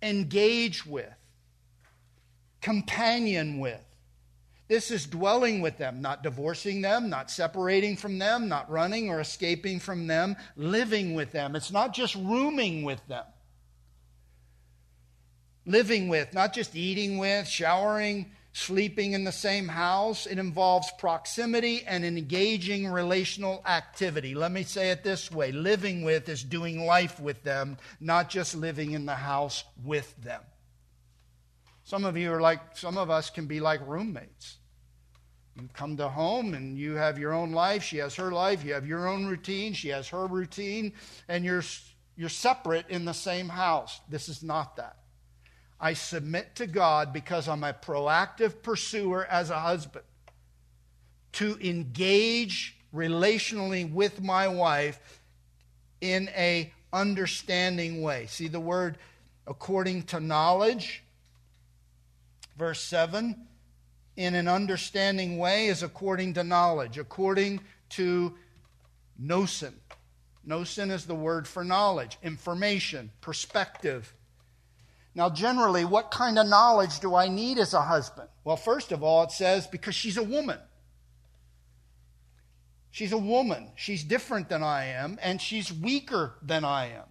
engage 0.02 0.86
with, 0.86 1.15
companion 2.66 3.60
with. 3.60 3.80
This 4.68 4.90
is 4.90 5.06
dwelling 5.06 5.62
with 5.62 5.78
them, 5.78 6.02
not 6.02 6.24
divorcing 6.24 6.82
them, 6.82 7.12
not 7.12 7.30
separating 7.30 7.96
from 7.96 8.18
them, 8.18 8.50
not 8.50 8.72
running 8.72 9.08
or 9.08 9.20
escaping 9.20 9.80
from 9.80 10.08
them, 10.08 10.36
living 10.56 11.14
with 11.14 11.32
them. 11.32 11.56
It's 11.56 11.72
not 11.72 11.94
just 11.94 12.16
rooming 12.16 12.82
with 12.82 13.08
them. 13.08 13.24
Living 15.68 16.08
with, 16.08 16.34
not 16.34 16.54
just 16.56 16.76
eating 16.76 17.20
with, 17.20 17.48
showering, 17.48 18.32
sleeping 18.54 19.14
in 19.14 19.26
the 19.26 19.32
same 19.32 19.68
house. 19.68 20.26
It 20.26 20.40
involves 20.40 20.92
proximity 20.98 21.84
and 21.86 22.04
engaging 22.04 22.88
relational 22.88 23.62
activity. 23.68 24.34
Let 24.34 24.52
me 24.52 24.64
say 24.64 24.90
it 24.90 25.04
this 25.04 25.32
way 25.32 25.52
living 25.52 26.04
with 26.04 26.28
is 26.30 26.44
doing 26.44 26.84
life 26.84 27.20
with 27.20 27.44
them, 27.44 27.78
not 28.00 28.28
just 28.32 28.56
living 28.56 28.94
in 28.94 29.06
the 29.06 29.14
house 29.14 29.64
with 29.84 30.16
them. 30.24 30.42
Some 31.86 32.04
of 32.04 32.18
you 32.18 32.34
are 32.34 32.42
like, 32.42 32.60
some 32.76 32.98
of 32.98 33.12
us 33.12 33.30
can 33.30 33.46
be 33.46 33.60
like 33.60 33.80
roommates. 33.88 34.58
You 35.56 35.70
come 35.74 35.96
to 35.98 36.10
home 36.10 36.56
and 36.56 36.78
you 36.78 36.96
have 36.96 37.20
your 37.20 37.32
own 37.32 37.52
life. 37.52 37.84
She 37.84 37.98
has 37.98 38.16
her 38.16 38.32
life. 38.32 38.66
You 38.66 38.74
have 38.74 38.88
your 38.88 39.08
own 39.08 39.28
routine. 39.28 39.74
She 39.74 39.90
has 39.90 40.10
her 40.10 40.26
routine. 40.26 40.94
And 41.28 41.46
you're, 41.46 41.64
you're 42.18 42.28
separate 42.28 42.90
in 42.90 43.06
the 43.06 43.14
same 43.14 43.48
house. 43.48 44.02
This 44.10 44.28
is 44.28 44.42
not 44.42 44.76
that. 44.78 44.98
I 45.80 45.94
submit 45.94 46.56
to 46.56 46.66
God 46.66 47.14
because 47.14 47.48
I'm 47.48 47.64
a 47.64 47.74
proactive 47.74 48.64
pursuer 48.64 49.26
as 49.26 49.52
a 49.52 49.60
husband 49.60 50.06
to 51.34 51.58
engage 51.62 52.78
relationally 52.94 53.90
with 53.92 54.22
my 54.24 54.48
wife 54.48 55.22
in 56.02 56.30
a 56.30 56.74
understanding 56.92 58.02
way. 58.02 58.26
See 58.26 58.48
the 58.48 58.60
word 58.60 58.98
according 59.46 60.04
to 60.04 60.20
knowledge 60.20 61.05
Verse 62.58 62.82
7 62.82 63.48
in 64.18 64.36
an 64.36 64.48
understanding 64.48 65.38
way 65.38 65.68
is 65.68 65.84
according 65.84 66.34
to 66.36 66.44
knowledge, 66.44 66.98
according 66.98 67.60
to 67.90 68.34
gnosin. 69.22 69.74
Gnosin 70.46 70.92
is 70.92 71.06
the 71.06 71.16
word 71.16 71.48
for 71.48 71.64
knowledge, 71.64 72.18
information, 72.24 73.12
perspective. 73.20 74.14
Now, 75.16 75.30
generally, 75.30 75.86
what 75.86 76.12
kind 76.12 76.38
of 76.38 76.48
knowledge 76.48 77.00
do 77.00 77.16
I 77.16 77.28
need 77.28 77.58
as 77.58 77.74
a 77.74 77.82
husband? 77.82 78.30
Well, 78.44 78.58
first 78.58 78.92
of 78.92 79.04
all, 79.04 79.24
it 79.24 79.32
says 79.32 79.68
because 79.68 79.96
she's 79.96 80.18
a 80.18 80.24
woman. 80.24 80.60
She's 82.92 83.12
a 83.12 83.18
woman. 83.18 83.72
She's 83.76 84.04
different 84.04 84.48
than 84.48 84.64
I 84.64 84.86
am, 84.86 85.18
and 85.22 85.42
she's 85.42 85.74
weaker 85.74 86.36
than 86.42 86.64
I 86.64 86.88
am. 86.92 87.08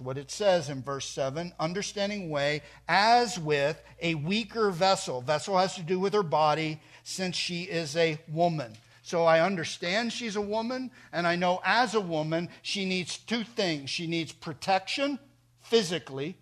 That's 0.00 0.06
what 0.06 0.16
it 0.16 0.30
says 0.30 0.70
in 0.70 0.82
verse 0.82 1.04
7 1.10 1.52
understanding 1.60 2.30
way, 2.30 2.62
as 2.88 3.38
with 3.38 3.82
a 4.00 4.14
weaker 4.14 4.70
vessel. 4.70 5.20
Vessel 5.20 5.58
has 5.58 5.74
to 5.74 5.82
do 5.82 6.00
with 6.00 6.14
her 6.14 6.22
body 6.22 6.80
since 7.04 7.36
she 7.36 7.64
is 7.64 7.94
a 7.96 8.18
woman. 8.26 8.72
So 9.02 9.24
I 9.24 9.40
understand 9.40 10.10
she's 10.10 10.36
a 10.36 10.40
woman, 10.40 10.90
and 11.12 11.26
I 11.26 11.36
know 11.36 11.60
as 11.66 11.94
a 11.94 12.00
woman, 12.00 12.48
she 12.62 12.86
needs 12.86 13.18
two 13.18 13.44
things 13.44 13.90
she 13.90 14.06
needs 14.06 14.32
protection 14.32 15.18
physically, 15.60 16.38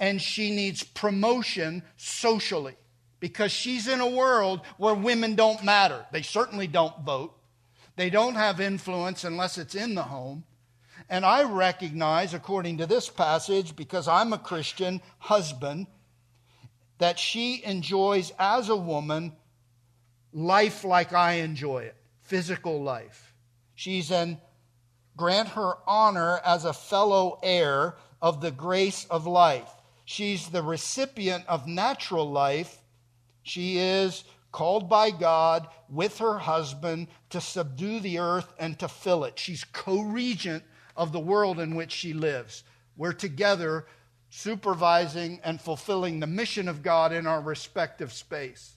and 0.00 0.20
she 0.20 0.50
needs 0.50 0.82
promotion 0.82 1.84
socially 1.96 2.74
because 3.20 3.52
she's 3.52 3.86
in 3.86 4.00
a 4.00 4.10
world 4.10 4.62
where 4.78 4.94
women 4.94 5.36
don't 5.36 5.62
matter. 5.62 6.04
They 6.10 6.22
certainly 6.22 6.66
don't 6.66 7.04
vote, 7.04 7.38
they 7.94 8.10
don't 8.10 8.34
have 8.34 8.60
influence 8.60 9.22
unless 9.22 9.58
it's 9.58 9.76
in 9.76 9.94
the 9.94 10.02
home. 10.02 10.42
And 11.12 11.26
I 11.26 11.42
recognize, 11.42 12.32
according 12.32 12.78
to 12.78 12.86
this 12.86 13.10
passage, 13.10 13.76
because 13.76 14.08
I'm 14.08 14.32
a 14.32 14.38
Christian 14.38 15.02
husband, 15.18 15.86
that 16.96 17.18
she 17.18 17.62
enjoys 17.62 18.32
as 18.38 18.70
a 18.70 18.76
woman 18.76 19.34
life 20.32 20.84
like 20.84 21.12
I 21.12 21.34
enjoy 21.34 21.82
it 21.82 21.96
physical 22.22 22.82
life. 22.82 23.34
She's 23.74 24.10
an 24.10 24.40
grant 25.14 25.50
her 25.50 25.74
honor 25.86 26.40
as 26.46 26.64
a 26.64 26.72
fellow 26.72 27.38
heir 27.42 27.96
of 28.22 28.40
the 28.40 28.50
grace 28.50 29.04
of 29.10 29.26
life. 29.26 29.70
She's 30.06 30.48
the 30.48 30.62
recipient 30.62 31.44
of 31.46 31.66
natural 31.66 32.30
life. 32.30 32.80
She 33.42 33.76
is 33.76 34.24
called 34.50 34.88
by 34.88 35.10
God 35.10 35.68
with 35.90 36.16
her 36.20 36.38
husband 36.38 37.08
to 37.28 37.42
subdue 37.42 38.00
the 38.00 38.18
earth 38.18 38.50
and 38.58 38.78
to 38.78 38.88
fill 38.88 39.24
it. 39.24 39.38
She's 39.38 39.64
co 39.64 40.00
regent 40.00 40.62
of 40.96 41.12
the 41.12 41.20
world 41.20 41.58
in 41.58 41.74
which 41.74 41.92
she 41.92 42.12
lives. 42.12 42.64
We're 42.96 43.12
together 43.12 43.86
supervising 44.30 45.40
and 45.44 45.60
fulfilling 45.60 46.20
the 46.20 46.26
mission 46.26 46.68
of 46.68 46.82
God 46.82 47.12
in 47.12 47.26
our 47.26 47.40
respective 47.40 48.12
space. 48.12 48.72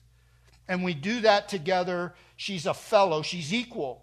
And 0.68 0.84
we 0.84 0.94
do 0.94 1.20
that 1.20 1.48
together. 1.48 2.14
She's 2.36 2.66
a 2.66 2.74
fellow, 2.74 3.22
she's 3.22 3.54
equal. 3.54 4.02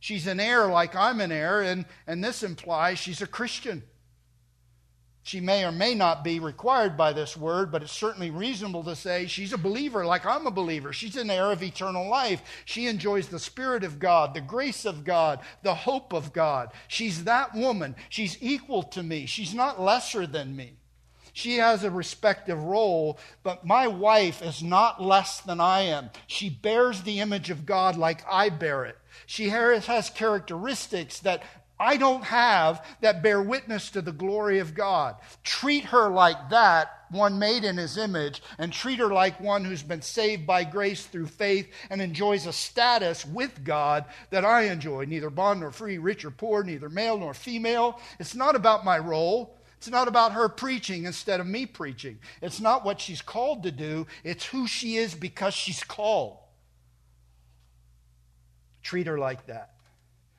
She's 0.00 0.26
an 0.26 0.38
heir 0.40 0.66
like 0.66 0.94
I'm 0.94 1.20
an 1.20 1.32
heir, 1.32 1.62
and, 1.62 1.84
and 2.06 2.22
this 2.22 2.42
implies 2.42 2.98
she's 2.98 3.20
a 3.20 3.26
Christian. 3.26 3.82
She 5.28 5.42
may 5.42 5.62
or 5.62 5.72
may 5.72 5.94
not 5.94 6.24
be 6.24 6.40
required 6.40 6.96
by 6.96 7.12
this 7.12 7.36
word, 7.36 7.70
but 7.70 7.82
it's 7.82 7.92
certainly 7.92 8.30
reasonable 8.30 8.82
to 8.84 8.96
say 8.96 9.26
she's 9.26 9.52
a 9.52 9.58
believer 9.58 10.06
like 10.06 10.24
I'm 10.24 10.46
a 10.46 10.50
believer. 10.50 10.90
She's 10.90 11.18
an 11.18 11.28
heir 11.28 11.52
of 11.52 11.62
eternal 11.62 12.08
life. 12.08 12.40
She 12.64 12.86
enjoys 12.86 13.28
the 13.28 13.38
Spirit 13.38 13.84
of 13.84 13.98
God, 13.98 14.32
the 14.32 14.40
grace 14.40 14.86
of 14.86 15.04
God, 15.04 15.40
the 15.62 15.74
hope 15.74 16.14
of 16.14 16.32
God. 16.32 16.70
She's 16.88 17.24
that 17.24 17.54
woman. 17.54 17.94
She's 18.08 18.38
equal 18.40 18.82
to 18.84 19.02
me. 19.02 19.26
She's 19.26 19.52
not 19.52 19.78
lesser 19.78 20.26
than 20.26 20.56
me. 20.56 20.78
She 21.34 21.58
has 21.58 21.84
a 21.84 21.90
respective 21.90 22.62
role, 22.64 23.18
but 23.42 23.66
my 23.66 23.86
wife 23.86 24.40
is 24.40 24.62
not 24.62 25.02
less 25.02 25.42
than 25.42 25.60
I 25.60 25.80
am. 25.82 26.08
She 26.26 26.48
bears 26.48 27.02
the 27.02 27.20
image 27.20 27.50
of 27.50 27.66
God 27.66 27.96
like 27.96 28.24
I 28.32 28.48
bear 28.48 28.86
it. 28.86 28.96
She 29.26 29.50
has 29.50 30.08
characteristics 30.08 31.20
that 31.20 31.42
I 31.80 31.96
don't 31.96 32.24
have 32.24 32.84
that 33.00 33.22
bear 33.22 33.40
witness 33.40 33.90
to 33.90 34.02
the 34.02 34.12
glory 34.12 34.58
of 34.58 34.74
God. 34.74 35.16
Treat 35.44 35.84
her 35.86 36.08
like 36.08 36.50
that, 36.50 36.90
one 37.10 37.38
made 37.38 37.62
in 37.62 37.76
his 37.76 37.96
image, 37.96 38.42
and 38.58 38.72
treat 38.72 38.98
her 38.98 39.08
like 39.08 39.40
one 39.40 39.64
who's 39.64 39.82
been 39.82 40.02
saved 40.02 40.46
by 40.46 40.64
grace 40.64 41.06
through 41.06 41.28
faith 41.28 41.68
and 41.88 42.02
enjoys 42.02 42.46
a 42.46 42.52
status 42.52 43.24
with 43.24 43.62
God 43.62 44.06
that 44.30 44.44
I 44.44 44.62
enjoy, 44.62 45.04
neither 45.04 45.30
bond 45.30 45.60
nor 45.60 45.70
free, 45.70 45.98
rich 45.98 46.24
or 46.24 46.32
poor, 46.32 46.64
neither 46.64 46.88
male 46.88 47.16
nor 47.16 47.32
female. 47.32 48.00
It's 48.18 48.34
not 48.34 48.56
about 48.56 48.84
my 48.84 48.98
role. 48.98 49.54
It's 49.76 49.88
not 49.88 50.08
about 50.08 50.32
her 50.32 50.48
preaching 50.48 51.04
instead 51.04 51.38
of 51.38 51.46
me 51.46 51.64
preaching. 51.64 52.18
It's 52.42 52.60
not 52.60 52.84
what 52.84 53.00
she's 53.00 53.22
called 53.22 53.62
to 53.62 53.70
do, 53.70 54.08
it's 54.24 54.44
who 54.44 54.66
she 54.66 54.96
is 54.96 55.14
because 55.14 55.54
she's 55.54 55.84
called. 55.84 56.38
Treat 58.82 59.06
her 59.06 59.18
like 59.18 59.46
that. 59.46 59.77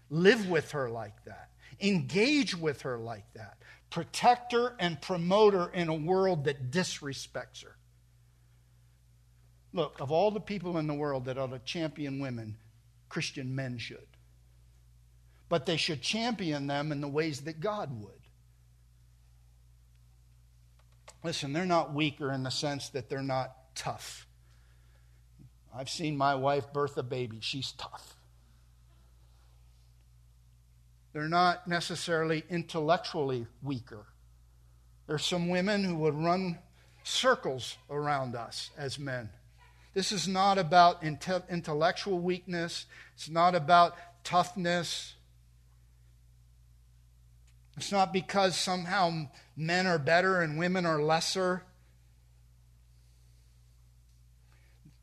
Live 0.10 0.50
with 0.50 0.72
her 0.72 0.90
like 0.90 1.24
that. 1.26 1.50
Engage 1.80 2.56
with 2.56 2.82
her 2.82 2.98
like 2.98 3.32
that. 3.34 3.58
Protect 3.90 4.52
her 4.52 4.76
and 4.80 5.02
promote 5.02 5.54
her 5.54 5.70
in 5.70 5.88
a 5.88 5.96
world 5.96 6.46
that 6.46 6.72
disrespects 6.72 7.64
her. 7.64 7.76
Look, 9.74 10.00
of 10.00 10.12
all 10.12 10.32
the 10.32 10.40
people 10.40 10.78
in 10.78 10.88
the 10.88 10.94
world 10.94 11.26
that 11.26 11.38
ought 11.38 11.52
to 11.52 11.60
champion 11.60 12.20
women, 12.20 12.58
Christian 13.08 13.56
men 13.56 13.78
should. 13.78 14.08
But 15.48 15.66
they 15.66 15.78
should 15.78 16.02
champion 16.02 16.68
them 16.68 16.92
in 16.92 17.02
the 17.02 17.08
ways 17.08 17.42
that 17.42 17.60
God 17.60 18.02
would. 18.02 18.14
Listen, 21.24 21.54
they're 21.54 21.66
not 21.66 21.94
weaker 21.94 22.32
in 22.32 22.44
the 22.44 22.52
sense 22.52 22.90
that 22.90 23.10
they're 23.10 23.22
not 23.22 23.54
tough. 23.76 24.28
I've 25.76 25.90
seen 25.90 26.18
my 26.18 26.36
wife 26.36 26.72
birth 26.72 26.98
a 26.98 27.04
baby. 27.04 27.40
She's 27.42 27.74
tough. 27.74 28.16
They're 31.14 31.28
not 31.28 31.68
necessarily 31.68 32.44
intellectually 32.50 33.48
weaker. 33.64 34.06
There's 35.08 35.26
some 35.26 35.50
women 35.50 35.84
who 35.84 35.96
would 35.96 36.14
run 36.14 36.60
circles 37.04 37.78
around 37.90 38.36
us 38.36 38.70
as 38.78 39.00
men. 39.00 39.30
This 39.94 40.12
is 40.12 40.28
not 40.28 40.58
about 40.58 41.04
intellectual 41.04 42.20
weakness, 42.20 42.86
it's 43.16 43.30
not 43.30 43.56
about 43.56 43.96
toughness. 44.24 45.16
It's 47.76 47.94
not 47.94 48.12
because 48.12 48.58
somehow 48.58 49.30
men 49.56 49.88
are 49.88 49.98
better 49.98 50.42
and 50.42 50.60
women 50.60 50.86
are 50.86 51.02
lesser. 51.02 51.64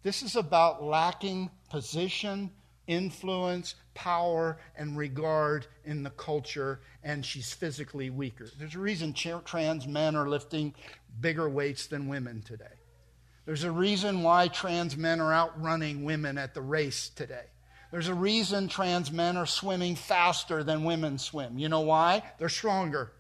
This 0.03 0.23
is 0.23 0.37
about 0.37 0.85
lacking 0.85 1.51
position 1.71 2.51
influence, 2.87 3.75
power, 3.95 4.59
and 4.77 4.97
regard 4.97 5.67
in 5.85 6.03
the 6.03 6.11
culture, 6.11 6.81
and 7.03 7.25
she's 7.25 7.53
physically 7.53 8.11
weaker. 8.11 8.49
There's 8.59 8.75
a 8.75 8.81
reason 8.81 9.13
trans 9.13 9.87
men 9.87 10.17
are 10.17 10.29
lifting 10.29 10.75
bigger 11.21 11.49
weights 11.49 11.87
than 11.87 12.09
women 12.09 12.43
today. 12.43 12.65
There's 13.45 13.65
a 13.65 13.71
reason 13.71 14.23
why 14.23 14.49
trans 14.49 14.97
men 14.97 15.21
are 15.21 15.33
outrunning 15.33 16.05
women 16.05 16.37
at 16.37 16.55
the 16.55 16.61
race 16.61 17.09
today. 17.09 17.45
There's 17.93 18.09
a 18.09 18.15
reason 18.15 18.69
trans 18.69 19.13
men 19.13 19.37
are 19.37 19.47
swimming 19.47 19.95
faster 19.95 20.65
than 20.65 20.85
women 20.85 21.19
swim. 21.19 21.59
You 21.59 21.69
know 21.69 21.81
why? 21.81 22.23
They're 22.39 22.49
stronger. 22.49 23.13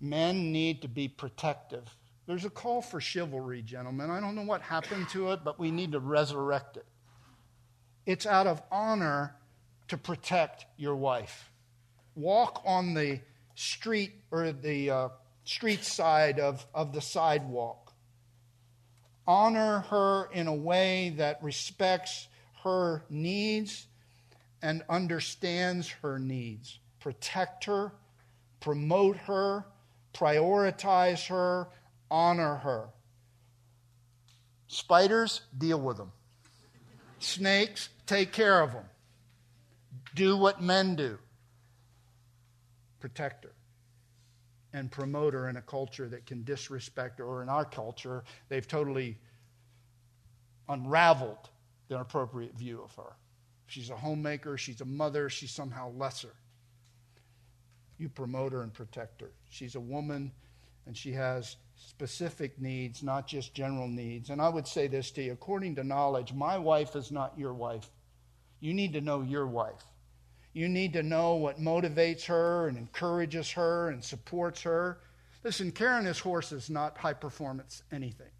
Men 0.00 0.52
need 0.52 0.82
to 0.82 0.88
be 0.88 1.08
protective 1.08 1.96
There's 2.26 2.44
a 2.44 2.50
call 2.50 2.80
for 2.80 3.00
chivalry, 3.00 3.62
gentlemen. 3.62 4.10
I 4.10 4.20
don't 4.20 4.34
know 4.34 4.42
what 4.42 4.62
happened 4.62 5.08
to 5.10 5.32
it, 5.32 5.40
but 5.44 5.58
we 5.58 5.70
need 5.70 5.92
to 5.92 6.00
resurrect 6.00 6.76
it. 6.76 6.86
It's 8.06 8.26
out 8.26 8.46
of 8.46 8.62
honor 8.70 9.36
to 9.88 9.98
protect 9.98 10.64
your 10.76 10.96
wife. 10.96 11.50
Walk 12.14 12.62
on 12.64 12.94
the 12.94 13.20
street 13.54 14.12
or 14.30 14.52
the 14.52 14.90
uh, 14.90 15.08
street 15.44 15.84
side 15.84 16.40
of, 16.40 16.66
of 16.74 16.92
the 16.92 17.00
sidewalk. 17.00 17.92
Honor 19.26 19.80
her 19.90 20.28
in 20.32 20.46
a 20.46 20.54
way 20.54 21.14
that 21.16 21.42
respects 21.42 22.28
her 22.62 23.02
needs 23.10 23.86
and 24.62 24.82
understands 24.88 25.88
her 26.02 26.18
needs. 26.18 26.78
Protect 27.00 27.64
her, 27.64 27.92
promote 28.60 29.16
her, 29.16 29.66
prioritize 30.14 31.26
her, 31.28 31.68
honor 32.10 32.56
her. 32.56 32.88
Spiders, 34.66 35.42
deal 35.56 35.80
with 35.80 35.96
them. 35.96 36.12
Snakes, 37.18 37.88
take 38.06 38.32
care 38.32 38.60
of 38.60 38.72
them. 38.72 38.84
Do 40.14 40.36
what 40.36 40.62
men 40.62 40.96
do 40.96 41.18
protect 43.00 43.44
her 43.44 43.52
and 44.72 44.90
promote 44.90 45.34
her 45.34 45.48
in 45.48 45.56
a 45.56 45.62
culture 45.62 46.08
that 46.08 46.26
can 46.26 46.42
disrespect 46.42 47.18
her, 47.18 47.24
or 47.24 47.42
in 47.42 47.48
our 47.48 47.64
culture, 47.64 48.24
they've 48.48 48.66
totally 48.66 49.18
unraveled 50.68 51.50
the 51.88 52.00
appropriate 52.00 52.56
view 52.58 52.82
of 52.82 52.94
her. 52.96 53.12
She's 53.66 53.90
a 53.90 53.96
homemaker, 53.96 54.56
she's 54.58 54.80
a 54.80 54.84
mother, 54.84 55.28
she's 55.28 55.50
somehow 55.50 55.92
lesser. 55.92 56.34
You 57.98 58.08
promote 58.08 58.52
her 58.52 58.62
and 58.62 58.72
protect 58.72 59.20
her. 59.20 59.30
She's 59.48 59.74
a 59.74 59.80
woman 59.80 60.32
and 60.86 60.96
she 60.96 61.12
has 61.12 61.56
specific 61.88 62.60
needs, 62.60 63.02
not 63.02 63.26
just 63.26 63.54
general 63.54 63.88
needs. 63.88 64.30
And 64.30 64.40
I 64.40 64.48
would 64.48 64.66
say 64.66 64.86
this 64.86 65.10
to 65.12 65.22
you 65.22 65.32
according 65.32 65.76
to 65.76 65.84
knowledge, 65.84 66.32
my 66.32 66.58
wife 66.58 66.96
is 66.96 67.12
not 67.12 67.38
your 67.38 67.54
wife. 67.54 67.88
You 68.60 68.74
need 68.74 68.92
to 68.94 69.00
know 69.00 69.22
your 69.22 69.46
wife. 69.46 69.84
You 70.52 70.68
need 70.68 70.92
to 70.92 71.02
know 71.02 71.34
what 71.34 71.58
motivates 71.58 72.24
her 72.26 72.68
and 72.68 72.78
encourages 72.78 73.50
her 73.52 73.90
and 73.90 74.02
supports 74.02 74.62
her. 74.62 75.00
Listen, 75.42 75.72
Karen, 75.72 76.04
this 76.04 76.20
horse 76.20 76.52
is 76.52 76.70
not 76.70 76.96
high 76.96 77.12
performance 77.12 77.82
anything. 77.92 78.30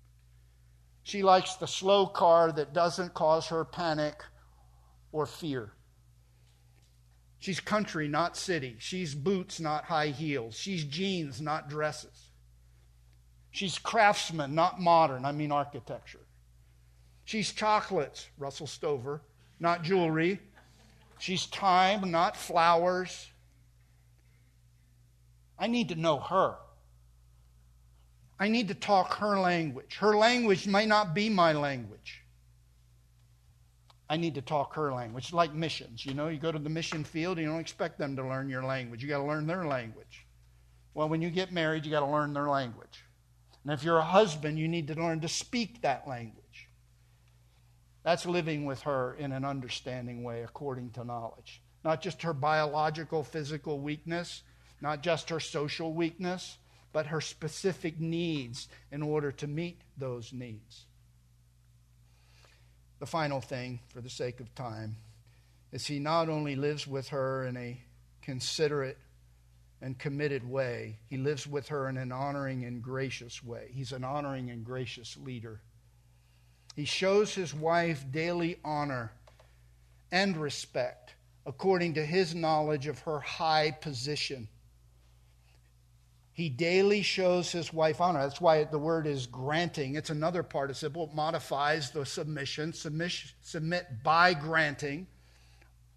She 1.03 1.23
likes 1.23 1.57
the 1.57 1.67
slow 1.67 2.07
car 2.07 2.53
that 2.53 2.73
doesn't 2.73 3.13
cause 3.13 3.49
her 3.49 3.65
panic 3.65 4.23
or 5.13 5.27
fear. 5.27 5.73
She's 7.39 7.61
country, 7.61 8.09
not 8.09 8.39
city. 8.39 8.77
She's 8.79 9.15
boots, 9.15 9.61
not 9.61 9.85
high 9.85 10.09
heels. 10.09 10.57
She's 10.57 10.83
jeans, 10.85 11.43
not 11.43 11.69
dresses. 11.69 12.31
She's 13.55 13.79
craftsman, 13.79 14.57
not 14.57 14.81
modern. 14.81 15.25
I 15.25 15.31
mean 15.31 15.53
architecture. 15.53 16.27
She's 17.25 17.53
chocolates, 17.53 18.27
Russell 18.37 18.67
Stover, 18.67 19.23
not 19.61 19.85
jewelry. 19.85 20.41
She's 21.21 21.47
time, 21.47 22.11
not 22.11 22.37
flowers. 22.37 23.29
I 25.57 25.69
need 25.69 25.91
to 25.91 25.95
know 25.95 26.19
her. 26.19 26.57
I 28.41 28.49
need 28.49 28.67
to 28.69 28.75
talk 28.75 29.15
her 29.19 29.39
language. 29.39 29.99
Her 29.99 30.17
language 30.17 30.67
may 30.67 30.85
not 30.85 31.15
be 31.15 31.29
my 31.29 31.53
language. 31.53 32.25
I 34.11 34.17
need 34.17 34.35
to 34.35 34.43
talk 34.43 34.75
her 34.75 34.93
language. 34.93 35.33
like 35.33 35.55
missions. 35.55 36.05
You 36.05 36.15
know, 36.15 36.27
you 36.27 36.41
go 36.41 36.51
to 36.51 36.59
the 36.59 36.69
mission 36.69 37.05
field, 37.05 37.39
you 37.39 37.47
don't 37.47 37.61
expect 37.61 38.01
them 38.01 38.17
to 38.17 38.27
learn 38.27 38.49
your 38.49 38.65
language. 38.65 39.01
You 39.01 39.09
got 39.09 39.19
to 39.19 39.25
learn 39.25 39.47
their 39.47 39.65
language. 39.65 40.27
Well, 40.93 41.09
when 41.09 41.23
you 41.23 41.31
get 41.31 41.53
married, 41.53 41.85
you 41.85 41.93
got 41.93 42.01
to 42.01 42.11
learn 42.11 42.33
their 42.33 42.49
language. 42.49 43.04
And 43.65 43.73
if 43.73 43.83
you're 43.83 43.99
a 43.99 44.05
husband, 44.05 44.59
you 44.59 44.69
need 44.69 44.89
to 44.89 44.95
learn 44.95 45.21
to 45.21 45.29
speak 45.29 45.81
that 45.83 46.07
language. 46.07 46.69
That's 48.03 48.27
living 48.27 48.67
with 48.67 48.83
her 48.83 49.15
in 49.15 49.33
an 49.33 49.45
understanding 49.45 50.23
way 50.23 50.43
according 50.43 50.91
to 50.91 51.05
knowledge. 51.05 51.63
Not 51.83 52.03
just 52.03 52.23
her 52.23 52.35
biological, 52.35 53.25
physical 53.25 53.81
weakness, 53.81 54.43
not 54.83 55.03
just 55.03 55.31
her 55.31 55.41
social 55.41 55.95
weakness, 55.95 56.59
but 56.93 57.07
her 57.07 57.21
specific 57.21 57.99
needs 57.99 58.69
in 58.93 59.03
order 59.03 59.33
to 59.33 59.47
meet 59.47 59.81
those 59.97 60.33
needs. 60.33 60.85
The 63.01 63.07
final 63.07 63.41
thing, 63.41 63.81
for 63.89 64.01
the 64.01 64.11
sake 64.11 64.41
of 64.41 64.55
time, 64.55 64.97
is 65.73 65.87
he 65.87 65.99
not 65.99 66.29
only 66.29 66.55
lives 66.55 66.87
with 66.87 67.09
her 67.09 67.45
in 67.47 67.57
a 67.57 67.81
considerate 68.23 68.99
and 69.85 69.99
committed 69.99 70.49
way, 70.49 70.97
he 71.11 71.19
lives 71.19 71.47
with 71.47 71.69
her 71.69 71.91
in 71.91 71.99
an 71.99 72.11
honoring 72.11 72.65
and 72.65 72.83
gracious 72.83 73.45
way. 73.45 73.69
He's 73.71 73.93
an 73.93 74.03
honoring 74.03 74.51
and 74.51 74.65
gracious 74.65 75.15
leader. 75.19 75.61
He 76.75 76.87
shows 76.87 77.35
his 77.35 77.53
wife 77.53 78.03
daily 78.11 78.57
honor 78.65 79.13
and 80.11 80.39
respect 80.39 81.15
according 81.45 81.95
to 81.95 82.07
his 82.07 82.35
knowledge 82.35 82.87
of 82.87 83.01
her 83.01 83.21
high 83.21 83.73
position. 83.73 84.49
He 86.33 86.49
daily 86.49 87.03
shows 87.03 87.53
his 87.53 87.71
wife 87.71 88.01
honor. 88.01 88.23
That's 88.23 88.41
why 88.41 88.65
the 88.65 88.79
word 88.79 89.07
is 89.07 89.27
granting. 89.27 89.97
It's 89.97 90.09
another 90.09 90.43
participle. 90.43 91.09
It 91.11 91.15
modifies 91.15 91.91
the 91.91 92.07
submission. 92.07 92.73
Submit, 92.73 93.13
submit 93.43 94.03
by 94.03 94.33
granting, 94.33 95.09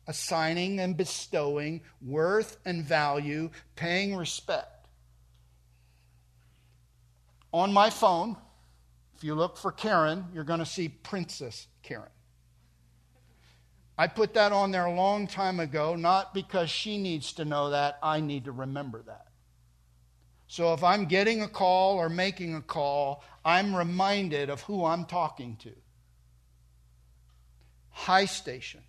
assigning 0.07 0.79
and 0.79 0.95
bestowing 0.95 1.81
worth 2.01 2.57
and 2.65 2.83
value, 2.83 3.49
paying 3.75 4.15
respect. 4.15 4.87
On 7.51 7.71
my 7.73 7.89
phone, 7.89 8.35
if 9.15 9.23
you 9.23 9.35
look 9.35 9.57
for 9.57 9.71
Karen, 9.71 10.25
you're 10.33 10.43
going 10.43 10.59
to 10.59 10.65
see 10.65 10.89
Princess 10.89 11.67
Karen. 11.83 12.09
I 13.97 14.07
put 14.07 14.35
that 14.35 14.51
on 14.51 14.71
there 14.71 14.85
a 14.85 14.93
long 14.93 15.27
time 15.27 15.59
ago, 15.59 15.95
not 15.95 16.33
because 16.33 16.69
she 16.69 16.97
needs 16.97 17.33
to 17.33 17.45
know 17.45 17.71
that, 17.71 17.97
I 18.03 18.19
need 18.19 18.45
to 18.45 18.51
remember 18.51 19.01
that. 19.07 19.27
So 20.47 20.73
if 20.73 20.83
I'm 20.83 21.05
getting 21.05 21.41
a 21.41 21.47
call 21.47 21.97
or 21.97 22.07
making 22.07 22.55
a 22.55 22.61
call, 22.61 23.23
I'm 23.43 23.75
reminded 23.75 24.49
of 24.49 24.61
who 24.61 24.85
I'm 24.85 25.05
talking 25.05 25.57
to. 25.57 25.71
High 27.89 28.25
station. 28.25 28.81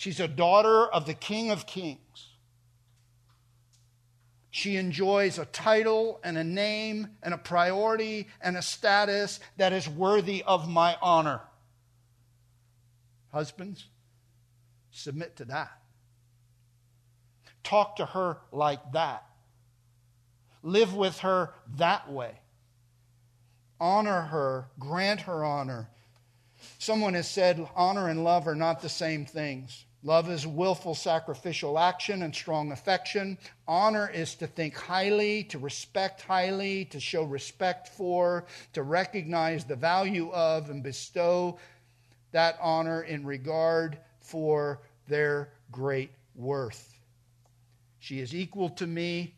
She's 0.00 0.18
a 0.18 0.26
daughter 0.26 0.86
of 0.86 1.04
the 1.04 1.12
King 1.12 1.50
of 1.50 1.66
Kings. 1.66 2.30
She 4.50 4.76
enjoys 4.76 5.38
a 5.38 5.44
title 5.44 6.20
and 6.24 6.38
a 6.38 6.42
name 6.42 7.08
and 7.22 7.34
a 7.34 7.36
priority 7.36 8.26
and 8.40 8.56
a 8.56 8.62
status 8.62 9.40
that 9.58 9.74
is 9.74 9.86
worthy 9.86 10.42
of 10.42 10.66
my 10.66 10.96
honor. 11.02 11.42
Husbands, 13.30 13.88
submit 14.90 15.36
to 15.36 15.44
that. 15.44 15.70
Talk 17.62 17.96
to 17.96 18.06
her 18.06 18.38
like 18.52 18.92
that. 18.92 19.26
Live 20.62 20.94
with 20.94 21.18
her 21.18 21.52
that 21.76 22.10
way. 22.10 22.40
Honor 23.78 24.22
her, 24.22 24.70
grant 24.78 25.20
her 25.20 25.44
honor. 25.44 25.90
Someone 26.78 27.12
has 27.12 27.28
said 27.28 27.68
honor 27.76 28.08
and 28.08 28.24
love 28.24 28.48
are 28.48 28.54
not 28.54 28.80
the 28.80 28.88
same 28.88 29.26
things. 29.26 29.84
Love 30.02 30.30
is 30.30 30.46
willful 30.46 30.94
sacrificial 30.94 31.78
action 31.78 32.22
and 32.22 32.34
strong 32.34 32.72
affection. 32.72 33.36
Honor 33.68 34.08
is 34.08 34.34
to 34.34 34.46
think 34.46 34.74
highly, 34.74 35.44
to 35.44 35.58
respect 35.58 36.22
highly, 36.22 36.86
to 36.86 36.98
show 36.98 37.22
respect 37.24 37.86
for, 37.88 38.46
to 38.72 38.82
recognize 38.82 39.64
the 39.64 39.76
value 39.76 40.30
of, 40.32 40.70
and 40.70 40.82
bestow 40.82 41.58
that 42.32 42.56
honor 42.62 43.02
in 43.02 43.26
regard 43.26 43.98
for 44.20 44.80
their 45.06 45.50
great 45.70 46.10
worth. 46.34 46.94
She 47.98 48.20
is 48.20 48.34
equal 48.34 48.70
to 48.70 48.86
me. 48.86 49.34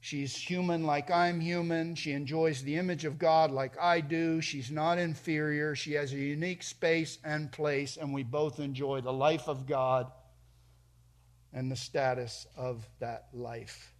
She's 0.00 0.36
human 0.36 0.84
like 0.84 1.10
I'm 1.10 1.40
human. 1.40 1.94
She 1.94 2.12
enjoys 2.12 2.62
the 2.62 2.76
image 2.76 3.04
of 3.04 3.18
God 3.18 3.50
like 3.50 3.78
I 3.80 4.00
do. 4.00 4.40
She's 4.40 4.70
not 4.70 4.98
inferior. 4.98 5.74
She 5.74 5.94
has 5.94 6.12
a 6.12 6.16
unique 6.16 6.62
space 6.62 7.18
and 7.24 7.50
place, 7.50 7.96
and 7.96 8.14
we 8.14 8.22
both 8.22 8.60
enjoy 8.60 9.00
the 9.00 9.12
life 9.12 9.48
of 9.48 9.66
God 9.66 10.10
and 11.52 11.70
the 11.70 11.76
status 11.76 12.46
of 12.56 12.88
that 13.00 13.26
life. 13.32 13.92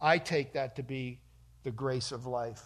I 0.00 0.18
take 0.18 0.52
that 0.52 0.76
to 0.76 0.82
be 0.82 1.20
the 1.62 1.70
grace 1.70 2.12
of 2.12 2.26
life. 2.26 2.62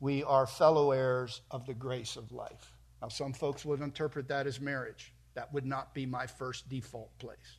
We 0.00 0.22
are 0.24 0.46
fellow 0.46 0.90
heirs 0.90 1.40
of 1.50 1.64
the 1.64 1.72
grace 1.72 2.16
of 2.16 2.30
life. 2.30 2.72
Now, 3.00 3.08
some 3.08 3.32
folks 3.32 3.64
would 3.64 3.80
interpret 3.80 4.28
that 4.28 4.46
as 4.46 4.60
marriage. 4.60 5.14
That 5.34 5.52
would 5.54 5.64
not 5.64 5.94
be 5.94 6.04
my 6.04 6.26
first 6.26 6.68
default 6.68 7.16
place. 7.18 7.58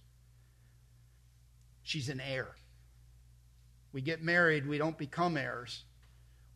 She's 1.82 2.10
an 2.10 2.22
heir. 2.22 2.56
We 3.96 4.02
get 4.02 4.22
married, 4.22 4.68
we 4.68 4.78
don't 4.78 4.98
become 4.98 5.38
heirs. 5.38 5.86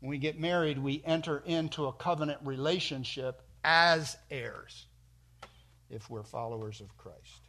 When 0.02 0.10
we 0.10 0.18
get 0.18 0.38
married, 0.38 0.78
we 0.78 1.02
enter 1.06 1.42
into 1.46 1.86
a 1.86 1.94
covenant 1.94 2.42
relationship 2.44 3.42
as 3.64 4.18
heirs 4.30 4.88
if 5.90 6.10
we're 6.10 6.24
followers 6.24 6.82
of 6.82 6.98
Christ. 6.98 7.48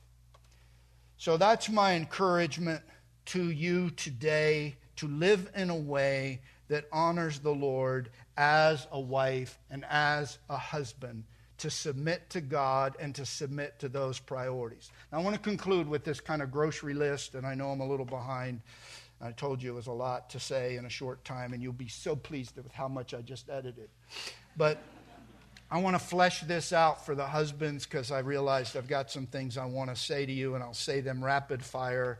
So 1.16 1.36
that's 1.36 1.68
my 1.68 1.96
encouragement 1.96 2.82
to 3.26 3.50
you 3.50 3.90
today 3.90 4.76
to 4.94 5.08
live 5.08 5.50
in 5.56 5.70
a 5.70 5.76
way 5.76 6.42
that 6.68 6.84
honors 6.92 7.40
the 7.40 7.50
Lord 7.50 8.10
as 8.36 8.86
a 8.92 9.00
wife 9.00 9.58
and 9.72 9.84
as 9.90 10.38
a 10.48 10.56
husband 10.56 11.24
to 11.58 11.68
submit 11.68 12.30
to 12.30 12.40
God 12.40 12.96
and 13.00 13.12
to 13.16 13.26
submit 13.26 13.80
to 13.80 13.88
those 13.88 14.20
priorities. 14.20 14.92
Now, 15.10 15.18
I 15.18 15.22
want 15.22 15.34
to 15.34 15.42
conclude 15.42 15.88
with 15.88 16.04
this 16.04 16.20
kind 16.20 16.42
of 16.42 16.52
grocery 16.52 16.94
list, 16.94 17.34
and 17.34 17.44
I 17.44 17.54
know 17.54 17.70
I'm 17.70 17.80
a 17.80 17.88
little 17.88 18.06
behind. 18.06 18.60
I 19.22 19.32
told 19.32 19.62
you 19.62 19.72
it 19.72 19.74
was 19.74 19.86
a 19.86 19.92
lot 19.92 20.30
to 20.30 20.40
say 20.40 20.76
in 20.76 20.86
a 20.86 20.90
short 20.90 21.24
time, 21.24 21.52
and 21.52 21.62
you'll 21.62 21.72
be 21.72 21.88
so 21.88 22.16
pleased 22.16 22.56
with 22.56 22.72
how 22.72 22.88
much 22.88 23.12
I 23.12 23.20
just 23.20 23.50
edited. 23.50 23.88
But 24.56 24.82
I 25.70 25.78
want 25.78 25.94
to 25.94 26.04
flesh 26.04 26.40
this 26.40 26.72
out 26.72 27.04
for 27.04 27.14
the 27.14 27.26
husbands 27.26 27.84
because 27.84 28.10
I 28.10 28.20
realized 28.20 28.76
I've 28.76 28.88
got 28.88 29.10
some 29.10 29.26
things 29.26 29.58
I 29.58 29.66
want 29.66 29.90
to 29.90 29.96
say 29.96 30.24
to 30.26 30.32
you, 30.32 30.54
and 30.54 30.64
I'll 30.64 30.74
say 30.74 31.00
them 31.00 31.22
rapid 31.22 31.62
fire. 31.62 32.18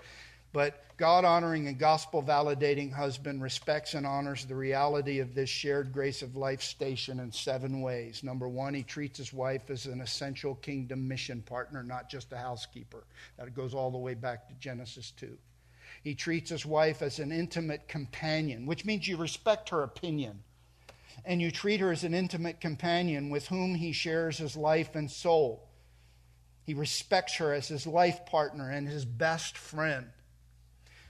But 0.53 0.85
God 0.97 1.25
honoring 1.25 1.69
and 1.69 1.79
gospel 1.79 2.23
validating 2.23 2.93
husband 2.93 3.41
respects 3.41 3.95
and 3.95 4.07
honors 4.07 4.45
the 4.45 4.55
reality 4.55 5.21
of 5.21 5.35
this 5.35 5.49
shared 5.49 5.93
grace 5.93 6.23
of 6.23 6.37
life 6.37 6.61
station 6.61 7.21
in 7.21 7.33
seven 7.33 7.81
ways. 7.81 8.23
Number 8.23 8.49
one, 8.49 8.75
he 8.75 8.83
treats 8.83 9.19
his 9.19 9.33
wife 9.33 9.71
as 9.71 9.87
an 9.87 10.01
essential 10.01 10.57
kingdom 10.57 11.09
mission 11.09 11.41
partner, 11.43 11.83
not 11.83 12.11
just 12.11 12.33
a 12.33 12.37
housekeeper. 12.37 13.05
That 13.39 13.55
goes 13.55 13.75
all 13.75 13.91
the 13.91 13.99
way 13.99 14.15
back 14.15 14.49
to 14.49 14.55
Genesis 14.55 15.13
2. 15.13 15.39
He 16.03 16.15
treats 16.15 16.51
his 16.51 16.65
wife 16.65 17.03
as 17.03 17.19
an 17.19 17.31
intimate 17.31 17.89
companion, 17.89 18.67
which 18.67 18.85
means 18.85 19.07
you 19.07 19.17
respect 19.17 19.69
her 19.69 19.83
opinion. 19.83 20.43
And 21.25 21.43
you 21.43 21.51
treat 21.51 21.81
her 21.81 21.93
as 21.93 22.05
an 22.05 22.15
intimate 22.15 22.61
companion 22.61 23.29
with 23.29 23.49
whom 23.49 23.75
he 23.75 23.93
shares 23.93 24.39
his 24.39 24.57
life 24.57 24.95
and 24.95 25.11
soul. 25.11 25.69
He 26.65 26.73
respects 26.73 27.37
her 27.37 27.53
as 27.53 27.69
his 27.69 27.87
life 27.87 28.25
partner 28.27 28.71
and 28.71 28.89
his 28.89 29.05
best 29.05 29.59
friend. 29.59 30.07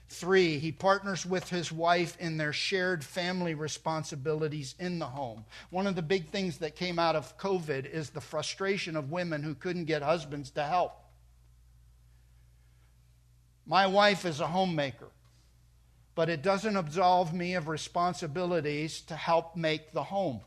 Three, 0.09 0.59
he 0.59 0.73
partners 0.73 1.25
with 1.25 1.49
his 1.49 1.71
wife 1.71 2.17
in 2.19 2.35
their 2.35 2.51
shared 2.51 3.01
family 3.01 3.53
responsibilities 3.53 4.75
in 4.77 4.99
the 4.99 5.05
home. 5.05 5.45
One 5.69 5.87
of 5.87 5.95
the 5.95 6.01
big 6.01 6.27
things 6.27 6.57
that 6.57 6.75
came 6.75 6.99
out 6.99 7.15
of 7.15 7.37
COVID 7.37 7.89
is 7.89 8.09
the 8.09 8.19
frustration 8.19 8.97
of 8.97 9.09
women 9.09 9.41
who 9.41 9.55
couldn't 9.55 9.85
get 9.85 10.01
husbands 10.01 10.51
to 10.51 10.63
help. 10.63 10.91
My 13.65 13.87
wife 13.87 14.25
is 14.25 14.39
a 14.39 14.47
homemaker, 14.47 15.09
but 16.15 16.29
it 16.29 16.41
doesn't 16.41 16.75
absolve 16.75 17.33
me 17.33 17.53
of 17.53 17.67
responsibilities 17.67 19.01
to 19.01 19.15
help 19.15 19.55
make 19.55 19.91
the 19.91 20.03
home. 20.03 20.41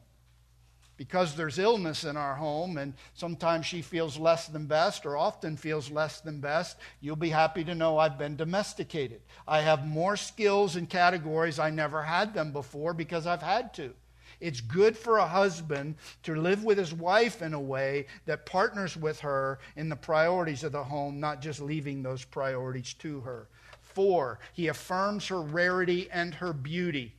Because 0.96 1.34
there's 1.34 1.58
illness 1.58 2.04
in 2.04 2.16
our 2.16 2.36
home, 2.36 2.78
and 2.78 2.94
sometimes 3.14 3.66
she 3.66 3.82
feels 3.82 4.16
less 4.16 4.46
than 4.46 4.66
best, 4.66 5.04
or 5.04 5.16
often 5.16 5.56
feels 5.56 5.90
less 5.90 6.20
than 6.20 6.40
best, 6.40 6.76
you'll 7.00 7.16
be 7.16 7.30
happy 7.30 7.64
to 7.64 7.74
know 7.74 7.98
I've 7.98 8.18
been 8.18 8.36
domesticated. 8.36 9.20
I 9.46 9.62
have 9.62 9.86
more 9.86 10.16
skills 10.16 10.76
and 10.76 10.88
categories 10.88 11.58
I 11.58 11.70
never 11.70 12.02
had 12.02 12.32
them 12.32 12.52
before 12.52 12.94
because 12.94 13.26
I've 13.26 13.42
had 13.42 13.74
to. 13.74 13.94
It's 14.44 14.60
good 14.60 14.94
for 14.94 15.16
a 15.16 15.26
husband 15.26 15.94
to 16.24 16.34
live 16.34 16.64
with 16.64 16.76
his 16.76 16.92
wife 16.92 17.40
in 17.40 17.54
a 17.54 17.60
way 17.60 18.04
that 18.26 18.44
partners 18.44 18.94
with 18.94 19.20
her 19.20 19.58
in 19.74 19.88
the 19.88 19.96
priorities 19.96 20.62
of 20.64 20.72
the 20.72 20.84
home, 20.84 21.18
not 21.18 21.40
just 21.40 21.62
leaving 21.62 22.02
those 22.02 22.26
priorities 22.26 22.92
to 22.98 23.20
her. 23.20 23.48
Four, 23.80 24.40
he 24.52 24.68
affirms 24.68 25.28
her 25.28 25.40
rarity 25.40 26.10
and 26.10 26.34
her 26.34 26.52
beauty. 26.52 27.14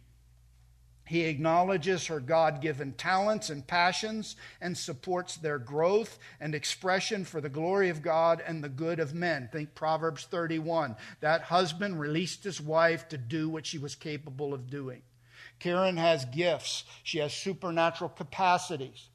He 1.08 1.22
acknowledges 1.22 2.06
her 2.06 2.20
God 2.20 2.62
given 2.62 2.94
talents 2.94 3.50
and 3.50 3.66
passions 3.66 4.36
and 4.62 4.78
supports 4.78 5.36
their 5.36 5.58
growth 5.58 6.20
and 6.40 6.54
expression 6.54 7.26
for 7.26 7.42
the 7.42 7.50
glory 7.50 7.90
of 7.90 8.04
God 8.04 8.40
and 8.46 8.64
the 8.64 8.70
good 8.70 9.00
of 9.00 9.16
men. 9.16 9.50
Think 9.52 9.74
Proverbs 9.74 10.26
31. 10.26 10.96
That 11.22 11.42
husband 11.42 12.00
released 12.00 12.44
his 12.44 12.62
wife 12.62 13.08
to 13.10 13.18
do 13.18 13.50
what 13.50 13.66
she 13.66 13.80
was 13.80 13.96
capable 13.96 14.54
of 14.54 14.70
doing. 14.70 15.02
Karen 15.66 15.98
has 15.98 16.26
gifts, 16.26 16.84
she 17.02 17.18
has 17.18 17.34
supernatural 17.34 18.12
capacities. 18.12 19.10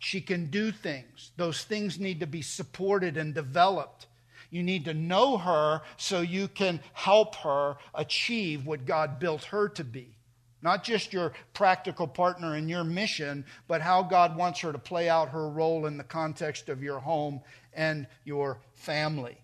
She 0.00 0.20
can 0.20 0.46
do 0.46 0.72
things. 0.72 1.30
Those 1.36 1.62
things 1.62 2.00
need 2.00 2.18
to 2.18 2.26
be 2.26 2.42
supported 2.42 3.16
and 3.16 3.32
developed. 3.32 4.08
You 4.50 4.64
need 4.64 4.86
to 4.86 4.92
know 4.92 5.38
her 5.38 5.82
so 5.96 6.20
you 6.20 6.48
can 6.48 6.80
help 6.94 7.36
her 7.36 7.76
achieve 7.94 8.66
what 8.66 8.86
God 8.86 9.20
built 9.20 9.44
her 9.44 9.68
to 9.68 9.84
be. 9.84 10.16
Not 10.62 10.82
just 10.82 11.12
your 11.12 11.32
practical 11.52 12.08
partner 12.08 12.56
in 12.56 12.68
your 12.68 12.82
mission, 12.82 13.44
but 13.68 13.80
how 13.80 14.02
God 14.02 14.36
wants 14.36 14.58
her 14.62 14.72
to 14.72 14.78
play 14.80 15.08
out 15.08 15.28
her 15.28 15.48
role 15.48 15.86
in 15.86 15.96
the 15.96 16.02
context 16.02 16.68
of 16.68 16.82
your 16.82 16.98
home 16.98 17.40
and 17.72 18.08
your 18.24 18.58
family. 18.72 19.38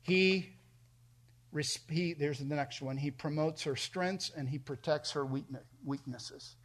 He 0.00 0.55
he, 1.90 2.14
there's 2.14 2.38
the 2.38 2.44
next 2.44 2.82
one. 2.82 2.96
He 2.96 3.10
promotes 3.10 3.62
her 3.64 3.76
strengths 3.76 4.30
and 4.36 4.48
he 4.48 4.58
protects 4.58 5.12
her 5.12 5.24
weaknesses. 5.24 6.56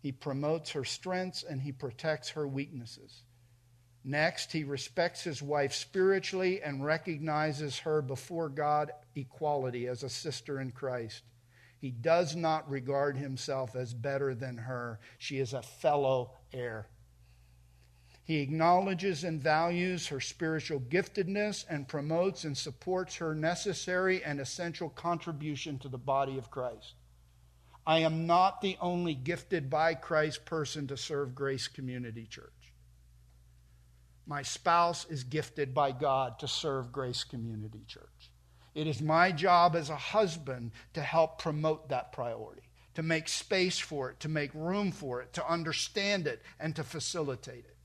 He 0.00 0.12
promotes 0.12 0.70
her 0.70 0.84
strengths 0.84 1.42
and 1.42 1.60
he 1.60 1.72
protects 1.72 2.30
her 2.30 2.46
weaknesses. 2.46 3.22
Next, 4.04 4.52
he 4.52 4.62
respects 4.62 5.24
his 5.24 5.42
wife 5.42 5.74
spiritually 5.74 6.62
and 6.62 6.84
recognizes 6.84 7.80
her 7.80 8.02
before 8.02 8.48
God 8.48 8.92
equality 9.16 9.88
as 9.88 10.04
a 10.04 10.08
sister 10.08 10.60
in 10.60 10.70
Christ. 10.70 11.24
He 11.78 11.90
does 11.90 12.36
not 12.36 12.70
regard 12.70 13.16
himself 13.16 13.74
as 13.74 13.92
better 13.92 14.34
than 14.34 14.58
her. 14.58 15.00
She 15.18 15.38
is 15.38 15.52
a 15.52 15.62
fellow 15.62 16.30
heir. 16.52 16.88
He 18.26 18.40
acknowledges 18.40 19.22
and 19.22 19.40
values 19.40 20.08
her 20.08 20.18
spiritual 20.18 20.80
giftedness 20.80 21.64
and 21.70 21.86
promotes 21.86 22.42
and 22.42 22.58
supports 22.58 23.14
her 23.16 23.36
necessary 23.36 24.24
and 24.24 24.40
essential 24.40 24.88
contribution 24.88 25.78
to 25.78 25.88
the 25.88 25.96
body 25.96 26.36
of 26.36 26.50
Christ. 26.50 26.94
I 27.86 28.00
am 28.00 28.26
not 28.26 28.60
the 28.60 28.76
only 28.80 29.14
gifted 29.14 29.70
by 29.70 29.94
Christ 29.94 30.44
person 30.44 30.88
to 30.88 30.96
serve 30.96 31.36
Grace 31.36 31.68
Community 31.68 32.26
Church. 32.26 32.50
My 34.26 34.42
spouse 34.42 35.06
is 35.08 35.22
gifted 35.22 35.72
by 35.72 35.92
God 35.92 36.40
to 36.40 36.48
serve 36.48 36.90
Grace 36.90 37.22
Community 37.22 37.84
Church. 37.86 38.32
It 38.74 38.88
is 38.88 39.00
my 39.00 39.30
job 39.30 39.76
as 39.76 39.88
a 39.88 39.94
husband 39.94 40.72
to 40.94 41.00
help 41.00 41.38
promote 41.38 41.90
that 41.90 42.10
priority, 42.10 42.68
to 42.94 43.04
make 43.04 43.28
space 43.28 43.78
for 43.78 44.10
it, 44.10 44.18
to 44.18 44.28
make 44.28 44.50
room 44.52 44.90
for 44.90 45.22
it, 45.22 45.32
to 45.34 45.48
understand 45.48 46.26
it, 46.26 46.42
and 46.58 46.74
to 46.74 46.82
facilitate 46.82 47.66
it. 47.66 47.75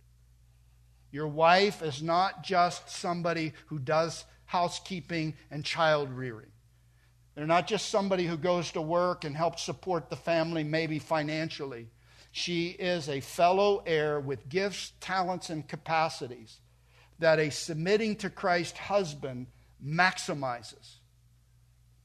Your 1.11 1.27
wife 1.27 1.81
is 1.81 2.01
not 2.01 2.43
just 2.43 2.89
somebody 2.89 3.53
who 3.67 3.79
does 3.79 4.25
housekeeping 4.45 5.35
and 5.49 5.63
child 5.63 6.09
rearing. 6.09 6.51
They're 7.35 7.45
not 7.45 7.67
just 7.67 7.89
somebody 7.89 8.25
who 8.25 8.37
goes 8.37 8.71
to 8.71 8.81
work 8.81 9.23
and 9.23 9.35
helps 9.35 9.63
support 9.63 10.09
the 10.09 10.15
family, 10.15 10.63
maybe 10.63 10.99
financially. 10.99 11.87
She 12.31 12.67
is 12.67 13.09
a 13.09 13.19
fellow 13.19 13.83
heir 13.85 14.19
with 14.19 14.49
gifts, 14.49 14.93
talents, 14.99 15.49
and 15.49 15.67
capacities 15.67 16.59
that 17.19 17.39
a 17.39 17.49
submitting 17.49 18.15
to 18.17 18.29
Christ 18.29 18.77
husband 18.77 19.47
maximizes 19.85 20.95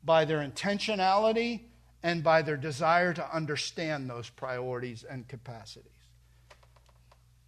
by 0.04 0.24
their 0.24 0.38
intentionality 0.38 1.62
and 2.02 2.22
by 2.22 2.42
their 2.42 2.56
desire 2.56 3.12
to 3.12 3.34
understand 3.34 4.08
those 4.08 4.28
priorities 4.28 5.04
and 5.04 5.26
capacities. 5.26 5.90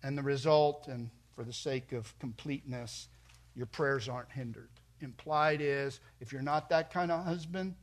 And 0.03 0.17
the 0.17 0.23
result, 0.23 0.89
and 0.89 1.11
for 1.39 1.45
the 1.45 1.53
sake 1.53 1.93
of 1.93 2.19
completeness, 2.19 3.07
your 3.55 3.67
prayers 3.67 4.09
aren't 4.09 4.33
hindered. 4.33 4.71
Implied 5.01 5.61
is 5.61 6.01
if 6.21 6.33
you're 6.33 6.43
not 6.43 6.69
that 6.71 6.93
kind 6.93 7.13
of 7.13 7.25
husband, 7.25 7.77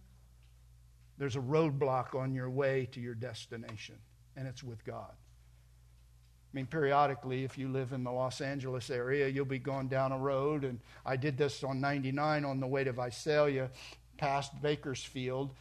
there's 1.17 1.37
a 1.37 1.39
roadblock 1.39 2.15
on 2.15 2.33
your 2.33 2.49
way 2.49 2.89
to 2.91 2.99
your 2.99 3.15
destination, 3.15 3.95
and 4.35 4.45
it's 4.45 4.61
with 4.61 4.83
God. 4.83 5.13
I 5.13 6.51
mean, 6.51 6.65
periodically, 6.65 7.45
if 7.45 7.57
you 7.57 7.69
live 7.69 7.93
in 7.93 8.03
the 8.03 8.11
Los 8.11 8.41
Angeles 8.41 8.89
area, 8.89 9.29
you'll 9.29 9.45
be 9.45 9.57
going 9.57 9.87
down 9.87 10.11
a 10.11 10.19
road, 10.19 10.65
and 10.65 10.77
I 11.05 11.15
did 11.15 11.37
this 11.37 11.63
on 11.63 11.79
99 11.79 12.43
on 12.43 12.59
the 12.59 12.67
way 12.67 12.83
to 12.83 12.91
Visalia, 12.91 13.69
past 14.17 14.61
Bakersfield, 14.61 15.51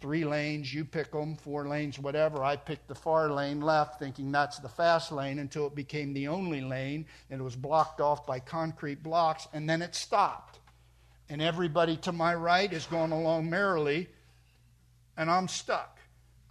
three 0.00 0.24
lanes, 0.24 0.72
you 0.72 0.84
pick 0.84 1.12
them, 1.12 1.36
four 1.36 1.66
lanes, 1.66 1.98
whatever. 1.98 2.42
I 2.44 2.56
picked 2.56 2.88
the 2.88 2.94
far 2.94 3.30
lane 3.30 3.60
left, 3.60 3.98
thinking 3.98 4.30
that's 4.30 4.58
the 4.58 4.68
fast 4.68 5.12
lane 5.12 5.38
until 5.38 5.66
it 5.66 5.74
became 5.74 6.12
the 6.12 6.28
only 6.28 6.60
lane 6.60 7.06
and 7.30 7.40
it 7.40 7.44
was 7.44 7.56
blocked 7.56 8.00
off 8.00 8.26
by 8.26 8.40
concrete 8.40 9.02
blocks, 9.02 9.48
and 9.52 9.68
then 9.68 9.82
it 9.82 9.94
stopped. 9.94 10.58
And 11.28 11.42
everybody 11.42 11.96
to 11.98 12.12
my 12.12 12.34
right 12.34 12.72
is 12.72 12.86
going 12.86 13.12
along 13.12 13.50
merrily, 13.50 14.08
and 15.16 15.30
I'm 15.30 15.48
stuck. 15.48 15.98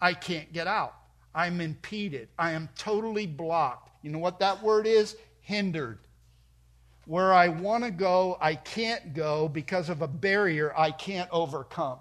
I 0.02 0.14
can't 0.14 0.52
get 0.52 0.68
out. 0.68 0.96
I'm 1.34 1.62
impeded. 1.62 2.30
I 2.38 2.52
am 2.52 2.70
totally 2.78 3.28
blocked. 3.28 3.90
You 4.02 4.12
know 4.12 4.20
what 4.20 4.40
that 4.40 4.62
word 4.64 4.88
is? 4.88 5.16
Hindered. 5.42 6.00
Where 7.06 7.34
I 7.34 7.50
want 7.50 7.84
to 7.84 7.92
go, 7.92 8.38
I 8.42 8.56
can't 8.56 9.14
go 9.14 9.48
because 9.48 9.90
of 9.90 10.02
a 10.02 10.08
barrier 10.08 10.74
I 10.76 10.92
can't 10.92 11.30
overcome. 11.32 12.00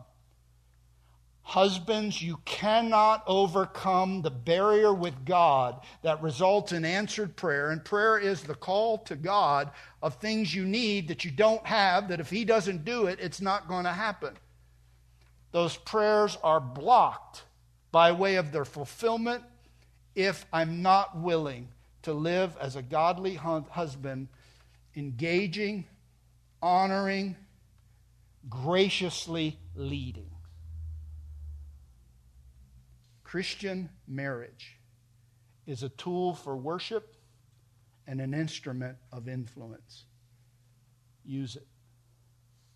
Husbands, 1.54 2.20
you 2.20 2.40
cannot 2.44 3.22
overcome 3.28 4.22
the 4.22 4.30
barrier 4.32 4.92
with 4.92 5.24
God 5.24 5.80
that 6.02 6.20
results 6.20 6.72
in 6.72 6.84
answered 6.84 7.36
prayer. 7.36 7.70
And 7.70 7.84
prayer 7.84 8.18
is 8.18 8.42
the 8.42 8.56
call 8.56 8.98
to 9.04 9.14
God 9.14 9.70
of 10.02 10.16
things 10.16 10.52
you 10.52 10.64
need 10.64 11.06
that 11.06 11.24
you 11.24 11.30
don't 11.30 11.64
have, 11.64 12.08
that 12.08 12.18
if 12.18 12.28
He 12.28 12.44
doesn't 12.44 12.84
do 12.84 13.06
it, 13.06 13.20
it's 13.20 13.40
not 13.40 13.68
going 13.68 13.84
to 13.84 13.92
happen. 13.92 14.34
Those 15.52 15.76
prayers 15.76 16.36
are 16.42 16.58
blocked 16.58 17.44
by 17.92 18.10
way 18.10 18.34
of 18.34 18.50
their 18.50 18.64
fulfillment 18.64 19.44
if 20.16 20.46
I'm 20.52 20.82
not 20.82 21.16
willing 21.16 21.68
to 22.02 22.12
live 22.12 22.56
as 22.60 22.74
a 22.74 22.82
godly 22.82 23.36
husband, 23.36 24.26
engaging, 24.96 25.84
honoring, 26.60 27.36
graciously 28.50 29.56
leading. 29.76 30.33
Christian 33.34 33.88
marriage 34.06 34.78
is 35.66 35.82
a 35.82 35.88
tool 35.88 36.34
for 36.34 36.56
worship 36.56 37.16
and 38.06 38.20
an 38.20 38.32
instrument 38.32 38.96
of 39.10 39.26
influence. 39.26 40.04
Use 41.24 41.56
it 41.56 41.66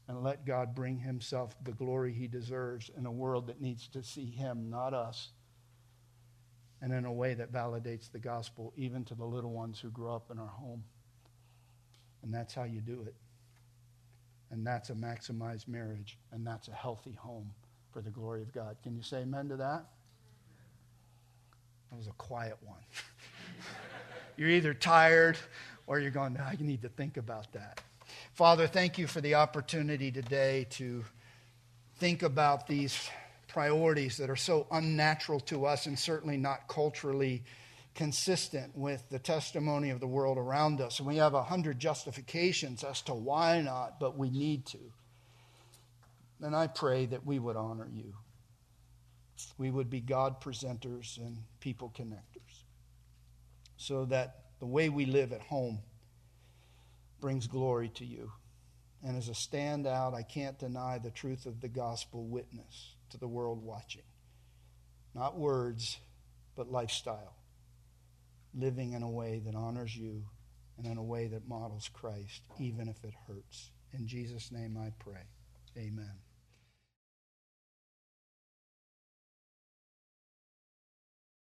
and 0.09 0.25
let 0.25 0.45
God 0.45 0.75
bring 0.75 0.99
Himself 0.99 1.55
the 1.63 1.71
glory 1.71 2.13
He 2.13 2.27
deserves 2.27 2.91
in 2.99 3.07
a 3.07 3.13
world 3.13 3.47
that 3.47 3.61
needs 3.61 3.87
to 3.87 4.03
see 4.03 4.25
Him, 4.25 4.69
not 4.69 4.95
us, 4.95 5.29
and 6.83 6.93
in 6.93 7.05
a 7.05 7.13
way 7.13 7.35
that 7.35 7.53
validates 7.53 8.11
the 8.11 8.19
gospel 8.19 8.73
even 8.77 9.05
to 9.05 9.15
the 9.15 9.25
little 9.25 9.53
ones 9.53 9.79
who 9.79 9.91
grow 9.91 10.17
up 10.17 10.29
in 10.33 10.41
our 10.41 10.49
home. 10.49 10.83
And 12.25 12.35
that's 12.35 12.53
how 12.53 12.65
you 12.65 12.81
do 12.81 13.05
it. 13.07 13.15
And 14.51 14.67
that's 14.67 14.91
a 14.91 14.95
maximized 14.95 15.69
marriage, 15.69 16.19
and 16.33 16.45
that's 16.45 16.67
a 16.67 16.75
healthy 16.75 17.13
home 17.13 17.53
for 17.93 18.03
the 18.03 18.11
glory 18.11 18.43
of 18.43 18.53
God. 18.53 18.77
Can 18.83 18.97
you 18.97 19.05
say 19.05 19.19
amen 19.19 19.51
to 19.51 19.57
that? 19.59 19.85
That 21.91 21.97
was 21.97 22.07
a 22.07 22.13
quiet 22.13 22.57
one. 22.63 22.79
you're 24.37 24.51
either 24.51 24.75
tired 24.75 25.39
or 25.87 25.99
you're 25.99 26.11
going, 26.11 26.37
I 26.39 26.57
need 26.61 26.83
to 26.83 26.89
think 26.89 27.17
about 27.17 27.53
that. 27.53 27.81
Father, 28.35 28.67
thank 28.67 28.99
you 28.99 29.07
for 29.07 29.21
the 29.21 29.35
opportunity 29.35 30.13
today 30.13 30.67
to 30.71 31.05
think 31.97 32.23
about 32.23 32.67
these 32.67 33.09
priorities 33.49 34.19
that 34.19 34.31
are 34.31 34.37
so 34.37 34.67
unnatural 34.71 35.41
to 35.41 35.67
us 35.67 35.87
and 35.87 35.99
certainly 35.99 36.37
not 36.37 36.69
culturally 36.69 37.43
consistent 37.95 38.77
with 38.77 39.03
the 39.09 39.19
testimony 39.19 39.91
of 39.91 39.99
the 39.99 40.07
world 40.07 40.39
around 40.39 40.81
us. 40.81 41.01
And 41.01 41.09
we 41.09 41.17
have 41.17 41.35
a 41.35 41.43
hundred 41.43 41.81
justifications 41.81 42.85
as 42.85 43.03
to 43.03 43.15
why 43.15 43.61
not, 43.61 43.99
but 43.99 44.17
we 44.17 44.31
need 44.31 44.67
to. 44.67 44.79
And 46.41 46.55
I 46.55 46.69
pray 46.69 47.07
that 47.07 47.27
we 47.27 47.41
would 47.41 47.57
honor 47.57 47.89
you. 47.93 48.15
We 49.57 49.71
would 49.71 49.91
be 49.91 50.01
God 50.01 50.41
presenters 50.41 51.17
and 51.19 51.39
people 51.61 51.93
connectors. 51.97 52.65
So 53.77 54.07
that 54.07 54.45
the 54.59 54.67
way 54.67 54.89
we 54.89 55.07
live 55.07 55.33
at 55.33 55.41
home 55.41 55.81
brings 57.21 57.47
glory 57.47 57.91
to 57.91 58.05
you. 58.05 58.33
And 59.05 59.17
as 59.17 59.29
a 59.29 59.33
standout, 59.33 60.15
I 60.15 60.23
can't 60.23 60.59
deny 60.59 60.99
the 60.99 61.11
truth 61.11 61.47
of 61.47 61.61
the 61.61 61.69
gospel 61.69 62.27
witness 62.27 62.95
to 63.11 63.19
the 63.19 63.29
world 63.29 63.63
watching. 63.63 64.03
Not 65.15 65.39
words, 65.39 65.99
but 66.57 66.71
lifestyle. 66.71 67.35
Living 68.55 68.93
in 68.93 69.03
a 69.03 69.11
way 69.11 69.41
that 69.45 69.55
honors 69.55 69.97
you 69.97 70.25
and 70.77 70.87
in 70.87 70.97
a 70.97 71.03
way 71.03 71.27
that 71.29 71.49
models 71.49 71.89
Christ, 71.93 72.43
even 72.59 72.89
if 72.89 73.03
it 73.05 73.15
hurts. 73.27 73.71
In 73.93 74.07
Jesus' 74.07 74.51
name 74.51 74.77
I 74.77 74.93
pray. 74.99 75.23
Amen. 75.77 76.28